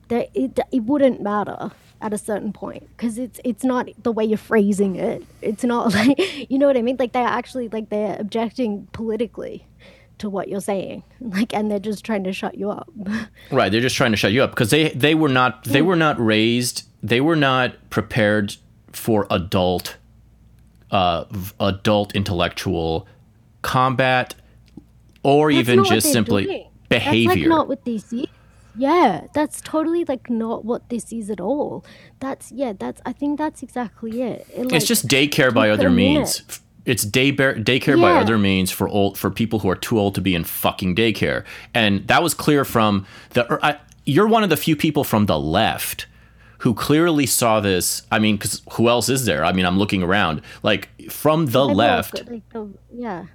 that 0.08 0.30
it, 0.34 0.60
it 0.72 0.84
wouldn't 0.84 1.22
matter 1.22 1.72
at 2.02 2.14
a 2.14 2.18
certain 2.18 2.52
point 2.52 2.88
because 2.96 3.18
it's 3.18 3.40
it's 3.44 3.64
not 3.64 3.88
the 4.04 4.12
way 4.12 4.24
you're 4.26 4.38
phrasing 4.38 4.96
it 4.96 5.24
it's 5.42 5.64
not 5.64 5.94
like 5.94 6.50
you 6.50 6.58
know 6.58 6.68
what 6.68 6.78
i 6.78 6.82
mean 6.82 6.96
like 7.00 7.12
they're 7.12 7.24
actually 7.24 7.70
like 7.70 7.90
they're 7.90 8.18
objecting 8.20 8.88
politically 8.92 9.66
to 10.18 10.30
what 10.30 10.48
you're 10.48 10.62
saying 10.62 11.04
like 11.22 11.54
and 11.54 11.72
they're 11.72 11.80
just 11.80 12.04
trying 12.04 12.24
to 12.24 12.34
shut 12.34 12.58
you 12.58 12.70
up 12.70 12.90
Right, 13.52 13.72
they're 13.72 13.82
just 13.82 13.96
trying 13.96 14.12
to 14.12 14.18
shut 14.18 14.32
you 14.32 14.44
up 14.44 14.52
because 14.52 14.70
they 14.70 14.90
they 14.90 15.16
were 15.16 15.30
not 15.30 15.64
they 15.66 15.82
were 15.82 15.96
not 15.96 16.20
raised 16.20 16.84
they 17.04 17.22
were 17.22 17.36
not 17.36 17.90
prepared 17.90 18.56
for 18.92 19.28
adult 19.30 19.98
uh 20.92 21.26
adult 21.60 22.16
intellectual 22.16 23.08
combat 23.62 24.36
or 25.24 25.52
That's 25.52 25.70
even 25.70 25.84
just 25.86 26.12
simply 26.12 26.46
doing. 26.46 26.68
behavior. 26.90 27.28
That's 27.30 27.40
like 27.42 27.48
not 27.50 27.68
what 27.68 27.86
this 27.86 28.12
is. 28.12 28.26
Yeah, 28.76 29.28
that's 29.34 29.62
totally 29.62 30.06
like 30.06 30.30
not 30.30 30.64
what 30.66 30.90
this 30.90 31.12
is 31.12 31.30
at 31.30 31.40
all. 31.40 31.84
That's 32.20 32.52
yeah, 32.52 32.74
that's 32.78 33.02
I 33.06 33.14
think 33.14 33.38
that's 33.38 33.64
exactly 33.64 34.22
it. 34.22 34.48
It, 34.54 34.72
it's 34.72 34.88
just 34.88 35.08
daycare 35.08 35.54
by 35.54 35.70
other 35.70 35.90
means. 35.90 36.42
minute. 36.42 36.60
It's 36.84 37.04
day 37.04 37.30
bear, 37.30 37.54
daycare 37.56 38.02
by 38.02 38.14
other 38.14 38.40
means 38.40 38.72
for 38.72 38.88
old 38.88 39.18
for 39.18 39.30
people 39.30 39.60
who 39.60 39.70
are 39.70 39.76
too 39.76 40.00
old 40.00 40.16
to 40.16 40.22
be 40.22 40.34
in 40.34 40.44
fucking 40.44 40.96
daycare, 40.96 41.46
and 41.74 42.08
that 42.08 42.24
was 42.24 42.34
clear 42.34 42.66
from 42.66 43.06
the. 43.32 43.52
er, 43.52 43.60
I, 43.62 43.78
you're 44.06 44.28
one 44.28 44.44
of 44.44 44.50
the 44.50 44.58
few 44.58 44.76
people 44.76 45.04
from 45.04 45.28
the 45.28 45.40
left 45.40 46.08
who 46.60 46.74
clearly 46.74 47.26
saw 47.26 47.60
this. 47.60 48.02
I 48.12 48.18
mean, 48.18 48.36
because 48.38 48.64
who 48.74 48.90
else 48.90 49.10
is 49.10 49.26
there? 49.26 49.46
I 49.46 49.52
mean, 49.52 49.66
I'm 49.66 49.78
looking 49.78 50.02
around. 50.02 50.42
Like 50.64 50.90
from 51.12 51.48
the 51.48 51.66
like, 51.66 51.76
left, 51.76 52.30
like, 52.30 52.50
the- 52.50 52.70
yeah. 52.92 53.26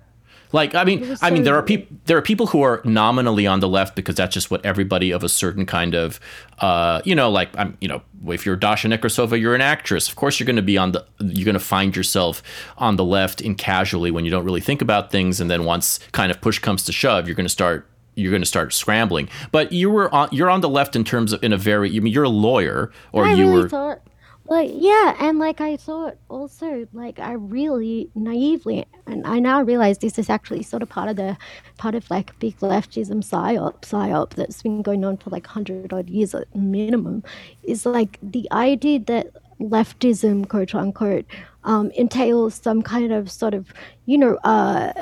Like 0.52 0.74
I 0.74 0.84
mean, 0.84 1.08
was 1.08 1.22
I 1.22 1.30
mean, 1.30 1.44
there 1.44 1.56
are 1.56 1.62
people 1.62 1.96
there 2.06 2.16
are 2.16 2.22
people 2.22 2.46
who 2.46 2.62
are 2.62 2.80
nominally 2.84 3.46
on 3.46 3.60
the 3.60 3.68
left 3.68 3.96
because 3.96 4.14
that's 4.14 4.32
just 4.34 4.50
what 4.50 4.64
everybody 4.64 5.10
of 5.10 5.24
a 5.24 5.28
certain 5.28 5.66
kind 5.66 5.94
of, 5.94 6.20
uh, 6.60 7.02
you 7.04 7.14
know, 7.14 7.30
like 7.30 7.50
I'm, 7.56 7.76
you 7.80 7.88
know, 7.88 8.02
if 8.28 8.46
you're 8.46 8.56
Dasha 8.56 8.88
Nekrasova, 8.88 9.40
you're 9.40 9.54
an 9.54 9.60
actress. 9.60 10.08
Of 10.08 10.16
course, 10.16 10.38
you're 10.38 10.46
going 10.46 10.56
to 10.56 10.62
be 10.62 10.78
on 10.78 10.92
the, 10.92 11.04
you're 11.20 11.44
going 11.44 11.54
to 11.54 11.60
find 11.60 11.94
yourself 11.94 12.42
on 12.78 12.96
the 12.96 13.04
left 13.04 13.40
in 13.40 13.54
casually 13.54 14.10
when 14.10 14.24
you 14.24 14.30
don't 14.30 14.44
really 14.44 14.60
think 14.60 14.82
about 14.82 15.10
things, 15.10 15.40
and 15.40 15.50
then 15.50 15.64
once 15.64 15.98
kind 16.12 16.30
of 16.30 16.40
push 16.40 16.58
comes 16.58 16.84
to 16.84 16.92
shove, 16.92 17.26
you're 17.26 17.36
going 17.36 17.46
to 17.46 17.50
start 17.50 17.88
you're 18.16 18.30
going 18.30 18.42
to 18.42 18.46
start 18.46 18.72
scrambling. 18.72 19.28
But 19.52 19.72
you 19.72 19.90
were 19.90 20.12
on 20.12 20.28
you're 20.32 20.50
on 20.50 20.62
the 20.62 20.68
left 20.68 20.96
in 20.96 21.04
terms 21.04 21.32
of 21.32 21.44
in 21.44 21.52
a 21.52 21.58
very, 21.58 21.94
I 21.94 22.00
mean, 22.00 22.12
you're 22.12 22.24
a 22.24 22.28
lawyer 22.28 22.90
or 23.12 23.26
I 23.26 23.34
you 23.34 23.46
really 23.46 23.62
were. 23.62 23.68
thought, 23.68 24.00
like, 24.48 24.70
yeah, 24.74 25.16
and 25.20 25.38
like 25.38 25.60
I 25.60 25.76
thought 25.76 26.16
also, 26.28 26.86
like 26.92 27.18
I 27.18 27.32
really 27.32 28.10
naively, 28.14 28.86
and 29.06 29.26
I 29.26 29.38
now 29.38 29.62
realize 29.62 29.98
this 29.98 30.18
is 30.18 30.30
actually 30.30 30.62
sort 30.62 30.82
of 30.82 30.88
part 30.88 31.08
of 31.08 31.16
the, 31.16 31.36
part 31.78 31.94
of 31.94 32.08
like 32.10 32.38
big 32.38 32.56
leftism 32.58 33.24
psyop, 33.24 33.82
psyop 33.82 34.30
that's 34.34 34.62
been 34.62 34.82
going 34.82 35.04
on 35.04 35.16
for 35.16 35.30
like 35.30 35.46
hundred 35.46 35.92
odd 35.92 36.08
years 36.08 36.34
at 36.34 36.54
minimum, 36.54 37.24
is 37.62 37.86
like 37.86 38.18
the 38.22 38.48
idea 38.52 39.00
that 39.00 39.28
leftism, 39.60 40.48
quote 40.48 40.74
unquote, 40.74 41.24
um, 41.64 41.90
entails 41.92 42.54
some 42.54 42.82
kind 42.82 43.12
of 43.12 43.30
sort 43.30 43.54
of, 43.54 43.72
you 44.06 44.18
know, 44.18 44.36
uh, 44.44 44.92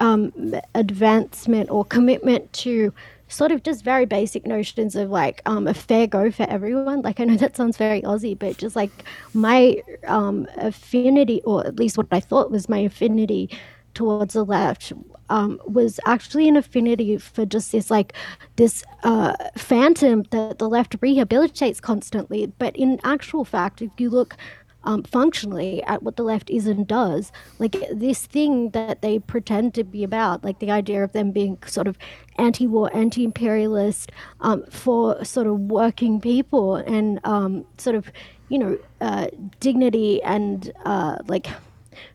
um, 0.00 0.32
advancement 0.74 1.70
or 1.70 1.84
commitment 1.84 2.52
to 2.52 2.92
sort 3.30 3.52
of 3.52 3.62
just 3.62 3.84
very 3.84 4.04
basic 4.04 4.46
notions 4.46 4.96
of 4.96 5.10
like 5.10 5.40
um, 5.46 5.66
a 5.66 5.74
fair 5.74 6.06
go 6.06 6.30
for 6.30 6.46
everyone. 6.50 7.02
Like 7.02 7.20
I 7.20 7.24
know 7.24 7.36
that 7.36 7.56
sounds 7.56 7.76
very 7.76 8.02
Aussie, 8.02 8.38
but 8.38 8.58
just 8.58 8.76
like 8.76 8.90
my 9.32 9.82
um, 10.06 10.46
affinity, 10.56 11.40
or 11.44 11.66
at 11.66 11.76
least 11.76 11.96
what 11.96 12.08
I 12.10 12.20
thought 12.20 12.50
was 12.50 12.68
my 12.68 12.78
affinity 12.78 13.50
towards 13.94 14.34
the 14.34 14.44
left, 14.44 14.92
um, 15.30 15.60
was 15.64 15.98
actually 16.06 16.48
an 16.48 16.56
affinity 16.56 17.16
for 17.18 17.46
just 17.46 17.72
this 17.72 17.90
like 17.90 18.12
this 18.56 18.84
uh, 19.04 19.34
phantom 19.56 20.24
that 20.30 20.58
the 20.58 20.68
left 20.68 21.00
rehabilitates 21.00 21.80
constantly. 21.80 22.46
But 22.58 22.76
in 22.76 23.00
actual 23.04 23.44
fact, 23.44 23.80
if 23.80 23.90
you 23.98 24.10
look 24.10 24.36
um, 24.84 25.02
functionally 25.02 25.82
at 25.84 26.02
what 26.02 26.16
the 26.16 26.22
left 26.22 26.50
is 26.50 26.66
and 26.66 26.86
does. 26.86 27.32
Like 27.58 27.76
this 27.92 28.26
thing 28.26 28.70
that 28.70 29.02
they 29.02 29.18
pretend 29.18 29.74
to 29.74 29.84
be 29.84 30.04
about, 30.04 30.44
like 30.44 30.58
the 30.58 30.70
idea 30.70 31.04
of 31.04 31.12
them 31.12 31.30
being 31.32 31.58
sort 31.66 31.86
of 31.86 31.98
anti 32.38 32.66
war, 32.66 32.90
anti 32.94 33.24
imperialist 33.24 34.12
um, 34.40 34.64
for 34.70 35.24
sort 35.24 35.46
of 35.46 35.60
working 35.60 36.20
people 36.20 36.76
and 36.76 37.20
um, 37.24 37.64
sort 37.78 37.96
of, 37.96 38.10
you 38.48 38.58
know, 38.58 38.78
uh, 39.00 39.28
dignity 39.60 40.22
and 40.22 40.72
uh, 40.84 41.16
like 41.26 41.48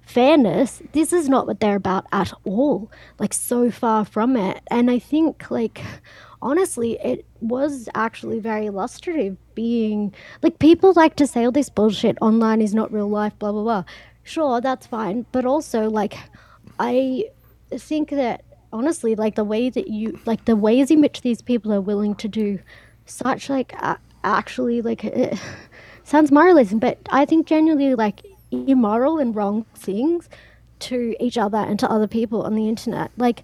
fairness 0.04 0.82
this 0.94 1.12
is 1.12 1.28
not 1.28 1.48
what 1.48 1.60
they're 1.60 1.76
about 1.76 2.06
at 2.12 2.32
all 2.44 2.92
like 3.20 3.34
so 3.34 3.70
far 3.70 4.06
from 4.06 4.38
it 4.38 4.62
and 4.68 4.90
i 4.90 5.00
think 5.00 5.50
like 5.50 5.82
honestly 6.46 6.98
it 7.04 7.26
was 7.42 7.90
actually 7.96 8.40
very 8.40 8.68
illustrative 8.68 9.36
being 9.56 10.14
like 10.42 10.60
people 10.60 10.94
like 10.96 11.16
to 11.16 11.28
say 11.28 11.44
all 11.44 11.52
this 11.52 11.70
bullshit 11.70 12.18
online 12.22 12.62
is 12.62 12.74
not 12.74 12.94
real 12.94 13.10
life 13.10 13.38
blah 13.40 13.52
blah 13.52 13.64
blah. 13.64 13.84
Sure 14.24 14.62
that's 14.62 14.88
fine 14.88 15.26
but 15.32 15.46
also 15.46 15.90
like 15.90 16.16
i 16.80 17.26
think 17.72 18.10
that 18.10 18.44
honestly 18.72 19.16
like 19.16 19.36
the 19.36 19.44
way 19.44 19.70
that 19.70 19.88
you 19.88 20.20
like 20.26 20.46
the 20.46 20.56
ways 20.56 20.90
in 20.90 21.02
which 21.02 21.22
these 21.22 21.42
people 21.42 21.74
are 21.74 21.82
willing 21.82 22.16
to 22.16 22.28
do 22.28 22.60
such 23.06 23.50
like 23.50 23.74
a 23.74 23.98
actually 24.24 24.82
like 24.82 25.04
it 25.24 25.38
sounds 26.04 26.32
moralism 26.32 26.80
but 26.80 26.98
i 27.12 27.26
think 27.26 27.46
genuinely 27.46 27.94
like 27.96 28.22
immoral 28.52 29.20
and 29.20 29.36
wrong 29.36 29.66
things 29.76 30.30
to 30.80 31.16
each 31.20 31.38
other 31.38 31.58
and 31.58 31.80
to 31.80 31.90
other 31.90 32.08
people 32.08 32.44
on 32.44 32.56
the 32.56 32.68
internet. 32.68 33.12
Like 33.18 33.44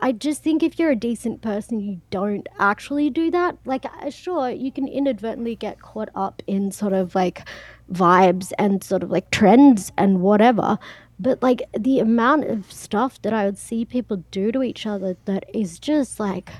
I 0.00 0.12
just 0.12 0.42
think 0.42 0.62
if 0.62 0.78
you're 0.78 0.92
a 0.92 0.96
decent 0.96 1.42
person, 1.42 1.80
you 1.80 2.00
don't 2.10 2.48
actually 2.58 3.10
do 3.10 3.30
that. 3.32 3.58
Like, 3.64 3.84
uh, 3.84 4.10
sure, 4.10 4.48
you 4.48 4.70
can 4.70 4.86
inadvertently 4.86 5.56
get 5.56 5.82
caught 5.82 6.08
up 6.14 6.40
in 6.46 6.70
sort 6.70 6.92
of 6.92 7.14
like 7.14 7.48
vibes 7.92 8.52
and 8.58 8.84
sort 8.84 9.02
of 9.02 9.10
like 9.10 9.30
trends 9.30 9.90
and 9.96 10.20
whatever. 10.20 10.78
But 11.18 11.42
like 11.42 11.62
the 11.76 11.98
amount 11.98 12.44
of 12.44 12.70
stuff 12.70 13.20
that 13.22 13.32
I 13.32 13.44
would 13.44 13.58
see 13.58 13.84
people 13.84 14.22
do 14.30 14.52
to 14.52 14.62
each 14.62 14.86
other 14.86 15.16
that 15.24 15.44
is 15.52 15.80
just 15.80 16.20
like 16.20 16.50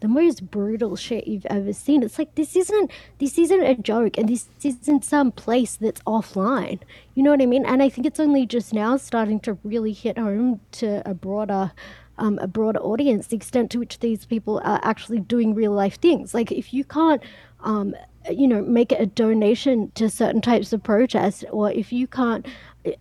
the 0.00 0.08
most 0.08 0.50
brutal 0.50 0.96
shit 0.96 1.26
you've 1.26 1.46
ever 1.46 1.72
seen. 1.72 2.02
It's 2.02 2.18
like 2.18 2.34
this 2.34 2.54
isn't 2.54 2.90
this 3.18 3.38
isn't 3.38 3.62
a 3.62 3.74
joke 3.76 4.18
and 4.18 4.28
this 4.28 4.48
isn't 4.62 5.06
some 5.06 5.32
place 5.32 5.76
that's 5.76 6.02
offline. 6.02 6.80
You 7.14 7.22
know 7.22 7.30
what 7.30 7.40
I 7.40 7.46
mean? 7.46 7.64
And 7.64 7.82
I 7.82 7.88
think 7.88 8.06
it's 8.06 8.20
only 8.20 8.44
just 8.44 8.74
now 8.74 8.98
starting 8.98 9.40
to 9.40 9.56
really 9.64 9.94
hit 9.94 10.18
home 10.18 10.60
to 10.72 11.08
a 11.08 11.14
broader 11.14 11.72
um, 12.18 12.38
a 12.38 12.46
broader 12.46 12.80
audience, 12.80 13.26
the 13.26 13.36
extent 13.36 13.70
to 13.72 13.78
which 13.78 13.98
these 13.98 14.24
people 14.26 14.60
are 14.64 14.80
actually 14.82 15.20
doing 15.20 15.54
real 15.54 15.72
life 15.72 16.00
things. 16.00 16.34
Like 16.34 16.52
if 16.52 16.72
you 16.72 16.84
can't 16.84 17.22
um, 17.64 17.94
you 18.30 18.46
know, 18.46 18.62
make 18.62 18.92
a 18.92 19.06
donation 19.06 19.90
to 19.94 20.08
certain 20.08 20.40
types 20.40 20.72
of 20.72 20.82
protest, 20.82 21.44
or 21.50 21.70
if 21.70 21.92
you 21.92 22.06
can't 22.06 22.46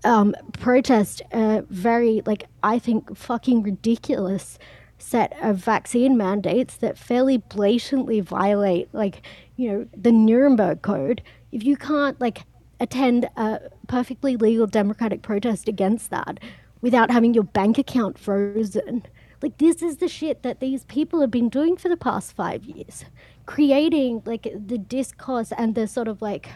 um, 0.03 0.35
protest 0.53 1.21
a 1.31 1.63
very, 1.69 2.21
like, 2.25 2.47
I 2.61 2.79
think, 2.79 3.15
fucking 3.15 3.63
ridiculous 3.63 4.57
set 4.97 5.35
of 5.41 5.57
vaccine 5.57 6.17
mandates 6.17 6.77
that 6.77 6.97
fairly 6.97 7.37
blatantly 7.37 8.19
violate, 8.21 8.89
like, 8.93 9.21
you 9.55 9.71
know, 9.71 9.87
the 9.95 10.11
Nuremberg 10.11 10.81
Code, 10.81 11.21
if 11.51 11.63
you 11.63 11.77
can't, 11.77 12.19
like, 12.19 12.43
attend 12.79 13.29
a 13.37 13.61
perfectly 13.87 14.35
legal 14.35 14.67
democratic 14.67 15.21
protest 15.21 15.69
against 15.69 16.09
that 16.09 16.39
without 16.83 17.09
having 17.09 17.33
your 17.33 17.45
bank 17.45 17.77
account 17.79 18.19
frozen. 18.19 19.03
Like 19.41 19.57
this 19.57 19.81
is 19.81 19.97
the 19.97 20.07
shit 20.07 20.43
that 20.43 20.59
these 20.59 20.83
people 20.85 21.21
have 21.21 21.31
been 21.31 21.49
doing 21.49 21.77
for 21.77 21.89
the 21.89 21.97
past 21.97 22.33
five 22.33 22.65
years, 22.65 23.05
creating 23.45 24.21
like 24.25 24.43
the 24.43 24.77
discourse 24.77 25.51
and 25.57 25.75
the 25.75 25.87
sort 25.87 26.07
of 26.07 26.21
like 26.21 26.49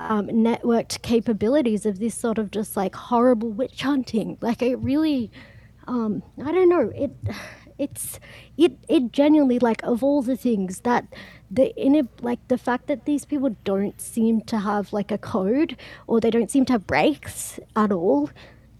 um, 0.00 0.28
networked 0.28 1.02
capabilities 1.02 1.86
of 1.86 1.98
this 1.98 2.14
sort 2.14 2.38
of 2.38 2.50
just 2.50 2.76
like 2.76 2.94
horrible 2.94 3.50
witch 3.50 3.82
hunting. 3.82 4.38
Like 4.40 4.62
it 4.62 4.76
really, 4.76 5.30
um, 5.86 6.22
I 6.42 6.52
don't 6.52 6.70
know. 6.70 6.90
It, 6.94 7.12
it's 7.78 8.18
it 8.56 8.72
it 8.88 9.12
genuinely 9.12 9.58
like 9.58 9.82
of 9.82 10.02
all 10.02 10.22
the 10.22 10.36
things 10.36 10.80
that 10.80 11.04
the 11.50 11.74
in 11.76 11.94
it 11.94 12.06
like 12.22 12.46
the 12.48 12.56
fact 12.56 12.86
that 12.86 13.04
these 13.04 13.26
people 13.26 13.54
don't 13.64 14.00
seem 14.00 14.40
to 14.40 14.58
have 14.60 14.94
like 14.94 15.10
a 15.10 15.18
code 15.18 15.76
or 16.06 16.18
they 16.18 16.30
don't 16.30 16.50
seem 16.50 16.64
to 16.64 16.72
have 16.72 16.86
brakes 16.86 17.60
at 17.76 17.92
all 17.92 18.30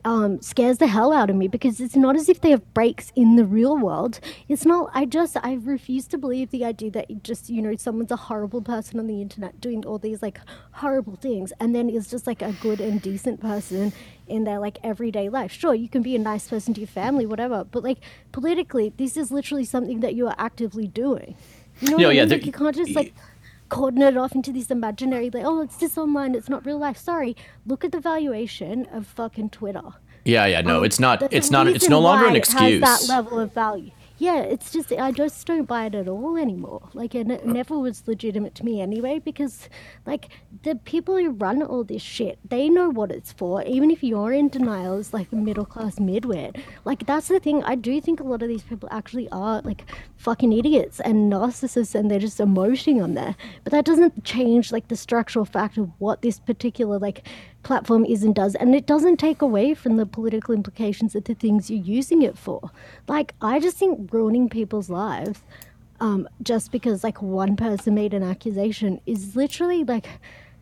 um, 0.07 0.41
scares 0.41 0.79
the 0.79 0.87
hell 0.87 1.13
out 1.13 1.31
of 1.31 1.37
me 1.37 1.49
because 1.49 1.81
it's 1.81 1.97
not 1.97 2.15
as 2.15 2.29
if 2.29 2.41
they 2.41 2.51
have 2.51 2.73
brakes 2.73 3.13
in 3.17 3.35
the 3.35 3.45
real 3.45 3.77
world. 3.77 4.21
It's 4.49 4.65
not. 4.65 4.89
I 4.95 5.05
just 5.05 5.37
I 5.43 5.55
refuse 5.55 6.07
to 6.09 6.17
believe 6.17 6.51
the 6.53 6.65
idea 6.65 6.93
that 6.93 7.25
just 7.25 7.51
you 7.51 7.61
know 7.61 7.75
someone's 7.75 8.13
a 8.13 8.17
horrible 8.17 8.63
person 8.63 9.01
on 9.01 9.09
the 9.09 9.21
internet 9.21 9.61
doing 9.61 9.85
all 9.85 9.99
these 9.99 10.23
like 10.23 10.39
horrible 10.71 11.17
things 11.17 11.53
and 11.59 11.75
then 11.75 11.91
is 11.91 12.09
just 12.09 12.25
like 12.25 12.41
a 12.41 12.53
good 12.63 12.81
and 12.81 13.03
decent 13.03 13.41
person 13.41 13.93
in 14.29 14.45
their 14.45 14.61
like 14.61 14.79
everyday 14.85 15.29
life. 15.29 15.51
Sure, 15.51 15.75
you 15.75 15.89
can 15.89 16.03
be 16.03 16.15
a 16.15 16.21
nice 16.21 16.49
person 16.49 16.73
to 16.75 16.81
your 16.81 16.89
family, 16.89 17.27
whatever, 17.27 17.65
but 17.65 17.83
like 17.83 17.99
politically, 18.31 18.93
this 18.97 19.17
is 19.17 19.33
literally 19.33 19.65
something 19.65 20.01
that 20.01 20.15
you 20.15 20.29
are 20.29 20.37
actively 20.39 20.87
doing. 20.87 21.35
You 21.81 21.91
know, 21.91 21.97
No, 21.99 22.09
what 22.09 22.17
I 22.17 22.21
mean? 22.21 22.29
Like, 22.31 22.47
you 22.47 22.53
can't 22.53 22.77
just 22.77 22.95
like 22.95 23.13
coordinate 23.69 24.15
it 24.15 24.17
off 24.17 24.35
into 24.35 24.53
this 24.53 24.71
imaginary 24.71 25.31
like 25.31 25.45
oh 25.45 25.61
it's 25.61 25.77
just 25.79 25.97
online 25.99 26.35
it's 26.35 26.49
not 26.49 26.65
real 26.67 26.79
life 26.79 26.97
sorry 26.97 27.37
look 27.67 27.85
at 27.85 27.93
the 27.93 28.01
valuation 28.01 28.87
of 28.93 29.07
fucking 29.07 29.51
twitter 29.51 29.83
Yeah, 30.25 30.47
yeah, 30.47 30.61
no, 30.61 30.79
Um, 30.79 30.85
it's 30.85 30.99
not. 30.99 31.23
It's 31.31 31.51
not. 31.53 31.69
It's 31.69 31.89
no 31.89 32.01
longer 32.01 32.27
an 32.27 32.35
excuse. 32.35 32.83
Has 32.83 33.07
that 33.07 33.15
level 33.15 33.39
of 33.39 33.53
value. 33.55 33.93
Yeah, 34.19 34.41
it's 34.55 34.73
just 34.73 34.91
I 34.91 35.13
just 35.13 35.47
don't 35.47 35.67
buy 35.67 35.85
it 35.87 35.95
at 35.95 36.09
all 36.09 36.37
anymore. 36.37 36.89
Like 36.95 37.15
it 37.15 37.27
ne- 37.29 37.45
never 37.45 37.79
was 37.79 38.03
legitimate 38.09 38.55
to 38.57 38.65
me 38.65 38.81
anyway 38.81 39.21
because 39.21 39.69
like 40.05 40.25
the 40.65 40.75
people 40.93 41.15
who 41.17 41.31
run 41.31 41.63
all 41.63 41.85
this 41.85 42.03
shit, 42.03 42.39
they 42.49 42.69
know 42.69 42.89
what 42.89 43.13
it's 43.13 43.33
for. 43.33 43.63
Even 43.77 43.89
if 43.91 44.03
you're 44.03 44.33
in 44.33 44.49
denial 44.49 44.95
as 44.99 45.13
like 45.15 45.31
a 45.31 45.37
middle 45.37 45.67
class 45.67 45.97
midwit. 46.01 46.61
Like 46.85 47.07
that's 47.07 47.29
the 47.29 47.39
thing. 47.39 47.63
I 47.63 47.75
do 47.77 48.01
think 48.01 48.19
a 48.19 48.25
lot 48.25 48.43
of 48.43 48.49
these 48.49 48.65
people 48.65 48.89
actually 48.91 49.29
are 49.31 49.61
like 49.63 49.85
fucking 50.17 50.53
idiots 50.53 51.01
and 51.01 51.31
narcissists 51.33 51.95
and 51.95 52.11
they're 52.11 52.19
just 52.19 52.39
emoting 52.39 53.03
on 53.03 53.15
there. 53.15 53.37
But 53.65 53.73
that 53.73 53.85
doesn't 53.85 54.25
change 54.25 54.73
like 54.73 54.89
the 54.89 54.97
structural 54.97 55.45
fact 55.45 55.79
of 55.79 55.91
what 55.99 56.23
this 56.23 56.39
particular 56.39 56.99
like 56.99 57.27
platform 57.63 58.05
is 58.05 58.23
and 58.23 58.35
does. 58.35 58.55
And 58.55 58.75
it 58.75 58.87
doesn't 58.87 59.19
take 59.19 59.43
away 59.43 59.75
from 59.75 59.97
the 59.97 60.07
political 60.07 60.55
implications 60.55 61.15
of 61.15 61.25
the 61.25 61.35
things 61.35 61.71
you're 61.71 61.83
using 61.83 62.23
it 62.23 62.37
for. 62.37 62.71
Like 63.09 63.35
i 63.41 63.59
just 63.59 63.77
think 63.77 64.13
ruining 64.13 64.49
people's 64.49 64.91
lives 64.91 65.41
um, 66.01 66.29
just 66.43 66.73
because 66.73 67.03
like 67.05 67.23
one 67.23 67.57
person 67.57 67.95
made 67.95 68.15
an 68.15 68.23
accusation 68.23 69.01
is 69.07 69.37
literally 69.37 69.85
like 69.85 70.07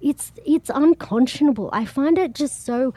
it's 0.00 0.32
it's 0.44 0.70
unconscionable. 0.70 1.70
I 1.72 1.84
find 1.84 2.18
it 2.18 2.34
just 2.34 2.64
so 2.64 2.94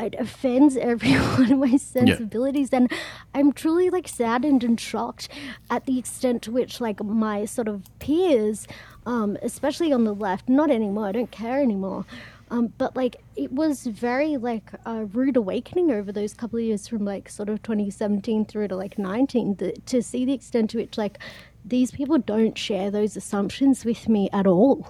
it 0.00 0.14
offends 0.18 0.76
every 0.76 1.12
one 1.12 1.52
of 1.52 1.58
my 1.70 1.76
sensibilities 1.76 2.72
and 2.72 2.90
i'm 3.34 3.52
truly 3.52 3.90
like 3.90 4.08
saddened 4.08 4.64
and 4.64 4.80
shocked 4.80 5.28
at 5.70 5.84
the 5.86 5.98
extent 5.98 6.42
to 6.42 6.50
which 6.50 6.80
like 6.80 7.02
my 7.02 7.44
sort 7.44 7.68
of 7.68 7.82
peers 7.98 8.66
um, 9.06 9.36
especially 9.42 9.92
on 9.92 10.04
the 10.04 10.14
left 10.14 10.48
not 10.48 10.70
anymore 10.70 11.06
i 11.06 11.12
don't 11.12 11.30
care 11.30 11.60
anymore 11.60 12.04
Um, 12.50 12.72
but 12.78 12.94
like 12.94 13.16
it 13.36 13.52
was 13.52 13.86
very 13.86 14.36
like 14.36 14.70
a 14.84 15.06
rude 15.06 15.36
awakening 15.36 15.90
over 15.90 16.12
those 16.12 16.34
couple 16.34 16.58
of 16.58 16.64
years 16.64 16.86
from 16.86 17.04
like 17.04 17.28
sort 17.28 17.48
of 17.48 17.62
2017 17.62 18.44
through 18.44 18.68
to 18.68 18.76
like 18.76 18.98
19 18.98 19.56
the, 19.56 19.72
to 19.86 20.02
see 20.02 20.24
the 20.24 20.34
extent 20.34 20.70
to 20.70 20.78
which 20.78 20.98
like 20.98 21.18
these 21.64 21.90
people 21.90 22.18
don't 22.18 22.56
share 22.58 22.90
those 22.90 23.16
assumptions 23.16 23.84
with 23.84 24.08
me 24.08 24.28
at 24.32 24.46
all. 24.46 24.86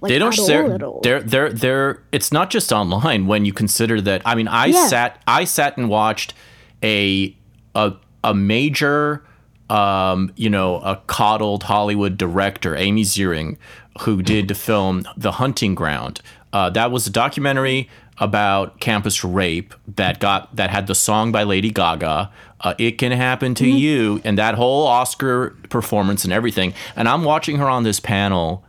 Like, 0.00 0.10
they 0.10 0.18
don't 0.18 0.32
share. 0.34 0.64
all, 0.64 0.72
at 0.72 0.82
all. 0.82 1.00
They're 1.02 1.20
they're 1.22 1.52
they're. 1.52 2.02
It's 2.12 2.32
not 2.32 2.50
just 2.50 2.72
online. 2.72 3.26
When 3.26 3.44
you 3.44 3.52
consider 3.52 4.00
that, 4.02 4.22
I 4.24 4.34
mean, 4.34 4.48
I 4.48 4.66
Yeah. 4.66 4.86
sat 4.86 5.22
I 5.26 5.44
sat 5.44 5.76
and 5.76 5.88
watched 5.88 6.34
a 6.82 7.34
a 7.74 7.92
a 8.24 8.34
major, 8.34 9.24
um, 9.68 10.32
you 10.36 10.50
know, 10.50 10.76
a 10.76 10.96
coddled 11.06 11.64
Hollywood 11.64 12.16
director, 12.18 12.74
Amy 12.76 13.02
Ziering, 13.02 13.56
who 14.02 14.22
did 14.22 14.48
the 14.48 14.54
film 14.54 15.04
The 15.16 15.32
Hunting 15.32 15.74
Ground. 15.74 16.20
Uh, 16.52 16.70
that 16.70 16.90
was 16.90 17.06
a 17.06 17.10
documentary 17.10 17.88
about 18.18 18.80
campus 18.80 19.24
rape 19.24 19.72
that 19.96 20.18
got 20.20 20.54
that 20.56 20.70
had 20.70 20.86
the 20.86 20.94
song 20.94 21.30
by 21.32 21.42
Lady 21.42 21.70
Gaga. 21.70 22.30
Uh, 22.62 22.74
it 22.78 22.98
can 22.98 23.12
happen 23.12 23.54
to 23.54 23.66
you, 23.66 24.20
and 24.24 24.36
that 24.36 24.54
whole 24.56 24.86
Oscar 24.86 25.56
performance 25.70 26.24
and 26.24 26.32
everything. 26.32 26.74
And 26.96 27.08
I'm 27.08 27.24
watching 27.24 27.56
her 27.56 27.68
on 27.68 27.84
this 27.84 28.00
panel 28.00 28.64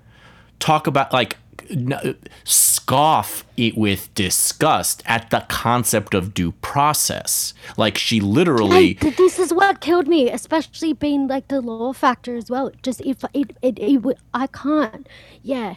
talk 0.62 0.88
about 0.88 1.12
like 1.12 1.36
n- 1.70 2.16
scoff 2.43 3.43
it 3.57 3.78
with 3.78 4.14
disgust 4.16 5.03
at 5.05 5.30
the 5.30 5.45
concept 5.49 6.14
of 6.14 6.34
due 6.34 6.51
process 6.53 7.53
like 7.78 7.97
she 7.97 8.20
literally 8.20 8.93
th- 8.95 9.18
this 9.18 9.38
is 9.39 9.53
what 9.53 9.82
killed 9.82 10.07
me, 10.07 10.30
especially 10.30 10.93
being 10.93 11.28
like 11.28 11.47
the 11.49 11.62
law 11.62 11.93
factor 11.93 12.36
as 12.36 12.49
well. 12.49 12.72
Just 12.84 13.01
if 13.01 13.24
it, 13.34 13.55
it, 13.62 13.80
it, 13.80 13.97
would 13.97 14.18
I 14.34 14.47
can't. 14.47 15.07
Yeah, 15.43 15.76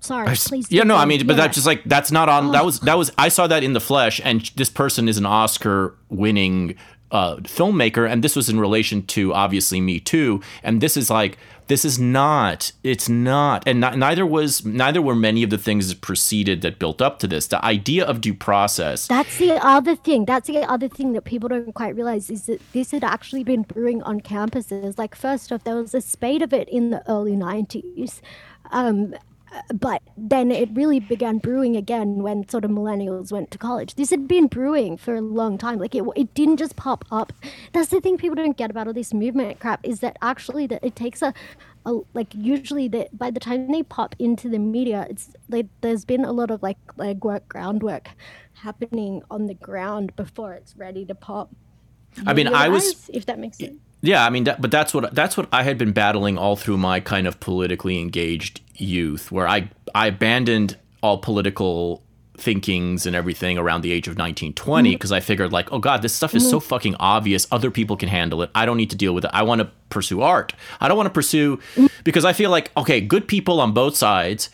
sorry. 0.00 0.34
Please. 0.36 0.70
yeah 0.70 0.84
no 0.84 0.96
i 0.96 1.04
mean 1.04 1.26
but 1.26 1.34
Yeah. 1.36 1.42
that's 1.42 1.54
just 1.56 1.66
like 1.66 1.82
that's 1.84 2.12
not 2.12 2.28
on 2.28 2.52
that 2.52 2.64
was 2.64 2.80
that 2.80 2.96
was 2.96 3.10
i 3.18 3.28
saw 3.28 3.46
that 3.48 3.64
in 3.64 3.72
the 3.72 3.80
flesh 3.80 4.20
and 4.22 4.42
this 4.56 4.70
person 4.70 5.08
is 5.08 5.18
an 5.18 5.26
oscar 5.26 5.96
winning 6.08 6.76
uh, 7.10 7.36
filmmaker 7.36 8.10
and 8.10 8.22
this 8.22 8.36
was 8.36 8.48
in 8.48 8.60
relation 8.60 9.04
to 9.06 9.32
obviously 9.32 9.80
me 9.80 9.98
too 9.98 10.40
and 10.62 10.80
this 10.80 10.96
is 10.96 11.10
like 11.10 11.38
this 11.68 11.84
is 11.84 11.98
not 11.98 12.72
it's 12.82 13.08
not 13.08 13.62
and 13.66 13.80
not, 13.80 13.96
neither 13.98 14.24
was 14.24 14.64
neither 14.64 15.02
were 15.02 15.14
many 15.14 15.42
of 15.42 15.50
the 15.50 15.58
things 15.58 15.88
that 15.88 16.00
preceded 16.00 16.62
that 16.62 16.78
built 16.78 17.02
up 17.02 17.18
to 17.18 17.26
this 17.26 17.46
the 17.46 17.64
idea 17.64 18.04
of 18.04 18.20
due 18.20 18.34
process 18.34 19.08
That's 19.08 19.38
the 19.38 19.52
other 19.64 19.96
thing. 19.96 20.24
That's 20.24 20.46
the 20.46 20.68
other 20.70 20.88
thing 20.88 21.12
that 21.12 21.24
people 21.24 21.48
don't 21.48 21.74
quite 21.74 21.94
realize 21.94 22.30
is 22.30 22.46
that 22.46 22.60
this 22.72 22.90
had 22.90 23.04
actually 23.04 23.44
been 23.44 23.62
brewing 23.62 24.02
on 24.02 24.20
campuses. 24.20 24.98
Like, 24.98 25.14
first 25.14 25.52
off, 25.52 25.64
there 25.64 25.76
was 25.76 25.94
a 25.94 26.00
spate 26.00 26.42
of 26.42 26.52
it 26.52 26.68
in 26.68 26.90
the 26.90 27.02
early 27.10 27.32
90s. 27.32 28.20
Um, 28.70 29.14
but 29.74 30.02
then 30.16 30.50
it 30.50 30.68
really 30.72 31.00
began 31.00 31.38
brewing 31.38 31.76
again 31.76 32.16
when 32.22 32.48
sort 32.48 32.64
of 32.64 32.70
millennials 32.70 33.32
went 33.32 33.50
to 33.50 33.58
college. 33.58 33.94
This 33.94 34.10
had 34.10 34.28
been 34.28 34.46
brewing 34.46 34.96
for 34.96 35.14
a 35.14 35.20
long 35.20 35.58
time. 35.58 35.78
Like 35.78 35.94
it, 35.94 36.04
it 36.16 36.34
didn't 36.34 36.58
just 36.58 36.76
pop 36.76 37.04
up. 37.10 37.32
That's 37.72 37.88
the 37.88 38.00
thing 38.00 38.18
people 38.18 38.36
don't 38.36 38.56
get 38.56 38.70
about 38.70 38.86
all 38.86 38.92
this 38.92 39.14
movement 39.14 39.60
crap 39.60 39.80
is 39.84 40.00
that 40.00 40.16
actually 40.22 40.66
that 40.68 40.84
it 40.84 40.96
takes 40.96 41.22
a, 41.22 41.32
a 41.86 41.98
like 42.14 42.28
usually 42.34 42.88
that 42.88 43.16
by 43.16 43.30
the 43.30 43.40
time 43.40 43.70
they 43.70 43.82
pop 43.82 44.14
into 44.18 44.48
the 44.48 44.58
media, 44.58 45.06
it's 45.08 45.30
like 45.48 45.66
there's 45.80 46.04
been 46.04 46.24
a 46.24 46.32
lot 46.32 46.50
of 46.50 46.62
like 46.62 46.78
legwork, 46.96 47.46
groundwork 47.48 48.10
happening 48.54 49.22
on 49.30 49.46
the 49.46 49.54
ground 49.54 50.14
before 50.16 50.52
it's 50.52 50.76
ready 50.76 51.04
to 51.04 51.14
pop. 51.14 51.50
i 52.26 52.32
mean 52.32 52.48
i 52.48 52.68
was 52.68 53.08
if 53.12 53.26
that 53.26 53.38
makes 53.38 53.58
sense. 53.58 53.78
Yeah, 54.00 54.24
I 54.24 54.30
mean, 54.30 54.44
that, 54.44 54.60
but 54.60 54.70
that's 54.70 54.94
what 54.94 55.12
that's 55.14 55.36
what 55.36 55.48
I 55.52 55.64
had 55.64 55.76
been 55.76 55.92
battling 55.92 56.38
all 56.38 56.54
through 56.54 56.78
my 56.78 57.00
kind 57.00 57.26
of 57.26 57.40
politically 57.40 57.98
engaged 58.00 58.60
youth, 58.78 59.30
where 59.30 59.48
I 59.48 59.70
I 59.94 60.08
abandoned 60.08 60.76
all 61.02 61.18
political 61.18 62.02
thinkings 62.36 63.04
and 63.04 63.16
everything 63.16 63.58
around 63.58 63.82
the 63.82 63.90
age 63.90 64.06
of 64.06 64.16
19, 64.16 64.54
20, 64.54 64.88
mm-hmm. 64.88 64.94
because 64.94 65.10
I 65.12 65.20
figured 65.20 65.52
like, 65.52 65.72
oh 65.72 65.78
god, 65.78 66.02
this 66.02 66.14
stuff 66.14 66.34
is 66.34 66.48
so 66.48 66.58
mm-hmm. 66.58 66.68
fucking 66.68 66.94
obvious. 66.96 67.46
Other 67.50 67.70
people 67.70 67.96
can 67.96 68.08
handle 68.08 68.42
it. 68.42 68.50
I 68.54 68.64
don't 68.64 68.76
need 68.76 68.90
to 68.90 68.96
deal 68.96 69.12
with 69.14 69.24
it. 69.24 69.30
I 69.34 69.42
want 69.42 69.60
to 69.60 69.70
pursue 69.90 70.22
art. 70.22 70.52
I 70.80 70.88
don't 70.88 70.96
want 70.96 71.08
to 71.08 71.12
pursue 71.12 71.56
mm-hmm. 71.56 71.86
because 72.04 72.24
I 72.24 72.32
feel 72.32 72.50
like 72.50 72.70
okay, 72.76 73.00
good 73.00 73.28
people 73.28 73.60
on 73.60 73.72
both 73.72 73.96
sides 73.96 74.50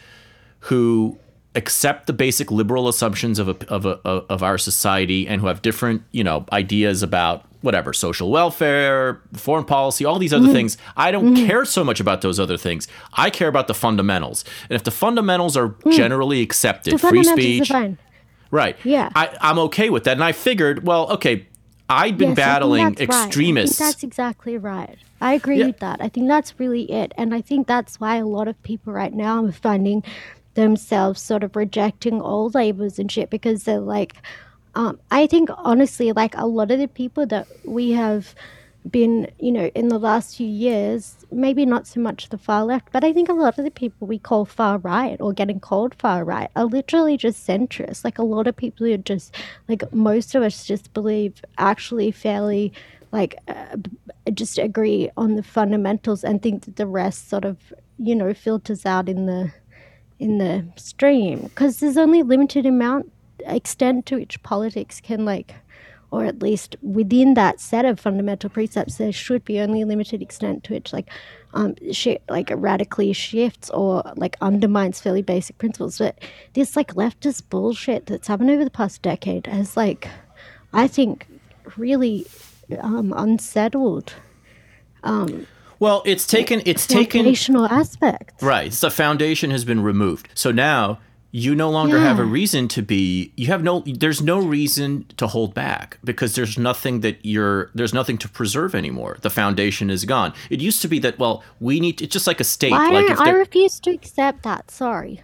who 0.60 1.18
accept 1.54 2.06
the 2.06 2.12
basic 2.12 2.50
liberal 2.50 2.88
assumptions 2.88 3.38
of 3.38 3.48
a, 3.48 3.56
of 3.68 3.86
a, 3.86 4.00
of 4.04 4.42
our 4.42 4.58
society 4.58 5.28
and 5.28 5.40
who 5.40 5.46
have 5.46 5.62
different 5.62 6.02
you 6.10 6.24
know 6.24 6.44
ideas 6.52 7.02
about 7.02 7.44
whatever 7.64 7.92
social 7.92 8.30
welfare 8.30 9.20
foreign 9.32 9.64
policy 9.64 10.04
all 10.04 10.18
these 10.18 10.32
other 10.32 10.44
mm-hmm. 10.44 10.54
things 10.54 10.78
i 10.96 11.10
don't 11.10 11.34
mm-hmm. 11.34 11.46
care 11.46 11.64
so 11.64 11.82
much 11.82 11.98
about 11.98 12.20
those 12.20 12.38
other 12.38 12.56
things 12.56 12.86
i 13.14 13.30
care 13.30 13.48
about 13.48 13.66
the 13.66 13.74
fundamentals 13.74 14.44
and 14.68 14.76
if 14.76 14.84
the 14.84 14.90
fundamentals 14.90 15.56
are 15.56 15.70
mm. 15.70 15.92
generally 15.92 16.40
accepted 16.40 16.94
The 16.94 16.98
free 16.98 17.24
speech 17.24 17.72
right 18.50 18.76
Yeah. 18.84 19.10
I, 19.14 19.36
i'm 19.40 19.58
okay 19.58 19.90
with 19.90 20.04
that 20.04 20.12
and 20.12 20.24
i 20.24 20.32
figured 20.32 20.86
well 20.86 21.10
okay 21.12 21.46
i'd 21.88 22.16
been 22.16 22.30
Yes, 22.30 22.36
battling 22.36 22.94
that's 22.94 23.08
right. 23.08 23.26
Extremists 23.26 23.78
that's 23.78 24.02
exactly 24.02 24.56
right. 24.56 24.98
I 25.24 25.32
agree 25.32 25.58
Yeah. 25.58 25.66
with 25.66 25.78
that. 25.78 26.02
I 26.02 26.10
think 26.10 26.28
that's 26.28 26.60
really 26.60 26.82
it. 26.92 27.12
And 27.16 27.34
I 27.34 27.40
think 27.40 27.66
that's 27.66 27.98
why 27.98 28.16
a 28.16 28.26
lot 28.26 28.46
of 28.46 28.62
people 28.62 28.92
right 28.92 29.14
now 29.14 29.46
are 29.46 29.52
finding 29.52 30.04
themselves 30.52 31.22
sort 31.22 31.42
of 31.42 31.56
rejecting 31.56 32.20
all 32.20 32.50
labels 32.50 32.98
and 32.98 33.10
shit 33.10 33.30
because 33.30 33.64
they're 33.64 33.80
like, 33.80 34.16
um, 34.74 34.98
I 35.10 35.26
think 35.26 35.50
honestly, 35.56 36.12
like 36.12 36.36
a 36.36 36.46
lot 36.46 36.70
of 36.70 36.78
the 36.78 36.88
people 36.88 37.26
that 37.26 37.46
we 37.64 37.92
have 37.92 38.34
been, 38.90 39.30
you 39.38 39.50
know, 39.50 39.70
in 39.74 39.88
the 39.88 39.98
last 39.98 40.36
few 40.36 40.46
years, 40.46 41.24
maybe 41.32 41.64
not 41.64 41.86
so 41.86 42.00
much 42.00 42.28
the 42.28 42.36
far 42.38 42.64
left, 42.64 42.88
but 42.92 43.02
I 43.02 43.12
think 43.12 43.28
a 43.28 43.32
lot 43.32 43.58
of 43.58 43.64
the 43.64 43.70
people 43.70 44.06
we 44.06 44.18
call 44.18 44.44
far 44.44 44.78
right 44.78 45.18
or 45.20 45.32
getting 45.32 45.60
called 45.60 45.94
far 45.94 46.24
right 46.24 46.50
are 46.54 46.66
literally 46.66 47.16
just 47.16 47.46
centrists. 47.46 48.04
Like 48.04 48.18
a 48.18 48.24
lot 48.24 48.46
of 48.46 48.56
people 48.56 48.86
who 48.86 48.92
are 48.92 48.98
just, 48.98 49.34
like 49.68 49.90
most 49.92 50.34
of 50.34 50.42
us 50.42 50.66
just 50.66 50.92
believe 50.92 51.42
actually 51.56 52.10
fairly, 52.10 52.72
like, 53.10 53.36
uh, 53.48 53.76
just 54.34 54.58
agree 54.58 55.10
on 55.16 55.36
the 55.36 55.42
fundamentals 55.42 56.24
and 56.24 56.42
think 56.42 56.64
that 56.64 56.76
the 56.76 56.86
rest 56.86 57.28
sort 57.28 57.44
of, 57.44 57.72
you 57.98 58.14
know, 58.14 58.34
filters 58.34 58.84
out 58.84 59.08
in 59.08 59.26
the 59.26 59.52
in 60.20 60.38
the 60.38 60.64
stream 60.76 61.40
because 61.40 61.80
there's 61.80 61.96
only 61.96 62.22
limited 62.22 62.64
amount 62.64 63.10
extent 63.40 64.06
to 64.06 64.16
which 64.16 64.42
politics 64.42 65.00
can 65.00 65.24
like 65.24 65.54
or 66.10 66.24
at 66.24 66.40
least 66.40 66.76
within 66.80 67.34
that 67.34 67.58
set 67.58 67.84
of 67.84 67.98
fundamental 67.98 68.48
precepts 68.48 68.96
there 68.96 69.10
should 69.12 69.44
be 69.44 69.58
only 69.58 69.82
a 69.82 69.86
limited 69.86 70.22
extent 70.22 70.62
to 70.62 70.72
which 70.72 70.92
like 70.92 71.08
um 71.54 71.74
shit 71.92 72.22
like 72.28 72.50
radically 72.54 73.12
shifts 73.12 73.68
or 73.70 74.02
like 74.16 74.36
undermines 74.40 75.00
fairly 75.00 75.22
basic 75.22 75.58
principles 75.58 75.98
but 75.98 76.18
this 76.52 76.76
like 76.76 76.94
leftist 76.94 77.42
bullshit 77.50 78.06
that's 78.06 78.28
happened 78.28 78.50
over 78.50 78.62
the 78.64 78.70
past 78.70 79.02
decade 79.02 79.46
has 79.46 79.76
like 79.76 80.08
i 80.72 80.86
think 80.86 81.26
really 81.76 82.26
um 82.80 83.12
unsettled 83.16 84.14
Um, 85.02 85.46
well 85.80 86.02
it's 86.06 86.26
taken 86.26 86.62
it's 86.64 86.86
taken 86.86 87.20
foundational 87.22 87.66
aspects 87.66 88.42
Right. 88.42 88.70
The 88.72 88.90
foundation 88.90 89.50
has 89.50 89.64
been 89.64 89.82
removed. 89.82 90.28
So 90.34 90.50
now 90.50 90.98
you 91.36 91.52
no 91.52 91.68
longer 91.68 91.98
have 91.98 92.20
a 92.20 92.24
reason 92.24 92.68
to 92.68 92.80
be 92.80 93.32
you 93.34 93.48
have 93.48 93.60
no 93.60 93.80
there's 93.80 94.22
no 94.22 94.38
reason 94.38 95.04
to 95.16 95.26
hold 95.26 95.52
back 95.52 95.98
because 96.04 96.36
there's 96.36 96.56
nothing 96.56 97.00
that 97.00 97.16
you're 97.26 97.72
there's 97.74 97.92
nothing 97.92 98.16
to 98.16 98.28
preserve 98.28 98.72
anymore. 98.72 99.18
The 99.22 99.30
foundation 99.30 99.90
is 99.90 100.04
gone. 100.04 100.32
It 100.48 100.60
used 100.60 100.80
to 100.82 100.86
be 100.86 101.00
that 101.00 101.18
well, 101.18 101.42
we 101.58 101.80
need 101.80 102.00
it's 102.00 102.12
just 102.12 102.28
like 102.28 102.38
a 102.38 102.44
state 102.44 102.72
I 102.72 102.88
like 102.90 103.18
I 103.18 103.30
refuse 103.30 103.80
to 103.80 103.90
accept 103.90 104.44
that. 104.44 104.70
Sorry, 104.70 105.22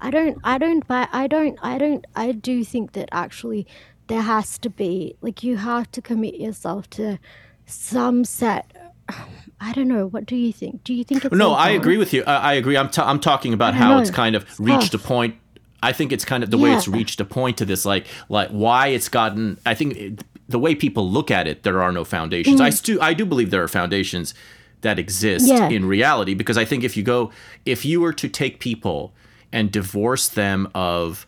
I 0.00 0.10
don't. 0.10 0.38
I 0.42 0.58
don't. 0.58 0.84
But 0.88 1.08
I 1.12 1.28
don't. 1.28 1.56
I 1.62 1.78
don't. 1.78 2.04
I 2.16 2.32
do 2.32 2.64
think 2.64 2.94
that 2.94 3.08
actually 3.12 3.64
there 4.08 4.22
has 4.22 4.58
to 4.58 4.68
be 4.68 5.14
like 5.20 5.44
you 5.44 5.58
have 5.58 5.88
to 5.92 6.02
commit 6.02 6.34
yourself 6.34 6.90
to 6.90 7.20
some 7.64 8.24
set. 8.24 8.72
I 9.60 9.72
don't 9.72 9.86
know. 9.86 10.08
What 10.08 10.26
do 10.26 10.34
you 10.34 10.52
think? 10.52 10.82
Do 10.82 10.92
you 10.92 11.04
think 11.04 11.24
it's 11.24 11.32
No, 11.32 11.52
I 11.52 11.70
agree 11.70 11.96
with 11.96 12.12
you. 12.12 12.24
I, 12.26 12.36
I 12.36 12.52
agree. 12.54 12.76
I'm, 12.76 12.90
t- 12.90 13.00
I'm 13.00 13.20
talking 13.20 13.54
about 13.54 13.74
how 13.74 13.94
know. 13.94 14.00
it's 14.00 14.10
kind 14.10 14.34
of 14.34 14.44
reached 14.58 14.92
a 14.94 14.98
point. 14.98 15.36
I 15.84 15.92
think 15.92 16.12
it's 16.12 16.24
kind 16.24 16.42
of 16.44 16.50
the 16.50 16.58
way 16.58 16.72
it's 16.72 16.88
reached 16.88 17.20
a 17.20 17.24
point 17.24 17.58
to 17.58 17.64
this, 17.64 17.84
like, 17.84 18.06
like 18.28 18.48
why 18.50 18.88
it's 18.88 19.08
gotten. 19.08 19.58
I 19.66 19.74
think 19.74 19.96
it, 19.96 20.24
the 20.48 20.58
way 20.58 20.74
people 20.74 21.10
look 21.10 21.30
at 21.30 21.46
it, 21.46 21.62
there 21.62 21.82
are 21.82 21.92
no 21.92 22.04
foundations. 22.04 22.60
I 22.60 22.70
do, 22.70 23.00
I 23.00 23.14
do 23.14 23.24
believe 23.24 23.50
there 23.50 23.62
are 23.62 23.68
foundations 23.68 24.34
that 24.82 24.98
exist 24.98 25.46
Mm. 25.50 25.58
Yeah. 25.58 25.68
in 25.76 25.86
reality 25.86 26.34
because 26.34 26.58
I 26.58 26.64
think 26.66 26.84
if 26.84 26.96
you 26.96 27.02
go, 27.02 27.30
if 27.64 27.84
you 27.84 28.00
were 28.00 28.12
to 28.12 28.28
take 28.28 28.60
people 28.60 29.14
and 29.52 29.70
divorce 29.70 30.28
them 30.28 30.68
of 30.74 31.26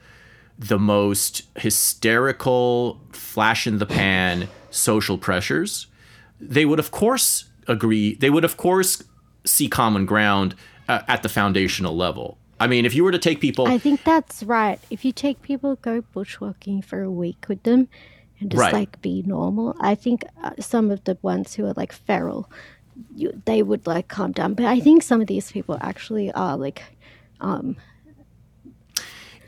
the 0.59 0.79
most 0.79 1.43
hysterical, 1.57 3.01
flash 3.13 3.67
in 3.67 3.79
the 3.79 3.87
pan 3.87 4.49
social 4.71 5.17
pressures, 5.19 5.87
they 6.41 6.65
would 6.65 6.79
of 6.79 6.91
course 6.91 7.45
agree 7.67 8.15
they 8.15 8.31
would 8.31 8.45
of 8.45 8.57
course 8.57 9.03
see 9.45 9.69
common 9.69 10.05
ground 10.07 10.55
uh, 10.89 11.01
at 11.09 11.23
the 11.23 11.29
foundational 11.29 11.97
level 11.97 12.37
i 12.61 12.67
mean 12.67 12.85
if 12.87 12.95
you 12.95 13.05
were 13.05 13.13
to 13.13 13.19
take 13.19 13.41
people 13.41 13.67
I 13.67 13.79
think 13.79 14.05
that's 14.05 14.43
right. 14.43 14.79
If 14.91 15.05
you 15.05 15.13
take 15.13 15.43
people 15.43 15.77
go 15.77 16.03
bushwalking 16.15 16.85
for 16.85 17.03
a 17.03 17.11
week 17.11 17.47
with 17.49 17.63
them 17.65 17.89
and 18.41 18.51
just 18.51 18.61
Right. 18.61 18.73
like 18.73 19.01
be 19.03 19.23
normal, 19.27 19.75
I 19.81 19.95
think 19.95 20.25
uh, 20.43 20.51
some 20.61 20.91
of 20.91 21.05
the 21.05 21.17
ones 21.23 21.55
who 21.55 21.67
are 21.67 21.73
like 21.75 21.93
feral, 21.93 22.51
you, 23.15 23.43
they 23.45 23.63
would 23.63 23.87
like 23.87 24.09
calm 24.09 24.33
down. 24.33 24.55
But 24.55 24.67
I 24.67 24.81
think 24.81 25.03
some 25.03 25.21
of 25.21 25.27
these 25.27 25.51
people 25.53 25.77
actually 25.81 26.33
are 26.33 26.57
like, 26.57 26.83
um, 27.41 27.77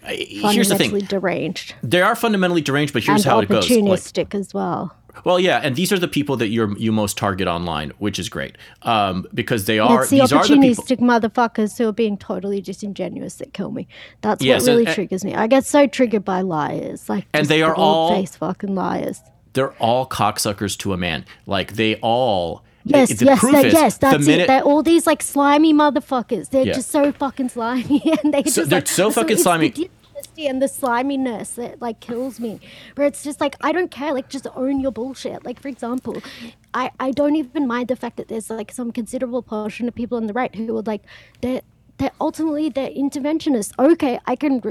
here's 0.05 0.69
the 0.69 0.77
thing: 0.77 0.99
deranged 1.01 1.75
they 1.83 2.01
are 2.01 2.17
fundamentally 2.17 2.61
deranged, 2.63 2.93
but 2.93 3.03
here's 3.05 3.25
and 3.25 3.31
how 3.33 3.41
it 3.41 3.49
goes. 3.49 3.69
Like, 3.71 3.81
opportunistic 3.81 4.35
as 4.35 4.53
well. 4.55 4.95
Well, 5.25 5.41
yeah, 5.41 5.61
and 5.63 5.75
these 5.77 5.93
are 5.93 5.99
the 5.99 6.09
people 6.09 6.37
that 6.37 6.49
you're 6.49 6.77
you 6.79 6.93
most 6.93 7.17
target 7.17 7.49
online, 7.49 7.93
which 7.99 8.19
is 8.19 8.29
great 8.29 8.57
um, 8.83 9.27
because 9.35 9.65
they 9.65 9.79
are 9.79 10.03
It's 10.03 10.11
the 10.11 10.21
these 10.21 10.33
are 10.33 10.47
the 10.47 10.55
opportunistic 10.55 10.99
motherfuckers 10.99 11.77
who 11.79 11.89
are 11.89 11.93
being 11.93 12.17
totally 12.17 12.61
disingenuous 12.61 13.37
that 13.37 13.53
kill 13.53 13.71
me. 13.71 13.89
That's 14.21 14.43
Yes, 14.45 14.63
what 14.63 14.69
really 14.69 14.87
and- 14.87 14.95
triggers 14.95 15.25
me. 15.25 15.35
I 15.35 15.47
get 15.47 15.65
so 15.65 15.87
triggered 15.87 16.25
by 16.25 16.43
liars, 16.43 17.09
like 17.09 17.27
And 17.33 17.47
they 17.47 17.63
are 17.63 17.75
all- 17.75 18.15
face 18.15 18.37
fucking 18.37 18.75
liars. 18.75 19.21
They're 19.55 19.73
all 19.75 20.07
cocksuckers 20.07 20.77
to 20.79 20.93
a 20.93 20.97
man. 20.97 21.25
Like 21.47 21.73
they 21.75 21.97
all. 21.97 22.65
Yes, 22.85 23.21
yes, 23.21 23.43
they, 23.43 23.67
is, 23.67 23.73
yes, 23.75 23.99
the 23.99 24.07
that's 24.09 24.27
minute, 24.27 24.45
it. 24.45 24.47
They're 24.47 24.63
all 24.63 24.83
these 24.83 25.07
like 25.07 25.21
slimy 25.23 25.75
motherfuckers. 25.75 26.51
They're 26.51 26.65
Yeah. 26.67 26.73
just 26.75 26.91
so 26.91 27.13
fucking 27.13 27.51
slimy, 27.51 28.01
and 28.25 28.33
they 28.33 28.45
So 28.45 28.63
just 28.63 28.71
they're 28.71 28.79
like, 28.81 28.89
so 28.89 29.11
fucking 29.19 29.37
slimy. 29.37 29.71
The 29.71 29.91
dishonesty 30.39 30.47
and 30.47 30.63
the 30.63 30.69
sliminess 30.69 31.51
that 31.57 31.81
like 31.81 32.01
kills 32.01 32.41
me. 32.41 32.61
Where 32.95 33.07
it's 33.07 33.23
just 33.23 33.41
like 33.41 33.57
I 33.61 33.73
don't 33.73 33.91
care. 33.91 34.13
Like 34.13 34.29
just 34.29 34.47
own 34.55 34.81
your 34.81 34.93
bullshit. 34.93 35.45
Like 35.45 35.61
for 35.61 35.69
example, 35.69 36.23
I 36.75 36.91
I 37.01 37.11
don't 37.11 37.37
even 37.37 37.67
mind 37.67 37.89
the 37.89 37.97
fact 37.97 38.17
that 38.17 38.29
there's 38.29 38.51
like 38.51 38.73
some 38.73 38.93
considerable 38.93 39.43
portion 39.43 39.89
of 39.89 39.95
people 39.95 40.17
on 40.17 40.27
the 40.27 40.33
right 40.33 40.55
who 40.55 40.75
would 40.75 40.87
like 40.87 41.03
they're 41.41 41.63
they're 41.99 42.13
ultimately 42.21 42.69
they're 42.69 42.91
interventionists. 42.91 43.73
Okay, 43.77 44.19
I 44.27 44.37
can. 44.37 44.63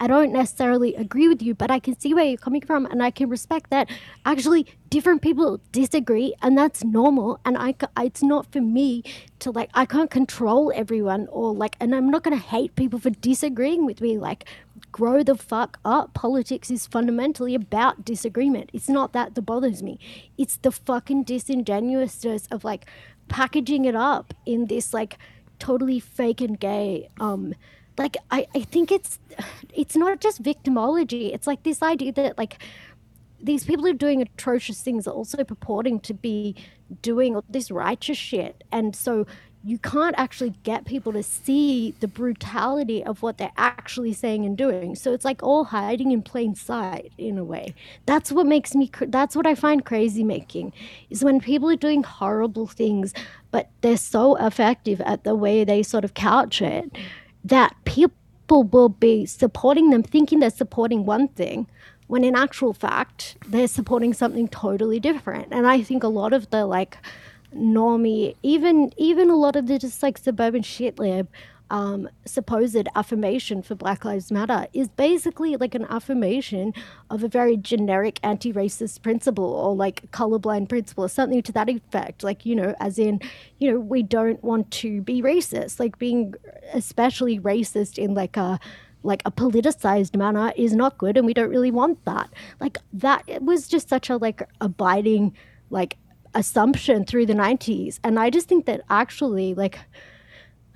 I 0.00 0.06
don't 0.06 0.32
necessarily 0.32 0.94
agree 0.94 1.28
with 1.28 1.40
you, 1.42 1.54
but 1.54 1.70
I 1.70 1.78
can 1.78 1.98
see 1.98 2.12
where 2.12 2.24
you're 2.24 2.36
coming 2.36 2.60
from, 2.60 2.84
and 2.86 3.02
I 3.02 3.10
can 3.10 3.30
respect 3.30 3.70
that. 3.70 3.88
Actually, 4.26 4.66
different 4.90 5.22
people 5.22 5.60
disagree, 5.72 6.34
and 6.42 6.58
that's 6.58 6.84
normal. 6.84 7.40
And 7.46 7.56
I, 7.56 7.74
it's 8.02 8.22
not 8.22 8.52
for 8.52 8.60
me 8.60 9.02
to 9.38 9.50
like. 9.50 9.70
I 9.72 9.86
can't 9.86 10.10
control 10.10 10.72
everyone, 10.74 11.26
or 11.30 11.54
like, 11.54 11.76
and 11.80 11.94
I'm 11.94 12.10
not 12.10 12.22
gonna 12.22 12.36
hate 12.36 12.76
people 12.76 12.98
for 12.98 13.10
disagreeing 13.10 13.86
with 13.86 14.02
me. 14.02 14.18
Like, 14.18 14.44
grow 14.94 15.24
the 15.24 15.34
fuck 15.34 15.80
up. 15.84 16.14
Politics 16.14 16.70
is 16.70 16.86
fundamentally 16.86 17.52
about 17.56 18.04
disagreement. 18.04 18.70
It's 18.72 18.88
not 18.88 19.12
that 19.12 19.34
that 19.34 19.42
bothers 19.42 19.82
me. 19.82 19.98
It's 20.38 20.56
the 20.58 20.70
fucking 20.70 21.24
disingenuousness 21.24 22.46
of 22.52 22.62
like 22.62 22.86
packaging 23.26 23.86
it 23.86 23.96
up 23.96 24.32
in 24.46 24.66
this 24.66 24.94
like 24.94 25.18
totally 25.58 25.98
fake 25.98 26.40
and 26.40 26.60
gay 26.60 27.08
um 27.18 27.54
like 27.96 28.16
I, 28.30 28.46
I 28.54 28.60
think 28.60 28.92
it's 28.92 29.18
it's 29.72 29.96
not 29.96 30.20
just 30.20 30.42
victimology 30.42 31.32
it's 31.34 31.46
like 31.46 31.62
this 31.62 31.82
idea 31.82 32.12
that 32.12 32.36
like 32.36 32.62
these 33.42 33.64
people 33.64 33.86
are 33.86 33.94
doing 33.94 34.20
atrocious 34.20 34.80
things 34.82 35.06
are 35.06 35.14
also 35.14 35.42
purporting 35.42 36.00
to 36.00 36.14
be 36.14 36.54
doing 37.02 37.34
all 37.34 37.44
this 37.48 37.70
righteous 37.70 38.18
shit 38.18 38.62
and 38.70 38.94
so 38.94 39.26
you 39.66 39.78
can't 39.78 40.14
actually 40.18 40.54
get 40.62 40.84
people 40.84 41.12
to 41.14 41.22
see 41.22 41.94
the 42.00 42.08
brutality 42.08 43.02
of 43.02 43.22
what 43.22 43.38
they're 43.38 43.50
actually 43.56 44.12
saying 44.12 44.44
and 44.44 44.58
doing. 44.58 44.94
So 44.94 45.14
it's 45.14 45.24
like 45.24 45.42
all 45.42 45.64
hiding 45.64 46.12
in 46.12 46.20
plain 46.20 46.54
sight 46.54 47.12
in 47.16 47.38
a 47.38 47.44
way. 47.44 47.74
That's 48.04 48.30
what 48.30 48.46
makes 48.46 48.74
me 48.74 48.90
that's 49.08 49.34
what 49.34 49.46
i 49.46 49.54
find 49.54 49.84
crazy 49.84 50.24
making 50.24 50.72
is 51.10 51.24
when 51.24 51.40
people 51.40 51.70
are 51.70 51.76
doing 51.76 52.02
horrible 52.02 52.66
things 52.66 53.12
but 53.50 53.68
they're 53.80 53.96
so 53.96 54.36
effective 54.36 55.00
at 55.02 55.24
the 55.24 55.34
way 55.34 55.64
they 55.64 55.82
sort 55.82 56.04
of 56.04 56.14
couch 56.14 56.60
it 56.60 56.90
that 57.44 57.74
people 57.84 58.64
will 58.64 58.88
be 58.88 59.24
supporting 59.26 59.90
them 59.90 60.02
thinking 60.02 60.40
they're 60.40 60.50
supporting 60.50 61.04
one 61.04 61.28
thing 61.28 61.66
when 62.06 62.24
in 62.24 62.36
actual 62.36 62.74
fact 62.74 63.36
they're 63.48 63.68
supporting 63.68 64.12
something 64.12 64.48
totally 64.48 65.00
different. 65.00 65.48
And 65.50 65.66
i 65.66 65.82
think 65.82 66.02
a 66.02 66.08
lot 66.08 66.32
of 66.32 66.50
the 66.50 66.66
like 66.66 66.98
normie 67.54 68.34
even 68.42 68.92
even 68.96 69.30
a 69.30 69.36
lot 69.36 69.56
of 69.56 69.66
the 69.66 69.78
just 69.78 70.02
like 70.02 70.18
suburban 70.18 70.62
shit 70.62 70.98
lib 70.98 71.28
um, 71.70 72.08
supposed 72.24 72.86
affirmation 72.94 73.62
for 73.62 73.74
Black 73.74 74.04
Lives 74.04 74.30
Matter 74.30 74.66
is 74.72 74.88
basically 74.88 75.56
like 75.56 75.74
an 75.74 75.86
affirmation 75.88 76.74
of 77.10 77.24
a 77.24 77.28
very 77.28 77.56
generic 77.56 78.20
anti-racist 78.22 79.02
principle 79.02 79.44
or 79.44 79.74
like 79.74 80.10
colorblind 80.10 80.68
principle 80.68 81.04
or 81.04 81.08
something 81.08 81.42
to 81.42 81.52
that 81.52 81.68
effect. 81.68 82.22
Like 82.22 82.44
you 82.44 82.54
know, 82.54 82.74
as 82.80 82.98
in, 82.98 83.20
you 83.58 83.72
know, 83.72 83.80
we 83.80 84.02
don't 84.02 84.42
want 84.44 84.70
to 84.72 85.00
be 85.00 85.22
racist. 85.22 85.80
Like 85.80 85.98
being 85.98 86.34
especially 86.74 87.40
racist 87.40 87.98
in 87.98 88.14
like 88.14 88.36
a 88.36 88.60
like 89.02 89.22
a 89.26 89.30
politicized 89.30 90.16
manner 90.16 90.52
is 90.56 90.74
not 90.74 90.98
good, 90.98 91.16
and 91.16 91.26
we 91.26 91.34
don't 91.34 91.50
really 91.50 91.70
want 91.70 92.04
that. 92.04 92.30
Like 92.60 92.78
that 92.92 93.24
it 93.26 93.42
was 93.42 93.68
just 93.68 93.88
such 93.88 94.10
a 94.10 94.16
like 94.18 94.46
abiding 94.60 95.34
like 95.70 95.96
assumption 96.34 97.04
through 97.04 97.26
the 97.26 97.34
90s 97.34 97.98
and 98.04 98.18
i 98.18 98.28
just 98.30 98.48
think 98.48 98.66
that 98.66 98.80
actually 98.90 99.54
like 99.54 99.78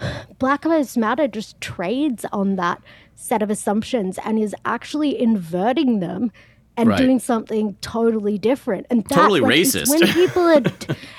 Black 0.39 0.65
Lives 0.65 0.97
Matter 0.97 1.27
just 1.27 1.61
trades 1.61 2.25
on 2.33 2.57
that 2.57 2.81
set 3.15 3.43
of 3.43 3.51
assumptions 3.51 4.19
and 4.25 4.39
is 4.39 4.55
actually 4.65 5.21
inverting 5.21 6.01
them 6.01 6.31
and 6.77 6.91
Right. 6.91 6.99
doing 6.99 7.19
something 7.19 7.75
totally 7.81 8.39
different. 8.39 8.87
And 8.91 9.03
that, 9.07 9.15
Totally 9.17 9.41
like, 9.41 9.53
racist. 9.57 9.89
when 9.91 10.07
people 10.13 10.43
are, 10.43 10.63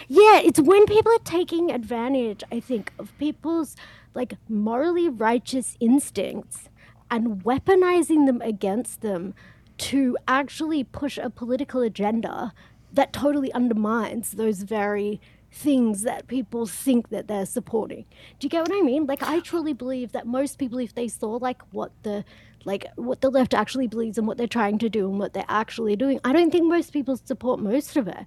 yeah, 0.08 0.40
it's 0.40 0.62
when 0.62 0.86
people 0.86 1.12
are 1.12 1.26
taking 1.26 1.72
advantage. 1.72 2.42
I 2.50 2.62
think 2.62 2.94
of 2.98 3.12
people's 3.18 3.76
like 4.14 4.36
morally 4.48 5.10
righteous 5.10 5.76
instincts 5.82 6.70
and 7.12 7.44
weaponizing 7.44 8.26
them 8.26 8.42
against 8.42 9.02
them 9.02 9.34
to 9.80 10.18
actually 10.30 10.86
push 10.86 11.18
a 11.18 11.30
political 11.30 11.82
agenda 11.82 12.54
that 12.94 13.14
totally 13.14 13.52
undermines 13.54 14.32
those 14.32 14.64
very 14.64 15.22
things 15.52 16.04
that 16.04 16.28
people 16.28 16.66
think 16.66 17.10
that 17.10 17.28
they're 17.28 17.46
supporting. 17.46 18.06
Do 18.40 18.46
you 18.46 18.50
get 18.50 18.62
what 18.62 18.78
I 18.78 18.82
mean? 18.82 19.06
Like 19.06 19.24
I 19.24 19.40
truly 19.40 19.74
believe 19.74 20.12
that 20.12 20.28
most 20.28 20.58
people 20.60 20.80
if 20.80 20.94
they 20.94 21.08
saw 21.08 21.32
like 21.32 21.62
what 21.72 21.92
the 22.04 22.24
like 22.66 22.86
what 22.96 23.22
the 23.22 23.30
left 23.30 23.54
actually 23.54 23.88
believes 23.88 24.18
and 24.18 24.28
what 24.28 24.38
they're 24.38 24.48
trying 24.48 24.78
to 24.80 24.90
do 24.90 25.10
and 25.10 25.20
what 25.20 25.34
they're 25.34 25.46
actually 25.48 25.96
doing, 25.96 26.20
I 26.24 26.34
don't 26.34 26.52
think 26.52 26.66
most 26.66 26.94
people 26.94 27.18
support 27.18 27.60
most 27.60 27.98
of 27.98 28.08
it. 28.08 28.26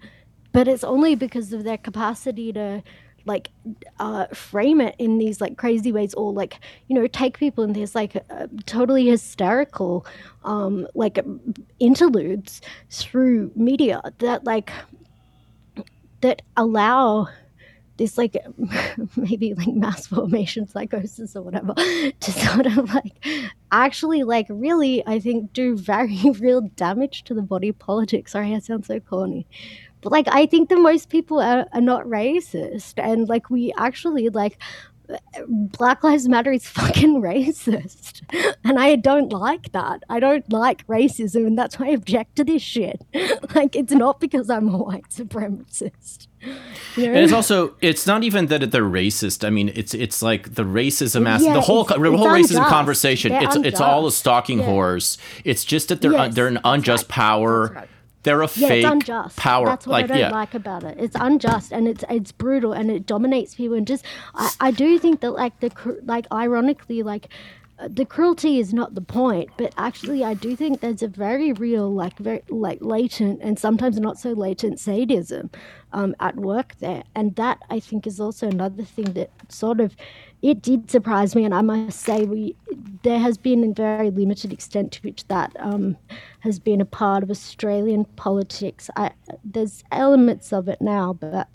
But 0.53 0.69
it's 0.69 0.85
only 0.85 1.15
because 1.15 1.53
of 1.53 1.65
their 1.65 1.79
capacity 1.79 2.53
to 2.53 2.83
like 3.25 3.51
uh, 3.99 4.27
frame 4.29 4.81
it 4.81 4.95
in 4.99 5.19
these 5.19 5.41
like 5.41 5.57
crazy 5.57 5.93
ways 5.93 6.15
or 6.15 6.33
like 6.33 6.59
you 6.89 6.95
know 6.95 7.07
take 7.07 7.39
people 7.39 7.65
in 7.65 7.73
these 7.73 7.95
like 7.95 8.17
uh, 8.31 8.47
totally 8.67 9.07
hysterical 9.07 10.07
um 10.45 10.87
like 10.95 11.19
interludes 11.79 12.61
through 12.91 13.51
media 13.55 14.01
that 14.19 14.45
like 14.45 14.73
that 16.21 16.43
allow 16.57 17.29
this 17.97 18.17
like 18.17 18.37
maybe 19.17 19.55
like 19.55 19.69
mass 19.69 20.07
formation 20.07 20.67
psychosis 20.67 21.37
or 21.37 21.43
whatever 21.43 21.75
to 21.75 22.33
sort 22.33 22.67
of 22.67 22.93
like 22.95 23.25
actually 23.71 24.23
like 24.23 24.47
really 24.49 25.07
i 25.07 25.19
think 25.19 25.53
do 25.53 25.77
very 25.77 26.19
real 26.41 26.63
damage 26.77 27.23
to 27.25 27.35
the 27.35 27.43
body 27.43 27.71
politics. 27.73 28.33
Sorry 28.33 28.55
i 28.55 28.59
sound 28.59 28.87
so 28.87 28.99
corny 29.01 29.47
but 30.03 30.13
like 30.13 30.27
i 30.31 30.45
think 30.47 30.69
the 30.69 30.77
most 30.79 31.09
people 31.09 31.41
are, 31.41 31.67
are 31.73 31.81
not 31.81 32.05
racist 32.05 32.95
and 32.97 33.29
like 33.29 33.49
we 33.51 33.73
actually 33.79 34.29
like 34.29 34.59
Black 35.47 36.03
Lives 36.05 36.27
Matter 36.27 36.53
is 36.53 36.67
fucking 36.81 37.21
racist. 37.21 38.23
And 38.65 38.79
I 38.79 38.97
don't 38.97 39.31
like 39.31 39.73
that. 39.73 40.03
I 40.09 40.21
don't 40.21 40.51
like 40.51 40.87
racism, 40.87 41.47
and 41.47 41.59
that's 41.59 41.79
why 41.79 41.89
I 41.89 41.91
object 41.91 42.37
to 42.37 42.45
this 42.45 42.63
shit. 42.63 43.05
Like, 43.55 43.77
it's 43.77 43.93
not 43.93 44.19
because 44.21 44.49
I'm 44.49 44.69
a 44.73 44.79
white 44.79 45.09
supremacist. 45.11 46.29
You 46.97 47.07
know? 47.09 47.13
And 47.13 47.19
it's 47.19 47.33
also 47.33 47.75
it's 47.83 48.07
not 48.07 48.23
even 48.25 48.47
that 48.47 48.71
they're 48.71 48.83
racist. 48.85 49.45
I 49.47 49.51
mean, 49.51 49.71
it's 49.75 49.93
it's 49.93 50.23
like 50.23 50.55
the 50.55 50.63
racism 50.63 51.29
as 51.29 51.45
Yeah, 51.45 51.55
the 51.55 51.61
whole 51.61 51.83
it's- 51.83 51.99
the 51.99 52.05
it's 52.13 52.17
whole 52.19 52.29
racism 52.29 52.57
unjust. 52.57 52.71
conversation. 52.71 53.33
They're 53.33 53.43
it's 53.43 53.57
it's 53.57 53.81
all 53.81 54.07
a 54.07 54.13
stalking 54.13 54.61
Yeah. 54.61 54.67
horse. 54.67 55.19
It's 55.45 55.65
just 55.65 55.89
that 55.89 56.01
they're 56.01 56.15
uh, 56.15 56.27
Yes, 56.27 56.35
they're 56.35 56.47
an 56.49 56.61
unjust 56.65 57.05
right. 57.05 57.09
power. 57.11 57.89
They're 58.23 58.43
a 58.43 58.49
yeah, 58.55 58.69
fake 58.69 58.85
it's 58.85 58.93
unjust. 58.93 59.37
power. 59.37 59.67
That's 59.67 59.87
what 59.87 59.93
like 59.93 60.05
I 60.05 60.07
don't 60.09 60.19
yeah. 60.19 60.31
like 60.31 60.55
about 60.55 60.85
it. 60.85 60.97
It's 60.99 61.17
unjust 61.19 61.73
and 61.73 61.89
it's 61.89 62.05
it's 62.09 62.33
brutal 62.33 62.73
and 62.73 62.91
it 62.91 63.07
dominates 63.07 63.55
people 63.55 63.77
and 63.77 63.87
just 63.87 64.05
I, 64.35 64.51
I 64.61 64.71
do 64.71 64.99
think 64.99 65.21
that 65.21 65.33
like 65.33 65.59
the 65.61 66.01
like 66.05 66.27
ironically 66.33 67.03
like 67.03 67.29
uh, 67.79 67.89
the 67.91 68.05
cruelty 68.05 68.59
is 68.59 68.73
not 68.73 68.95
the 68.95 69.01
point, 69.01 69.51
but 69.57 69.75
actually 69.77 70.23
I 70.23 70.35
do 70.35 70.55
think 70.55 70.81
there's 70.81 71.03
a 71.03 71.09
very 71.09 71.53
real 71.53 71.93
like 71.93 72.19
very 72.19 72.43
like 72.49 72.79
latent 72.81 73.41
and 73.43 73.59
sometimes 73.59 73.99
not 73.99 74.19
so 74.19 74.33
latent 74.33 74.79
sadism 74.79 75.51
um, 75.93 76.15
at 76.21 76.37
work 76.37 76.77
there, 76.79 77.03
and 77.15 77.35
that 77.37 77.59
I 77.71 77.81
think 77.81 78.07
is 78.07 78.21
also 78.21 78.49
another 78.49 78.85
thing 78.85 79.15
that 79.15 79.31
sort 79.49 79.81
of 79.81 79.97
it 80.43 80.61
did 80.61 80.91
surprise 80.91 81.35
me, 81.37 81.45
and 81.45 81.55
I 81.55 81.63
must 81.63 82.01
say 82.01 82.25
we 82.25 82.57
there 83.03 83.19
has 83.19 83.37
been 83.39 83.65
a 83.65 83.73
very 83.73 84.11
limited 84.11 84.53
extent 84.53 84.93
to 84.93 85.01
which 85.03 85.27
that 85.29 85.53
um, 85.59 85.97
has 86.41 86.59
been 86.59 86.81
a 86.81 86.85
part 86.85 87.23
of 87.23 87.31
Australian 87.31 88.05
politics. 88.17 88.91
I, 88.97 89.13
there's 89.45 89.83
elements 89.93 90.53
of 90.53 90.69
it 90.69 90.81
now, 90.81 91.13
but 91.13 91.49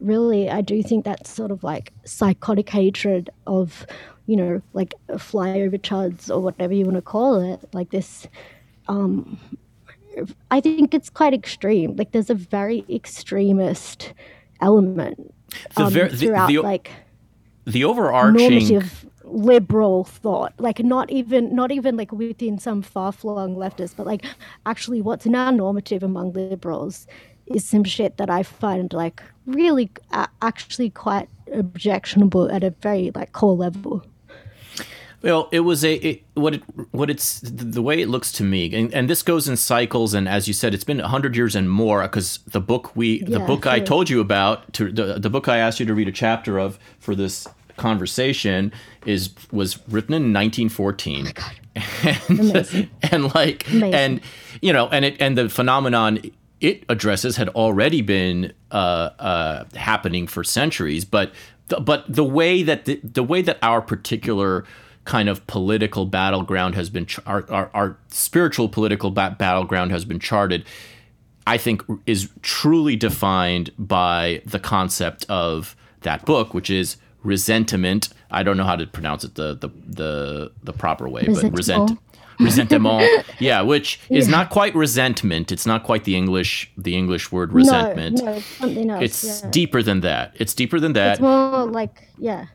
really, 0.00 0.50
I 0.50 0.60
do 0.60 0.82
think 0.82 1.04
that's 1.04 1.30
sort 1.30 1.50
of 1.50 1.64
like 1.64 1.92
psychotic 2.04 2.68
hatred 2.70 3.30
of, 3.46 3.86
you 4.26 4.36
know, 4.36 4.62
like 4.72 4.94
flyover 5.12 5.80
chuds 5.80 6.28
or 6.28 6.40
whatever 6.40 6.74
you 6.74 6.84
want 6.84 6.96
to 6.96 7.02
call 7.02 7.40
it, 7.40 7.60
like 7.72 7.90
this. 7.90 8.26
Um, 8.88 9.38
I 10.50 10.60
think 10.60 10.94
it's 10.94 11.10
quite 11.10 11.34
extreme. 11.34 11.96
Like 11.96 12.12
there's 12.12 12.30
a 12.30 12.34
very 12.34 12.84
extremist 12.88 14.12
element 14.60 15.34
um, 15.76 15.92
ver- 15.92 16.08
the- 16.08 16.16
throughout, 16.16 16.48
the- 16.48 16.58
like 16.58 16.90
The 17.66 17.84
overarching 17.84 18.36
normative 18.36 19.06
liberal 19.24 20.04
thought 20.04 20.52
like 20.58 20.78
not 20.80 21.10
even 21.10 21.54
not 21.54 21.72
even 21.72 21.96
like 21.96 22.12
within 22.12 22.58
some 22.58 22.82
far-flung 22.82 23.56
leftist 23.56 23.96
but 23.96 24.06
like 24.06 24.24
actually 24.66 25.00
what's 25.00 25.26
now 25.26 25.50
normative 25.50 26.02
among 26.02 26.32
liberals 26.32 27.06
is 27.46 27.64
some 27.66 27.82
shit 27.82 28.16
that 28.18 28.30
i 28.30 28.42
find 28.42 28.92
like 28.92 29.22
really 29.46 29.90
uh, 30.12 30.26
actually 30.42 30.90
quite 30.90 31.28
objectionable 31.52 32.50
at 32.50 32.62
a 32.62 32.70
very 32.70 33.10
like 33.14 33.32
core 33.32 33.54
level 33.54 34.04
well, 35.24 35.48
it 35.52 35.60
was 35.60 35.84
a 35.86 35.94
it, 35.94 36.24
what 36.34 36.54
it 36.54 36.62
what 36.90 37.08
it's 37.08 37.40
the 37.40 37.80
way 37.80 38.02
it 38.02 38.08
looks 38.08 38.30
to 38.32 38.44
me, 38.44 38.72
and, 38.74 38.92
and 38.92 39.08
this 39.08 39.22
goes 39.22 39.48
in 39.48 39.56
cycles. 39.56 40.12
And 40.12 40.28
as 40.28 40.46
you 40.46 40.52
said, 40.52 40.74
it's 40.74 40.84
been 40.84 40.98
hundred 40.98 41.34
years 41.34 41.56
and 41.56 41.70
more 41.70 42.02
because 42.02 42.40
the 42.46 42.60
book 42.60 42.94
we 42.94 43.22
the 43.22 43.40
book 43.40 43.64
sure. 43.64 43.72
I 43.72 43.80
told 43.80 44.10
you 44.10 44.20
about 44.20 44.70
to 44.74 44.92
the, 44.92 45.18
the 45.18 45.30
book 45.30 45.48
I 45.48 45.56
asked 45.56 45.80
you 45.80 45.86
to 45.86 45.94
read 45.94 46.08
a 46.08 46.12
chapter 46.12 46.58
of 46.58 46.78
for 46.98 47.14
this 47.14 47.48
conversation 47.78 48.70
is 49.06 49.30
was 49.50 49.78
written 49.88 50.12
in 50.12 50.34
1914 50.34 51.32
and, 52.28 52.88
and 53.10 53.34
like 53.34 53.66
Amazing. 53.68 53.94
and 53.94 54.20
you 54.60 54.72
know 54.72 54.88
and 54.88 55.06
it 55.06 55.16
and 55.20 55.36
the 55.36 55.48
phenomenon 55.48 56.20
it 56.60 56.84
addresses 56.88 57.36
had 57.36 57.48
already 57.50 58.00
been 58.00 58.52
uh, 58.70 59.10
uh, 59.18 59.64
happening 59.74 60.28
for 60.28 60.44
centuries 60.44 61.04
but 61.04 61.32
the, 61.68 61.80
but 61.80 62.04
the 62.08 62.22
way 62.22 62.62
that 62.62 62.84
the, 62.84 63.00
the 63.02 63.24
way 63.24 63.42
that 63.42 63.58
our 63.60 63.82
particular 63.82 64.64
kind 65.04 65.28
of 65.28 65.46
political 65.46 66.06
battleground 66.06 66.74
has 66.74 66.90
been 66.90 67.06
our, 67.26 67.44
our, 67.50 67.70
our 67.74 67.98
spiritual 68.08 68.68
political 68.68 69.10
ba- 69.10 69.36
battleground 69.38 69.90
has 69.90 70.04
been 70.04 70.18
charted 70.18 70.64
i 71.46 71.58
think 71.58 71.82
is 72.06 72.30
truly 72.42 72.96
defined 72.96 73.70
by 73.78 74.40
the 74.46 74.58
concept 74.58 75.26
of 75.28 75.76
that 76.00 76.24
book 76.24 76.54
which 76.54 76.70
is 76.70 76.96
resentment. 77.24 78.10
I 78.30 78.42
don't 78.42 78.56
know 78.56 78.64
how 78.64 78.76
to 78.76 78.86
pronounce 78.86 79.24
it 79.24 79.34
the 79.34 79.54
the 79.54 79.68
the, 79.68 80.52
the 80.62 80.72
proper 80.72 81.08
way 81.08 81.24
but 81.26 81.50
resent 81.52 81.98
resentment. 82.38 83.26
Yeah 83.40 83.62
which 83.62 83.98
is 84.10 84.28
not 84.28 84.50
quite 84.50 84.74
resentment. 84.74 85.50
It's 85.50 85.66
not 85.66 85.82
quite 85.82 86.04
the 86.04 86.16
english 86.16 86.70
the 86.76 86.96
english 86.96 87.32
word 87.32 87.52
resentment. 87.52 88.18
No, 88.18 88.24
no 88.26 88.32
it's 88.32 88.46
something 88.46 88.90
else 88.90 89.02
it's 89.02 89.42
yeah. 89.42 89.50
deeper 89.50 89.82
than 89.82 90.00
that. 90.00 90.36
It's 90.38 90.54
deeper 90.54 90.78
than 90.78 90.92
that. 90.92 91.12
It's 91.12 91.20
more 91.20 91.66
like 91.66 92.08
yeah 92.18 92.46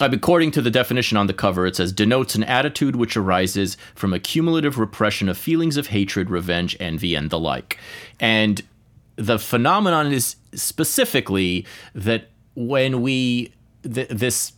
according 0.00 0.50
to 0.52 0.62
the 0.62 0.70
definition 0.70 1.16
on 1.16 1.26
the 1.26 1.34
cover, 1.34 1.66
it 1.66 1.76
says 1.76 1.92
denotes 1.92 2.34
an 2.34 2.44
attitude 2.44 2.96
which 2.96 3.16
arises 3.16 3.76
from 3.94 4.12
a 4.12 4.18
cumulative 4.18 4.78
repression 4.78 5.28
of 5.28 5.36
feelings 5.36 5.76
of 5.76 5.88
hatred, 5.88 6.30
revenge, 6.30 6.76
envy, 6.80 7.14
and 7.14 7.30
the 7.30 7.38
like. 7.38 7.78
And 8.18 8.62
the 9.16 9.38
phenomenon 9.38 10.12
is 10.12 10.36
specifically 10.54 11.66
that 11.94 12.28
when 12.54 13.02
we 13.02 13.52
th- 13.82 14.08
this 14.08 14.52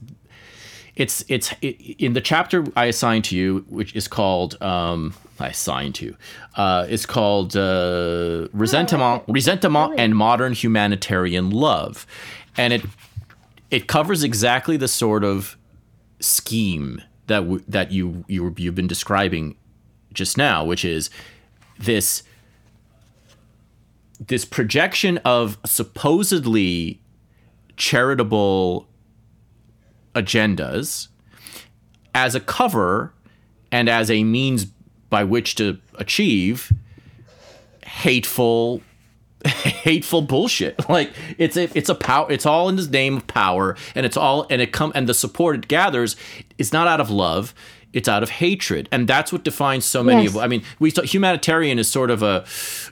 it's 0.94 1.24
it's 1.28 1.52
it, 1.62 1.80
in 1.98 2.12
the 2.12 2.20
chapter 2.20 2.64
I 2.76 2.86
assigned 2.86 3.24
to 3.26 3.36
you, 3.36 3.64
which 3.68 3.96
is 3.96 4.08
called 4.08 4.60
um, 4.62 5.14
I 5.40 5.48
assigned 5.48 5.94
to, 5.96 6.14
uh, 6.56 6.86
it's 6.88 7.06
called 7.06 7.56
uh, 7.56 8.48
resentment, 8.52 9.24
oh, 9.26 9.32
resentment, 9.32 9.94
and 9.98 10.14
modern 10.14 10.52
humanitarian 10.52 11.50
love, 11.50 12.06
and 12.56 12.72
it 12.72 12.82
it 13.72 13.88
covers 13.88 14.22
exactly 14.22 14.76
the 14.76 14.86
sort 14.86 15.24
of 15.24 15.56
scheme 16.20 17.02
that 17.26 17.40
w- 17.40 17.64
that 17.66 17.90
you 17.90 18.24
you 18.28 18.54
you've 18.58 18.74
been 18.74 18.86
describing 18.86 19.56
just 20.12 20.36
now, 20.36 20.62
which 20.62 20.84
is 20.84 21.10
this 21.78 22.22
this 24.20 24.44
projection 24.44 25.18
of 25.24 25.58
supposedly 25.64 27.00
charitable 27.76 28.86
agendas 30.14 31.08
as 32.14 32.34
a 32.34 32.40
cover 32.40 33.14
and 33.72 33.88
as 33.88 34.10
a 34.10 34.22
means 34.22 34.66
by 35.08 35.24
which 35.24 35.54
to 35.54 35.78
achieve 35.94 36.70
hateful 37.84 38.82
hateful 39.46 40.22
bullshit. 40.22 40.80
Like 40.92 41.12
it's 41.38 41.56
a 41.56 41.70
it's 41.76 41.88
a 41.88 41.94
power. 41.94 42.30
It's 42.30 42.44
all 42.44 42.68
in 42.68 42.76
the 42.76 42.86
name 42.86 43.16
of 43.16 43.26
power, 43.26 43.76
and 43.94 44.04
it's 44.04 44.16
all 44.16 44.46
and 44.50 44.60
it 44.60 44.72
come 44.72 44.92
and 44.94 45.08
the 45.08 45.14
support 45.14 45.56
it 45.56 45.68
gathers 45.68 46.16
is 46.58 46.72
not 46.72 46.86
out 46.86 47.00
of 47.00 47.08
love. 47.08 47.54
It's 47.94 48.08
out 48.08 48.22
of 48.22 48.28
hatred, 48.28 48.88
and 48.92 49.08
that's 49.08 49.32
what 49.32 49.42
defines 49.42 49.86
so 49.86 50.02
many 50.02 50.24
yes. 50.24 50.32
of. 50.32 50.38
I 50.38 50.48
mean, 50.48 50.64
we 50.78 50.90
humanitarian 50.90 51.78
is 51.78 51.90
sort 51.90 52.10
of 52.10 52.22
a 52.22 52.44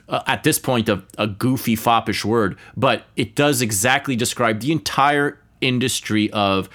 uh, 0.09 0.23
at 0.25 0.43
this 0.43 0.57
point 0.57 0.89
a, 0.89 1.03
a 1.17 1.27
goofy 1.27 1.75
foppish 1.75 2.25
word, 2.25 2.57
but 2.75 3.03
it 3.15 3.35
does 3.35 3.61
exactly 3.61 4.15
describe 4.15 4.61
the 4.61 4.71
entire 4.71 5.39
industry 5.59 6.31
of 6.31 6.69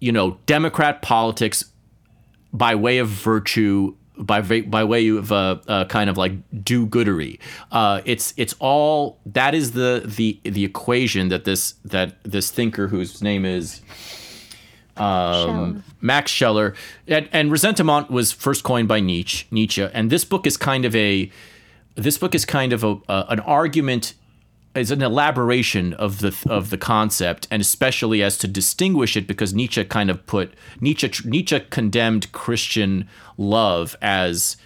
you 0.00 0.10
know 0.10 0.38
Democrat 0.46 1.00
politics 1.00 1.64
by 2.52 2.74
way 2.74 2.98
of 2.98 3.08
virtue 3.08 3.94
by 4.16 4.40
by 4.42 4.84
way 4.84 5.08
of 5.08 5.32
a, 5.32 5.60
a 5.66 5.84
kind 5.86 6.10
of 6.10 6.16
like 6.16 6.32
do-goodery. 6.64 7.38
Uh, 7.72 8.02
it's 8.04 8.34
it's 8.36 8.54
all 8.58 9.18
that 9.26 9.54
is 9.54 9.72
the 9.72 10.02
the 10.04 10.38
the 10.44 10.64
equation 10.64 11.28
that 11.28 11.44
this 11.44 11.74
that 11.84 12.22
this 12.24 12.50
thinker 12.50 12.88
whose 12.88 13.22
name 13.22 13.44
is 13.44 13.80
um, 14.96 15.82
Max 16.00 16.30
Scheler 16.30 16.74
and, 17.06 17.28
and 17.32 17.50
resentment 17.50 18.10
was 18.10 18.32
first 18.32 18.62
coined 18.64 18.88
by 18.88 19.00
Nietzsche. 19.00 19.46
Nietzsche, 19.50 19.82
and 19.82 20.10
this 20.10 20.24
book 20.24 20.46
is 20.46 20.56
kind 20.56 20.84
of 20.84 20.94
a 20.94 21.30
this 21.94 22.18
book 22.18 22.34
is 22.34 22.44
kind 22.44 22.72
of 22.72 22.84
a, 22.84 22.96
a 23.08 23.26
an 23.30 23.40
argument 23.40 24.14
is 24.74 24.90
an 24.90 25.02
elaboration 25.02 25.94
of 25.94 26.20
the 26.20 26.36
of 26.48 26.70
the 26.70 26.78
concept, 26.78 27.48
and 27.50 27.60
especially 27.60 28.22
as 28.22 28.38
to 28.38 28.48
distinguish 28.48 29.16
it, 29.16 29.26
because 29.26 29.52
Nietzsche 29.52 29.84
kind 29.84 30.10
of 30.10 30.24
put 30.26 30.54
Nietzsche 30.80 31.10
Nietzsche 31.24 31.60
condemned 31.70 32.30
Christian 32.32 33.08
love 33.36 33.96
as 34.00 34.56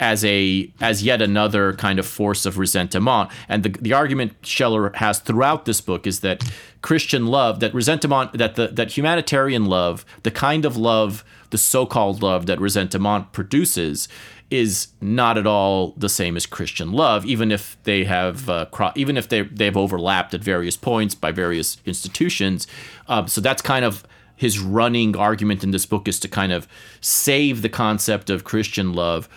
as 0.00 0.24
a 0.24 0.72
as 0.80 1.02
yet 1.02 1.22
another 1.22 1.74
kind 1.74 1.98
of 1.98 2.06
force 2.06 2.46
of 2.46 2.58
resentment. 2.58 3.30
And 3.48 3.62
the 3.62 3.70
the 3.70 3.92
argument 3.92 4.32
Scheler 4.42 4.92
has 4.96 5.20
throughout 5.20 5.64
this 5.64 5.80
book 5.80 6.06
is 6.06 6.20
that 6.20 6.42
Christian 6.82 7.26
love, 7.26 7.60
that 7.60 7.74
resentment, 7.74 8.32
that 8.32 8.56
the 8.56 8.68
that 8.68 8.96
humanitarian 8.96 9.66
love, 9.66 10.04
the 10.22 10.30
kind 10.30 10.64
of 10.64 10.76
love, 10.76 11.24
the 11.50 11.58
so-called 11.58 12.22
love 12.22 12.46
that 12.46 12.60
resentment 12.60 13.32
produces, 13.32 14.08
is 14.50 14.88
not 15.00 15.36
at 15.36 15.46
all 15.46 15.92
the 15.96 16.08
same 16.08 16.36
as 16.36 16.46
Christian 16.46 16.92
love, 16.92 17.26
even 17.26 17.52
if 17.52 17.76
they 17.82 18.04
have 18.04 18.48
uh, 18.48 18.64
cro- 18.66 18.92
even 18.94 19.16
if 19.16 19.28
they 19.28 19.42
they've 19.42 19.76
overlapped 19.76 20.34
at 20.34 20.42
various 20.42 20.76
points 20.76 21.14
by 21.14 21.32
various 21.32 21.76
institutions. 21.84 22.66
Um, 23.08 23.28
so 23.28 23.40
that's 23.40 23.62
kind 23.62 23.84
of 23.84 24.04
his 24.36 24.58
running 24.58 25.16
argument 25.16 25.64
in 25.64 25.72
this 25.72 25.84
book 25.84 26.08
is 26.08 26.20
to 26.20 26.28
kind 26.28 26.52
of 26.52 26.68
save 27.00 27.60
the 27.60 27.68
concept 27.68 28.30
of 28.30 28.44
Christian 28.44 28.92
love, 28.92 29.28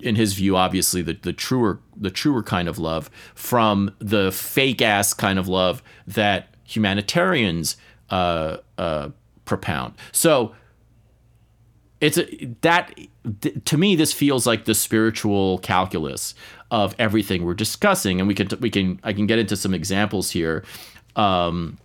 in 0.00 0.14
his 0.14 0.34
view, 0.34 0.56
obviously 0.56 1.02
the, 1.02 1.14
the 1.14 1.32
truer 1.32 1.80
the 1.96 2.10
truer 2.10 2.42
kind 2.42 2.68
of 2.68 2.78
love 2.78 3.10
from 3.34 3.90
the 3.98 4.30
fake 4.32 4.80
ass 4.80 5.12
kind 5.12 5.38
of 5.38 5.48
love 5.48 5.82
that 6.06 6.54
humanitarians 6.64 7.76
uh, 8.10 8.58
uh, 8.78 9.08
propound. 9.44 9.94
So 10.12 10.54
it's 12.00 12.16
a, 12.16 12.54
that 12.60 12.94
to 13.64 13.76
me 13.76 13.96
this 13.96 14.12
feels 14.12 14.46
like 14.46 14.64
the 14.64 14.74
spiritual 14.74 15.58
calculus 15.58 16.34
of 16.70 16.94
everything 16.98 17.44
we're 17.44 17.54
discussing 17.54 18.20
and 18.20 18.28
we 18.28 18.34
can 18.34 18.48
we 18.60 18.70
can 18.70 19.00
i 19.04 19.12
can 19.12 19.26
get 19.26 19.38
into 19.38 19.56
some 19.56 19.74
examples 19.74 20.30
here 20.30 20.64
um, 21.16 21.78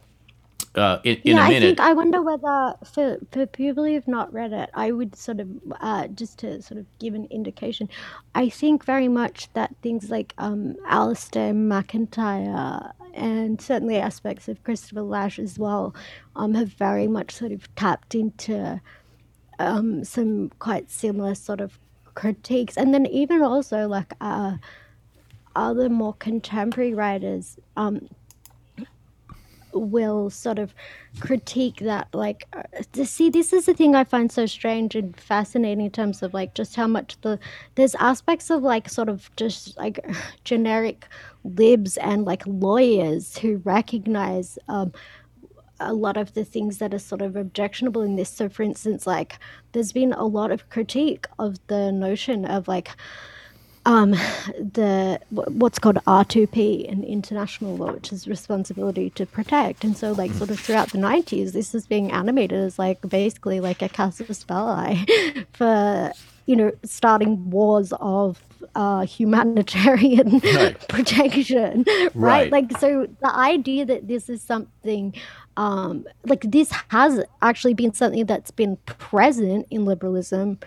uh, 0.75 0.99
in, 1.03 1.15
in 1.23 1.37
yeah, 1.37 1.45
a 1.45 1.49
minute. 1.49 1.63
I 1.63 1.67
think 1.67 1.79
I 1.79 1.93
wonder 1.93 2.21
whether 2.21 2.73
for 2.83 3.17
for 3.31 3.45
people 3.45 3.83
who've 3.83 4.07
not 4.07 4.33
read 4.33 4.53
it, 4.53 4.69
I 4.73 4.91
would 4.91 5.15
sort 5.15 5.39
of 5.39 5.47
uh, 5.81 6.07
just 6.07 6.39
to 6.39 6.61
sort 6.61 6.79
of 6.79 6.85
give 6.99 7.13
an 7.13 7.27
indication. 7.29 7.89
I 8.33 8.49
think 8.49 8.83
very 8.83 9.07
much 9.07 9.51
that 9.53 9.75
things 9.81 10.09
like 10.09 10.33
um, 10.37 10.75
Alasdair 10.89 11.55
MacIntyre 11.55 12.91
and 13.13 13.61
certainly 13.61 13.97
aspects 13.97 14.47
of 14.47 14.63
Christopher 14.63 15.03
Lasch 15.03 15.37
as 15.37 15.59
well 15.59 15.93
um, 16.35 16.55
have 16.55 16.69
very 16.69 17.07
much 17.07 17.31
sort 17.31 17.51
of 17.51 17.73
tapped 17.75 18.15
into 18.15 18.81
um, 19.67 20.03
some 20.03 20.49
quite 20.59 20.89
similar 20.89 21.35
sort 21.35 21.61
of 21.61 21.79
critiques, 22.15 22.77
and 22.77 22.93
then 22.93 23.05
even 23.07 23.41
also 23.41 23.87
like 23.87 24.13
uh, 24.21 24.57
other 25.55 25.89
more 25.89 26.13
contemporary 26.13 26.93
writers 26.93 27.57
um, 27.77 28.07
will 29.73 30.29
sort 30.29 30.59
of 30.59 30.73
critique 31.19 31.77
that 31.77 32.07
like 32.13 32.47
uh, 32.53 33.03
see 33.03 33.29
this 33.29 33.53
is 33.53 33.65
the 33.65 33.73
thing 33.73 33.95
i 33.95 34.03
find 34.03 34.31
so 34.31 34.45
strange 34.45 34.95
and 34.95 35.19
fascinating 35.19 35.85
in 35.85 35.91
terms 35.91 36.21
of 36.21 36.33
like 36.33 36.53
just 36.53 36.75
how 36.75 36.87
much 36.87 37.19
the 37.21 37.39
there's 37.75 37.95
aspects 37.95 38.49
of 38.49 38.63
like 38.63 38.89
sort 38.89 39.09
of 39.09 39.29
just 39.35 39.75
like 39.77 40.05
generic 40.43 41.07
libs 41.43 41.97
and 41.97 42.25
like 42.25 42.43
lawyers 42.45 43.37
who 43.37 43.57
recognize 43.63 44.57
um, 44.67 44.91
a 45.87 45.93
lot 45.93 46.17
of 46.17 46.33
the 46.33 46.45
things 46.45 46.77
that 46.77 46.93
are 46.93 46.99
sort 46.99 47.21
of 47.21 47.35
objectionable 47.35 48.01
in 48.01 48.15
this. 48.15 48.29
So, 48.29 48.49
for 48.49 48.63
instance, 48.63 49.05
like 49.07 49.37
there's 49.71 49.91
been 49.91 50.13
a 50.13 50.25
lot 50.25 50.51
of 50.51 50.69
critique 50.69 51.27
of 51.39 51.57
the 51.67 51.91
notion 51.91 52.45
of 52.45 52.67
like 52.67 52.89
um, 53.85 54.11
the 54.11 55.19
what's 55.29 55.79
called 55.79 55.97
R2P 56.07 56.85
in 56.85 57.03
international 57.03 57.75
law, 57.75 57.91
which 57.91 58.13
is 58.13 58.27
responsibility 58.27 59.09
to 59.11 59.25
protect. 59.25 59.83
And 59.83 59.97
so, 59.97 60.13
like, 60.13 60.31
sort 60.31 60.51
of 60.51 60.59
throughout 60.59 60.91
the 60.91 60.97
90s, 60.97 61.51
this 61.51 61.75
is 61.75 61.85
being 61.85 62.11
animated 62.11 62.59
as 62.59 62.79
like 62.79 63.01
basically 63.07 63.59
like 63.59 63.81
a 63.81 63.89
casus 63.89 64.43
belli 64.47 65.05
for 65.51 66.13
you 66.45 66.55
know 66.55 66.71
starting 66.83 67.49
wars 67.49 67.93
of 67.99 68.41
uh, 68.75 69.05
humanitarian 69.05 70.39
right. 70.39 70.87
protection, 70.89 71.83
right? 71.87 72.15
right? 72.15 72.51
Like, 72.51 72.77
so 72.79 73.07
the 73.21 73.35
idea 73.35 73.85
that 73.85 74.07
this 74.07 74.29
is 74.29 74.41
something 74.41 75.13
um, 75.57 76.05
like 76.25 76.41
this 76.41 76.71
has 76.89 77.23
actually 77.41 77.73
been 77.73 77.93
something 77.93 78.25
that's 78.25 78.51
been 78.51 78.77
present 78.85 79.67
in 79.69 79.85
liberalism. 79.85 80.59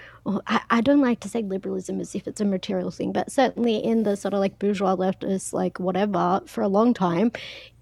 I, 0.46 0.60
I, 0.70 0.80
don't 0.80 1.00
like 1.00 1.20
to 1.20 1.28
say 1.28 1.42
liberalism 1.42 2.00
as 2.00 2.14
if 2.14 2.26
it's 2.28 2.40
a 2.40 2.44
material 2.44 2.90
thing, 2.90 3.12
but 3.12 3.30
certainly 3.30 3.76
in 3.76 4.04
the 4.04 4.16
sort 4.16 4.34
of 4.34 4.40
like 4.40 4.58
bourgeois 4.58 4.96
leftist, 4.96 5.52
like 5.52 5.80
whatever, 5.80 6.40
for 6.46 6.62
a 6.62 6.68
long 6.68 6.94
time. 6.94 7.32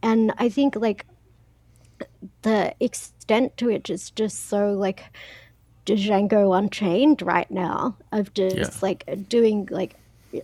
And 0.03 0.33
I 0.39 0.49
think 0.49 0.77
like 0.77 1.07
the 2.43 2.75
extent 2.81 3.57
to 3.59 3.67
which 3.67 3.91
it's 3.91 4.11
just 4.11 4.49
so 4.49 4.73
like 4.73 5.05
Django 5.87 6.57
Unchained 6.57 7.23
right 7.23 7.51
now 7.51 7.97
of 8.13 8.33
just 8.35 8.57
yeah. 8.57 8.79
like 8.81 9.29
doing 9.29 9.69
like 9.71 9.95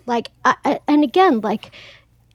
like 0.07 0.29
I, 0.45 0.81
and 0.87 1.03
again 1.03 1.41
like 1.41 1.73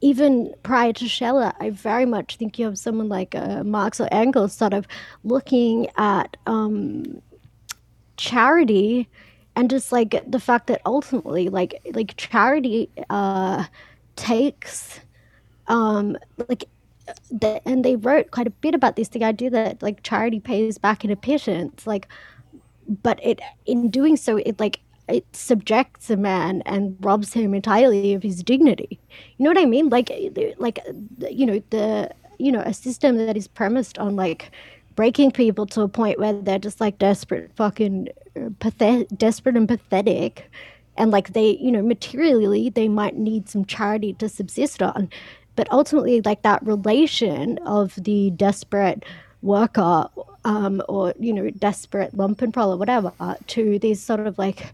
even 0.06 0.54
prior 0.62 0.94
to 0.94 1.08
Scheler, 1.08 1.52
I 1.60 1.72
very 1.72 2.06
much 2.06 2.36
think 2.36 2.60
you 2.60 2.66
have 2.66 2.78
someone 2.78 3.10
like 3.10 3.34
uh, 3.34 3.64
Marx 3.64 4.00
or 4.00 4.08
Engels 4.12 4.54
sort 4.54 4.72
of 4.72 4.88
looking 5.24 5.88
at 5.98 6.38
um, 6.46 7.24
charity 8.16 9.10
and 9.56 9.68
just 9.68 9.92
like 9.92 10.24
the 10.30 10.40
fact 10.40 10.68
that 10.68 10.80
ultimately, 10.86 11.50
like 11.50 11.82
like 11.96 12.14
charity 12.18 12.88
uh, 13.10 13.66
takes 14.16 15.00
um, 15.68 16.16
like 16.50 16.66
the, 17.32 17.60
and 17.68 17.84
they 17.84 17.96
wrote 17.96 18.30
quite 18.30 18.46
a 18.46 18.52
bit 18.52 18.76
about 18.76 18.98
this 18.98 19.08
the 19.08 19.24
idea 19.24 19.50
that 19.50 19.82
like 19.82 20.04
charity 20.04 20.40
pays 20.40 20.78
back 20.78 21.04
in 21.04 21.10
a 21.10 21.16
pittance 21.16 21.88
like 21.88 22.08
but 23.02 23.20
it 23.24 23.40
in 23.66 23.90
doing 23.90 24.18
so 24.18 24.38
it 24.38 24.60
like 24.60 24.80
it 25.08 25.26
subjects 25.36 26.10
a 26.10 26.18
man 26.18 26.62
and 26.66 26.98
robs 27.02 27.34
him 27.34 27.54
entirely 27.54 28.14
of 28.14 28.24
his 28.24 28.44
dignity. 28.44 29.00
You 29.38 29.44
know 29.44 29.50
what 29.50 29.62
I 29.62 29.66
mean? 29.66 29.90
Like, 29.90 30.12
like 30.58 30.80
you 31.30 31.46
know 31.46 31.62
the 31.70 32.12
you 32.38 32.52
know 32.52 32.62
a 32.62 32.74
system 32.74 33.18
that 33.18 33.38
is 33.38 33.48
premised 33.48 33.98
on 33.98 34.16
like 34.16 34.52
breaking 34.96 35.32
people 35.32 35.66
to 35.68 35.82
a 35.82 35.88
point 35.88 36.20
where 36.20 36.34
they're 36.34 36.60
just 36.60 36.82
like 36.82 36.98
desperate, 36.98 37.52
fucking 37.56 38.10
uh, 38.36 38.50
pathetic, 38.60 39.08
desperate 39.16 39.58
and 39.58 39.68
pathetic, 39.68 40.50
and 40.98 41.12
like 41.12 41.34
they 41.34 41.58
you 41.58 41.72
know 41.72 41.82
materially 41.82 42.70
they 42.70 42.88
might 42.88 43.16
need 43.16 43.48
some 43.48 43.66
charity 43.66 44.14
to 44.14 44.28
subsist 44.28 44.82
on, 44.82 45.10
but 45.56 45.72
ultimately 45.72 46.22
like 46.22 46.42
that 46.42 46.66
relation 46.66 47.60
of 47.60 47.96
the 47.96 48.32
desperate 48.32 49.04
worker 49.42 50.10
um, 50.46 50.82
or 50.88 51.14
you 51.20 51.34
know 51.34 51.50
desperate 51.50 52.16
lumpenproll 52.16 52.74
or 52.74 52.78
whatever 52.78 53.12
to 53.48 53.78
these 53.80 54.02
sort 54.02 54.22
of 54.22 54.38
like 54.38 54.74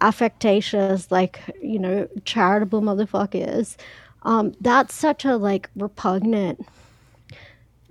affectatious 0.00 1.10
like 1.10 1.40
you 1.60 1.78
know 1.78 2.08
charitable 2.24 2.80
motherfuckers 2.80 3.76
um, 4.22 4.54
that's 4.60 4.94
such 4.94 5.24
a 5.24 5.36
like 5.36 5.68
repugnant 5.76 6.66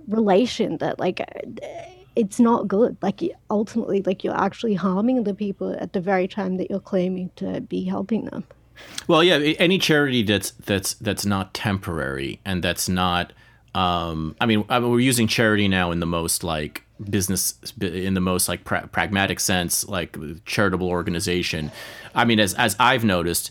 relation 0.08 0.76
that 0.78 0.98
like 0.98 1.20
it's 2.16 2.40
not 2.40 2.68
good. 2.68 2.96
Like 3.02 3.22
ultimately 3.50 4.02
like 4.02 4.24
you're 4.24 4.38
actually 4.38 4.74
harming 4.74 5.24
the 5.24 5.34
people 5.34 5.72
at 5.78 5.92
the 5.92 6.00
very 6.00 6.28
time 6.28 6.56
that 6.56 6.70
you're 6.70 6.80
claiming 6.80 7.30
to 7.36 7.60
be 7.60 7.84
helping 7.84 8.26
them. 8.26 8.44
Well 9.08 9.22
yeah 9.22 9.36
any 9.36 9.78
charity 9.78 10.22
that's 10.22 10.52
that's 10.52 10.94
that's 10.94 11.26
not 11.26 11.54
temporary 11.54 12.40
and 12.44 12.62
that's 12.62 12.88
not 12.88 13.32
um, 13.72 14.34
I 14.40 14.46
mean, 14.46 14.64
I 14.68 14.80
mean, 14.80 14.90
we're 14.90 14.98
using 14.98 15.28
charity 15.28 15.68
now 15.68 15.92
in 15.92 16.00
the 16.00 16.06
most 16.06 16.42
like 16.42 16.84
business, 17.08 17.54
in 17.80 18.14
the 18.14 18.20
most 18.20 18.48
like 18.48 18.64
pra- 18.64 18.88
pragmatic 18.88 19.40
sense, 19.40 19.86
like 19.88 20.16
charitable 20.44 20.88
organization. 20.88 21.70
I 22.14 22.24
mean, 22.24 22.40
as 22.40 22.54
as 22.54 22.76
I've 22.78 23.04
noticed, 23.04 23.50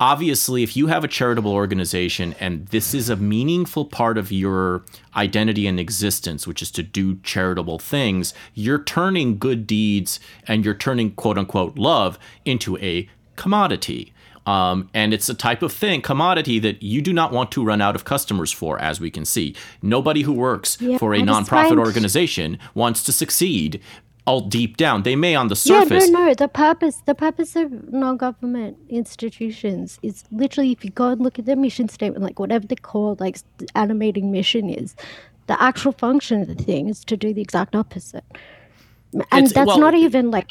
obviously, 0.00 0.62
if 0.62 0.76
you 0.76 0.86
have 0.88 1.04
a 1.04 1.08
charitable 1.08 1.52
organization 1.52 2.34
and 2.40 2.66
this 2.68 2.94
is 2.94 3.08
a 3.08 3.16
meaningful 3.16 3.84
part 3.84 4.18
of 4.18 4.32
your 4.32 4.82
identity 5.16 5.66
and 5.66 5.80
existence, 5.80 6.46
which 6.46 6.62
is 6.62 6.70
to 6.72 6.82
do 6.82 7.16
charitable 7.22 7.78
things, 7.78 8.34
you're 8.54 8.82
turning 8.82 9.38
good 9.38 9.66
deeds 9.66 10.20
and 10.46 10.64
you're 10.64 10.74
turning 10.74 11.12
quote 11.12 11.38
unquote 11.38 11.78
love 11.78 12.18
into 12.44 12.76
a 12.78 13.08
commodity. 13.36 14.12
Um, 14.46 14.88
and 14.94 15.12
it's 15.12 15.28
a 15.28 15.34
type 15.34 15.62
of 15.62 15.72
thing, 15.72 16.00
commodity 16.00 16.58
that 16.60 16.82
you 16.82 17.02
do 17.02 17.12
not 17.12 17.32
want 17.32 17.50
to 17.52 17.64
run 17.64 17.80
out 17.80 17.96
of 17.96 18.04
customers 18.04 18.52
for, 18.52 18.80
as 18.80 19.00
we 19.00 19.10
can 19.10 19.24
see. 19.24 19.56
Nobody 19.82 20.22
who 20.22 20.32
works 20.32 20.80
yeah, 20.80 20.98
for 20.98 21.14
a 21.14 21.18
nonprofit 21.18 21.78
organization 21.78 22.58
wants 22.74 23.02
to 23.04 23.12
succeed. 23.12 23.80
All 24.24 24.40
deep 24.40 24.76
down, 24.76 25.04
they 25.04 25.14
may 25.14 25.36
on 25.36 25.46
the 25.46 25.54
surface. 25.54 26.06
Yeah, 26.06 26.10
no, 26.10 26.26
no. 26.26 26.34
The 26.34 26.48
purpose, 26.48 27.00
the 27.06 27.14
purpose 27.14 27.54
of 27.54 27.92
non-government 27.92 28.76
institutions 28.88 30.00
is 30.02 30.24
literally, 30.32 30.72
if 30.72 30.84
you 30.84 30.90
go 30.90 31.10
and 31.10 31.20
look 31.20 31.38
at 31.38 31.44
their 31.44 31.54
mission 31.54 31.88
statement, 31.88 32.24
like 32.24 32.40
whatever 32.40 32.66
they 32.66 32.74
call 32.74 33.16
like 33.20 33.38
animating 33.76 34.32
mission 34.32 34.68
is, 34.68 34.96
the 35.46 35.60
actual 35.62 35.92
function 35.92 36.42
of 36.42 36.48
the 36.48 36.56
thing 36.56 36.88
is 36.88 37.04
to 37.04 37.16
do 37.16 37.32
the 37.32 37.40
exact 37.40 37.76
opposite. 37.76 38.24
And 39.30 39.44
it's, 39.44 39.52
that's 39.52 39.68
well, 39.68 39.78
not 39.78 39.94
even 39.94 40.32
like 40.32 40.50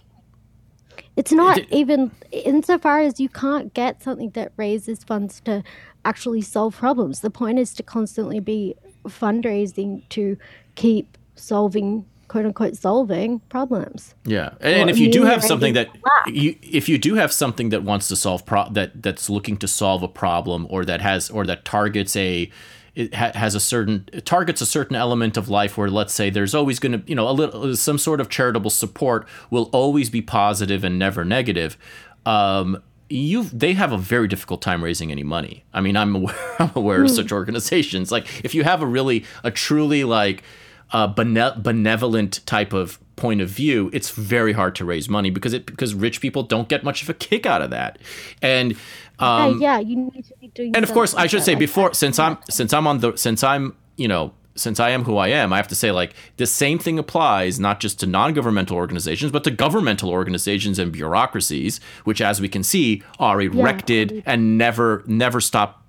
it's 1.15 1.31
not 1.31 1.59
even 1.69 2.11
insofar 2.31 2.99
as 2.99 3.19
you 3.19 3.29
can't 3.29 3.73
get 3.73 4.01
something 4.03 4.31
that 4.31 4.51
raises 4.57 5.03
funds 5.03 5.41
to 5.41 5.63
actually 6.03 6.41
solve 6.41 6.75
problems. 6.75 7.21
The 7.21 7.29
point 7.29 7.59
is 7.59 7.73
to 7.75 7.83
constantly 7.83 8.39
be 8.39 8.75
fundraising 9.05 10.07
to 10.09 10.37
keep 10.75 11.17
solving 11.35 12.05
quote 12.27 12.45
unquote 12.45 12.75
solving 12.75 13.39
problems. 13.49 14.15
Yeah, 14.25 14.53
and, 14.59 14.75
and 14.75 14.89
if 14.89 14.97
you 14.97 15.11
do 15.11 15.23
have 15.23 15.43
something 15.43 15.73
that 15.73 15.89
you, 16.27 16.55
if 16.61 16.89
you 16.89 16.97
do 16.97 17.15
have 17.15 17.31
something 17.31 17.69
that 17.69 17.83
wants 17.83 18.07
to 18.09 18.15
solve 18.15 18.45
pro- 18.45 18.69
that 18.71 19.01
that's 19.01 19.29
looking 19.29 19.57
to 19.57 19.67
solve 19.67 20.03
a 20.03 20.07
problem 20.07 20.67
or 20.69 20.85
that 20.85 21.01
has 21.01 21.29
or 21.29 21.45
that 21.45 21.65
targets 21.65 22.15
a 22.15 22.51
it 22.95 23.13
ha- 23.13 23.31
has 23.35 23.55
a 23.55 23.59
certain 23.59 24.07
it 24.13 24.25
targets 24.25 24.61
a 24.61 24.65
certain 24.65 24.95
element 24.95 25.37
of 25.37 25.49
life 25.49 25.77
where 25.77 25.89
let's 25.89 26.13
say 26.13 26.29
there's 26.29 26.55
always 26.55 26.79
going 26.79 26.91
to 26.91 27.03
you 27.07 27.15
know 27.15 27.29
a 27.29 27.31
little 27.31 27.75
some 27.75 27.97
sort 27.97 28.21
of 28.21 28.29
charitable 28.29 28.69
support 28.69 29.27
will 29.49 29.69
always 29.71 30.09
be 30.09 30.21
positive 30.21 30.83
and 30.83 30.97
never 30.97 31.23
negative 31.25 31.77
um, 32.25 32.81
you 33.09 33.43
they 33.43 33.73
have 33.73 33.91
a 33.91 33.97
very 33.97 34.27
difficult 34.27 34.61
time 34.61 34.83
raising 34.83 35.11
any 35.11 35.23
money 35.23 35.63
i 35.73 35.81
mean 35.81 35.95
i'm 35.95 36.15
aware, 36.15 36.35
I'm 36.59 36.71
aware 36.75 36.99
mm. 36.99 37.05
of 37.05 37.09
hmm. 37.09 37.15
such 37.15 37.31
organizations 37.31 38.11
like 38.11 38.43
if 38.43 38.55
you 38.55 38.63
have 38.63 38.81
a 38.81 38.87
really 38.87 39.25
a 39.43 39.51
truly 39.51 40.03
like 40.03 40.43
uh, 40.91 41.07
bene- 41.07 41.55
benevolent 41.57 42.45
type 42.45 42.73
of 42.73 42.99
point 43.15 43.41
of 43.41 43.49
view, 43.49 43.89
it's 43.93 44.09
very 44.11 44.53
hard 44.53 44.75
to 44.75 44.85
raise 44.85 45.09
money 45.09 45.29
because 45.29 45.53
it 45.53 45.65
because 45.65 45.93
rich 45.93 46.21
people 46.21 46.43
don't 46.43 46.69
get 46.69 46.83
much 46.83 47.01
of 47.01 47.09
a 47.09 47.13
kick 47.13 47.45
out 47.45 47.61
of 47.61 47.69
that. 47.71 47.97
And 48.41 48.73
um, 49.19 49.59
yeah, 49.59 49.75
yeah, 49.75 49.79
you 49.79 49.95
need 49.95 50.25
to 50.25 50.33
be. 50.39 50.44
And 50.57 50.77
of 50.77 50.91
course, 50.91 51.13
I 51.13 51.27
should 51.27 51.43
say 51.43 51.53
like 51.53 51.59
before, 51.59 51.89
that. 51.89 51.95
since 51.95 52.19
I'm 52.19 52.37
since 52.49 52.73
I'm 52.73 52.87
on 52.87 52.99
the 52.99 53.15
since 53.15 53.43
I'm 53.43 53.75
you 53.97 54.07
know 54.07 54.33
since 54.55 54.79
I 54.79 54.91
am 54.91 55.03
who 55.03 55.17
I 55.17 55.27
am, 55.27 55.51
I 55.51 55.57
have 55.57 55.67
to 55.67 55.75
say 55.75 55.91
like 55.91 56.13
the 56.37 56.47
same 56.47 56.79
thing 56.79 56.97
applies 56.97 57.59
not 57.59 57.79
just 57.79 57.99
to 57.99 58.05
non-governmental 58.05 58.77
organizations, 58.77 59.31
but 59.31 59.43
to 59.43 59.51
governmental 59.51 60.09
organizations 60.09 60.79
and 60.79 60.91
bureaucracies, 60.91 61.79
which, 62.05 62.21
as 62.21 62.39
we 62.39 62.47
can 62.47 62.63
see, 62.63 63.03
are 63.19 63.41
erected 63.41 64.11
yeah. 64.11 64.21
and 64.25 64.57
never 64.57 65.03
never 65.07 65.41
stop 65.41 65.83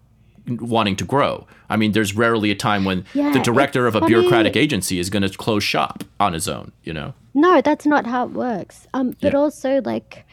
wanting 0.48 0.96
to 0.96 1.04
grow. 1.04 1.46
I 1.68 1.76
mean, 1.76 1.92
there's 1.92 2.14
rarely 2.14 2.50
a 2.50 2.54
time 2.54 2.84
when 2.84 3.04
yeah, 3.14 3.32
the 3.32 3.40
director 3.40 3.86
of 3.86 3.94
a 3.94 4.00
funny. 4.00 4.14
bureaucratic 4.14 4.56
agency 4.56 4.98
is 4.98 5.10
going 5.10 5.22
to 5.22 5.30
close 5.36 5.64
shop 5.64 6.04
on 6.20 6.32
his 6.32 6.48
own. 6.48 6.72
You 6.84 6.92
know? 6.92 7.14
No, 7.34 7.60
that's 7.60 7.86
not 7.86 8.06
how 8.06 8.26
it 8.26 8.32
works. 8.32 8.86
Um, 8.94 9.16
but 9.20 9.32
yeah. 9.32 9.38
also 9.38 9.80
like, 9.82 10.24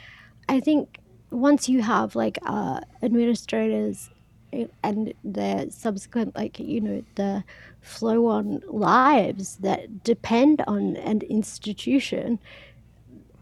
I 0.49 0.59
think 0.59 0.99
once 1.31 1.67
you 1.67 1.81
have 1.81 2.15
like 2.15 2.37
uh, 2.45 2.81
administrators 3.01 4.09
and 4.83 5.13
the 5.23 5.67
subsequent 5.69 6.35
like 6.35 6.59
you 6.59 6.81
know 6.81 7.03
the 7.15 7.43
flow 7.81 8.27
on 8.27 8.61
lives 8.67 9.57
that 9.57 10.03
depend 10.03 10.61
on 10.67 10.95
an 10.97 11.21
institution 11.29 12.39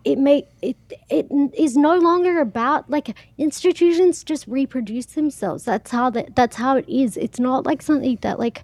it 0.03 0.17
may 0.17 0.47
it 0.61 0.77
it 1.09 1.27
is 1.55 1.77
no 1.77 1.97
longer 1.97 2.39
about 2.39 2.89
like 2.89 3.15
institutions 3.37 4.23
just 4.23 4.47
reproduce 4.47 5.05
themselves. 5.07 5.63
That's 5.63 5.91
how 5.91 6.09
that 6.11 6.35
that's 6.35 6.55
how 6.55 6.77
it 6.77 6.89
is. 6.89 7.17
It's 7.17 7.39
not 7.39 7.65
like 7.65 7.81
something 7.81 8.17
that 8.21 8.39
like 8.39 8.63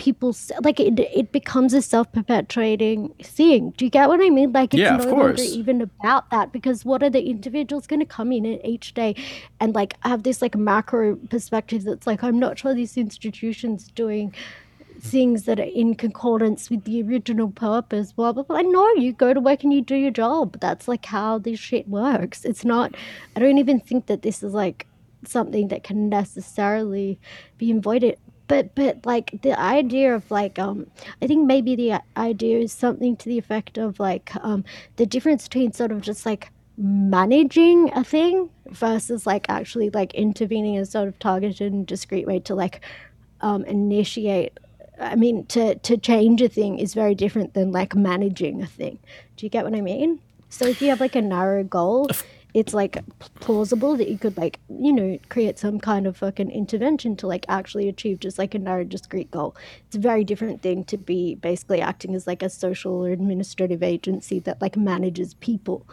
people 0.00 0.34
like 0.64 0.80
it, 0.80 0.98
it 0.98 1.30
becomes 1.30 1.74
a 1.74 1.82
self-perpetuating 1.82 3.10
thing. 3.22 3.74
Do 3.76 3.84
you 3.84 3.90
get 3.90 4.08
what 4.08 4.22
i 4.22 4.30
mean? 4.30 4.50
Like 4.50 4.72
it's 4.72 4.80
yeah, 4.80 4.96
no 4.96 5.04
longer 5.04 5.42
even 5.42 5.82
about 5.82 6.30
that 6.30 6.52
because 6.52 6.86
what 6.86 7.02
are 7.02 7.10
the 7.10 7.22
individuals 7.22 7.86
going 7.86 8.00
to 8.00 8.06
come 8.06 8.32
in 8.32 8.46
each 8.64 8.94
day 8.94 9.14
and 9.60 9.74
like 9.74 9.94
have 10.00 10.22
this 10.22 10.40
like 10.40 10.56
macro 10.56 11.16
perspective 11.28 11.84
that's 11.84 12.06
like 12.06 12.22
i'm 12.24 12.38
not 12.38 12.58
sure 12.58 12.72
these 12.72 12.96
institutions 12.96 13.88
doing 13.88 14.34
things 15.00 15.44
that 15.44 15.60
are 15.60 15.74
in 15.82 15.94
concordance 15.94 16.70
with 16.70 16.84
the 16.84 17.02
original 17.02 17.50
purpose 17.50 18.12
blah 18.12 18.32
blah 18.32 18.42
blah. 18.42 18.62
No 18.62 18.90
you 18.94 19.12
go 19.12 19.34
to 19.34 19.40
work 19.40 19.62
and 19.64 19.72
you 19.72 19.82
do 19.82 19.96
your 19.96 20.10
job 20.10 20.58
that's 20.60 20.88
like 20.88 21.04
how 21.04 21.36
this 21.36 21.60
shit 21.60 21.86
works. 21.88 22.46
It's 22.46 22.64
not 22.64 22.94
i 23.36 23.40
don't 23.40 23.58
even 23.58 23.80
think 23.80 24.06
that 24.06 24.22
this 24.22 24.42
is 24.42 24.54
like 24.54 24.86
something 25.26 25.68
that 25.68 25.84
can 25.84 26.08
necessarily 26.08 27.18
be 27.58 27.70
avoided 27.70 28.16
but 28.50 28.74
but 28.74 29.06
like 29.06 29.40
the 29.42 29.58
idea 29.58 30.12
of 30.12 30.28
like 30.28 30.58
um 30.58 30.84
i 31.22 31.26
think 31.26 31.46
maybe 31.46 31.76
the 31.76 31.92
idea 32.16 32.58
is 32.58 32.72
something 32.72 33.16
to 33.16 33.28
the 33.28 33.38
effect 33.38 33.78
of 33.78 34.00
like 34.00 34.32
um 34.44 34.64
the 34.96 35.06
difference 35.06 35.46
between 35.46 35.72
sort 35.72 35.92
of 35.92 36.00
just 36.00 36.26
like 36.26 36.50
managing 36.76 37.92
a 37.94 38.02
thing 38.02 38.50
versus 38.70 39.24
like 39.24 39.46
actually 39.48 39.88
like 39.90 40.12
intervening 40.14 40.74
in 40.74 40.82
a 40.82 40.86
sort 40.86 41.06
of 41.06 41.16
targeted 41.20 41.72
and 41.72 41.86
discrete 41.86 42.26
way 42.26 42.40
to 42.40 42.56
like 42.56 42.80
um 43.40 43.64
initiate 43.66 44.58
i 44.98 45.14
mean 45.14 45.46
to 45.46 45.76
to 45.76 45.96
change 45.96 46.42
a 46.42 46.48
thing 46.48 46.76
is 46.78 46.92
very 46.92 47.14
different 47.14 47.54
than 47.54 47.70
like 47.70 47.94
managing 47.94 48.62
a 48.62 48.66
thing. 48.66 48.98
Do 49.36 49.46
you 49.46 49.50
get 49.50 49.64
what 49.64 49.74
i 49.74 49.80
mean? 49.80 50.18
So 50.48 50.66
if 50.66 50.82
you 50.82 50.88
have 50.88 51.00
like 51.00 51.14
a 51.14 51.22
narrow 51.22 51.62
goal 51.62 52.08
it's 52.54 52.74
like 52.74 52.98
plausible 53.36 53.96
that 53.96 54.08
you 54.08 54.18
could 54.18 54.36
like 54.36 54.58
you 54.68 54.92
know 54.92 55.18
create 55.28 55.58
some 55.58 55.78
kind 55.78 56.06
of 56.06 56.16
fucking 56.16 56.50
intervention 56.50 57.16
to 57.16 57.26
like 57.26 57.44
actually 57.48 57.88
achieve 57.88 58.20
just 58.20 58.38
like 58.38 58.54
a 58.54 58.58
narrow 58.58 58.84
discrete 58.84 59.30
goal. 59.30 59.56
It's 59.86 59.96
a 59.96 60.00
very 60.00 60.24
different 60.24 60.62
thing 60.62 60.84
to 60.84 60.96
be 60.96 61.34
basically 61.36 61.80
acting 61.80 62.14
as 62.14 62.26
like 62.26 62.42
a 62.42 62.50
social 62.50 62.92
or 62.92 63.10
administrative 63.10 63.82
agency 63.82 64.38
that 64.40 64.60
like 64.60 64.76
manages 64.76 65.34
people. 65.34 65.86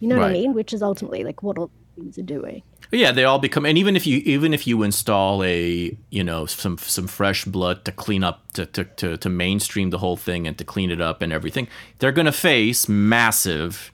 You 0.00 0.08
know 0.08 0.18
what 0.18 0.30
i 0.30 0.32
mean? 0.32 0.54
Which 0.54 0.72
is 0.72 0.82
ultimately 0.82 1.24
like 1.24 1.42
what 1.42 1.56
all 1.56 1.70
things 1.94 2.18
are 2.18 2.22
doing. 2.22 2.62
Yeah, 2.90 3.12
they 3.12 3.24
all 3.24 3.38
become, 3.38 3.64
and 3.64 3.78
even 3.78 3.96
if 3.96 4.06
you 4.06 4.18
even 4.18 4.52
if 4.52 4.66
you 4.66 4.82
install 4.82 5.42
a 5.42 5.96
you 6.10 6.22
know 6.22 6.46
some 6.46 6.78
some 6.78 7.06
fresh 7.06 7.44
blood 7.44 7.84
to 7.86 7.92
clean 7.92 8.22
up 8.22 8.52
to 8.52 8.66
to 8.66 8.84
to, 8.84 9.16
to 9.16 9.28
mainstream 9.28 9.90
the 9.90 9.98
whole 9.98 10.16
thing 10.16 10.46
and 10.46 10.56
to 10.58 10.64
clean 10.64 10.90
it 10.90 11.00
up 11.00 11.22
and 11.22 11.32
everything, 11.32 11.66
they're 11.98 12.12
going 12.12 12.26
to 12.26 12.32
face 12.32 12.88
massive, 12.88 13.92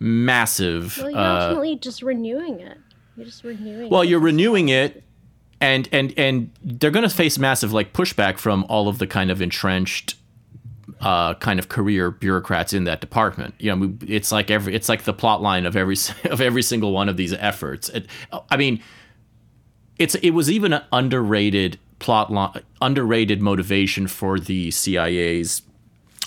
massive. 0.00 0.98
well 0.98 1.10
you're 1.10 1.18
uh, 1.20 1.42
ultimately 1.42 1.76
just 1.76 2.02
renewing 2.02 2.60
it 2.60 2.78
you're 3.18 3.26
just 3.26 3.42
renewing 3.42 3.90
well, 3.90 4.02
it. 4.02 4.08
you're 4.08 4.20
renewing 4.20 4.68
it, 4.68 5.02
and 5.60 5.88
and 5.90 6.14
and 6.16 6.50
they're 6.62 6.92
going 6.92 7.08
to 7.08 7.14
face 7.14 7.36
massive 7.36 7.72
like 7.72 7.92
pushback 7.92 8.38
from 8.38 8.64
all 8.68 8.86
of 8.88 8.98
the 8.98 9.06
kind 9.06 9.30
of 9.30 9.42
entrenched. 9.42 10.14
Uh, 11.00 11.34
kind 11.34 11.60
of 11.60 11.68
career 11.68 12.10
bureaucrats 12.10 12.72
in 12.72 12.82
that 12.82 13.00
department. 13.00 13.54
You 13.58 13.76
know, 13.76 13.94
it's 14.04 14.32
like 14.32 14.50
every, 14.50 14.74
it's 14.74 14.88
like 14.88 15.04
the 15.04 15.12
plot 15.12 15.40
line 15.40 15.64
of 15.64 15.76
every 15.76 15.94
of 16.24 16.40
every 16.40 16.62
single 16.62 16.90
one 16.92 17.08
of 17.08 17.16
these 17.16 17.32
efforts. 17.34 17.88
It, 17.90 18.06
I 18.50 18.56
mean, 18.56 18.82
it's 19.96 20.16
it 20.16 20.30
was 20.30 20.50
even 20.50 20.72
an 20.72 20.82
underrated 20.90 21.78
plot 22.00 22.32
line, 22.32 22.62
underrated 22.80 23.40
motivation 23.40 24.08
for 24.08 24.40
the 24.40 24.72
CIA's 24.72 25.62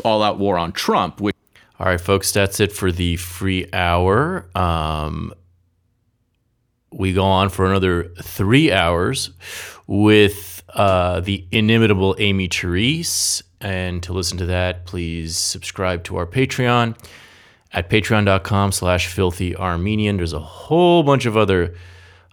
all-out 0.05 0.39
war 0.39 0.57
on 0.57 0.71
Trump. 0.71 1.19
Which, 1.19 1.35
all 1.81 1.87
right, 1.87 1.99
folks, 1.99 2.31
that's 2.31 2.59
it 2.59 2.71
for 2.71 2.91
the 2.91 3.15
free 3.15 3.67
hour. 3.73 4.47
Um, 4.53 5.33
we 6.91 7.11
go 7.11 7.23
on 7.23 7.49
for 7.49 7.65
another 7.65 8.09
three 8.21 8.71
hours 8.71 9.31
with 9.87 10.61
uh, 10.75 11.21
the 11.21 11.47
inimitable 11.51 12.15
Aimee 12.19 12.49
Terese. 12.49 13.41
And 13.59 14.03
to 14.03 14.13
listen 14.13 14.37
to 14.37 14.45
that, 14.45 14.85
please 14.85 15.35
subscribe 15.35 16.03
to 16.03 16.17
our 16.17 16.27
Patreon 16.27 16.95
at 17.73 17.89
patreon.com 17.89 18.73
slash 18.73 19.07
filthy 19.07 19.55
armenian. 19.55 20.17
There's 20.17 20.33
a 20.33 20.39
whole 20.39 21.01
bunch 21.01 21.25
of 21.25 21.35
other 21.35 21.73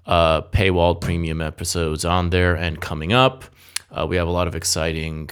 uh, 0.05 0.43
paywalled 0.43 1.01
premium 1.01 1.41
episodes 1.41 2.05
on 2.05 2.29
there 2.29 2.55
and 2.55 2.83
coming 2.83 3.15
up. 3.15 3.45
Uh, 3.91 4.07
we 4.07 4.17
have 4.17 4.29
a 4.29 4.33
lot 4.33 4.47
of 4.47 4.55
exciting 4.55 5.31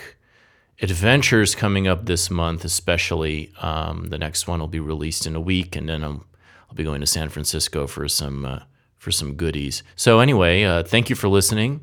adventures 0.81 1.55
coming 1.55 1.89
up 1.89 2.07
this 2.07 2.31
month, 2.31 2.65
especially. 2.65 3.53
Um, 3.61 4.09
the 4.09 4.19
next 4.19 4.47
one 4.47 4.61
will 4.61 4.67
be 4.69 4.81
released 4.81 5.27
in 5.27 5.35
a 5.35 5.41
week, 5.41 5.77
and 5.77 5.89
then 5.89 6.05
I'll, 6.05 6.25
I'll 6.69 6.75
be 6.75 6.85
going 6.85 7.01
to 7.01 7.07
San 7.07 7.29
Francisco 7.29 7.87
for 7.87 8.09
some 8.09 8.45
uh, 8.45 8.61
for 8.99 9.11
some 9.11 9.35
goodies. 9.35 9.83
So 9.95 10.21
anyway, 10.21 10.65
uh, 10.65 10.83
thank 10.83 11.09
you 11.11 11.17
for 11.17 11.29
listening, 11.29 11.83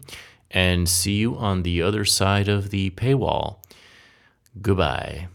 and 0.52 0.88
see 0.90 1.14
you 1.14 1.36
on 1.38 1.64
the 1.64 1.82
other 1.82 2.06
side 2.06 2.48
of 2.48 2.70
the 2.70 2.90
paywall. 2.92 3.58
Goodbye. 4.62 5.28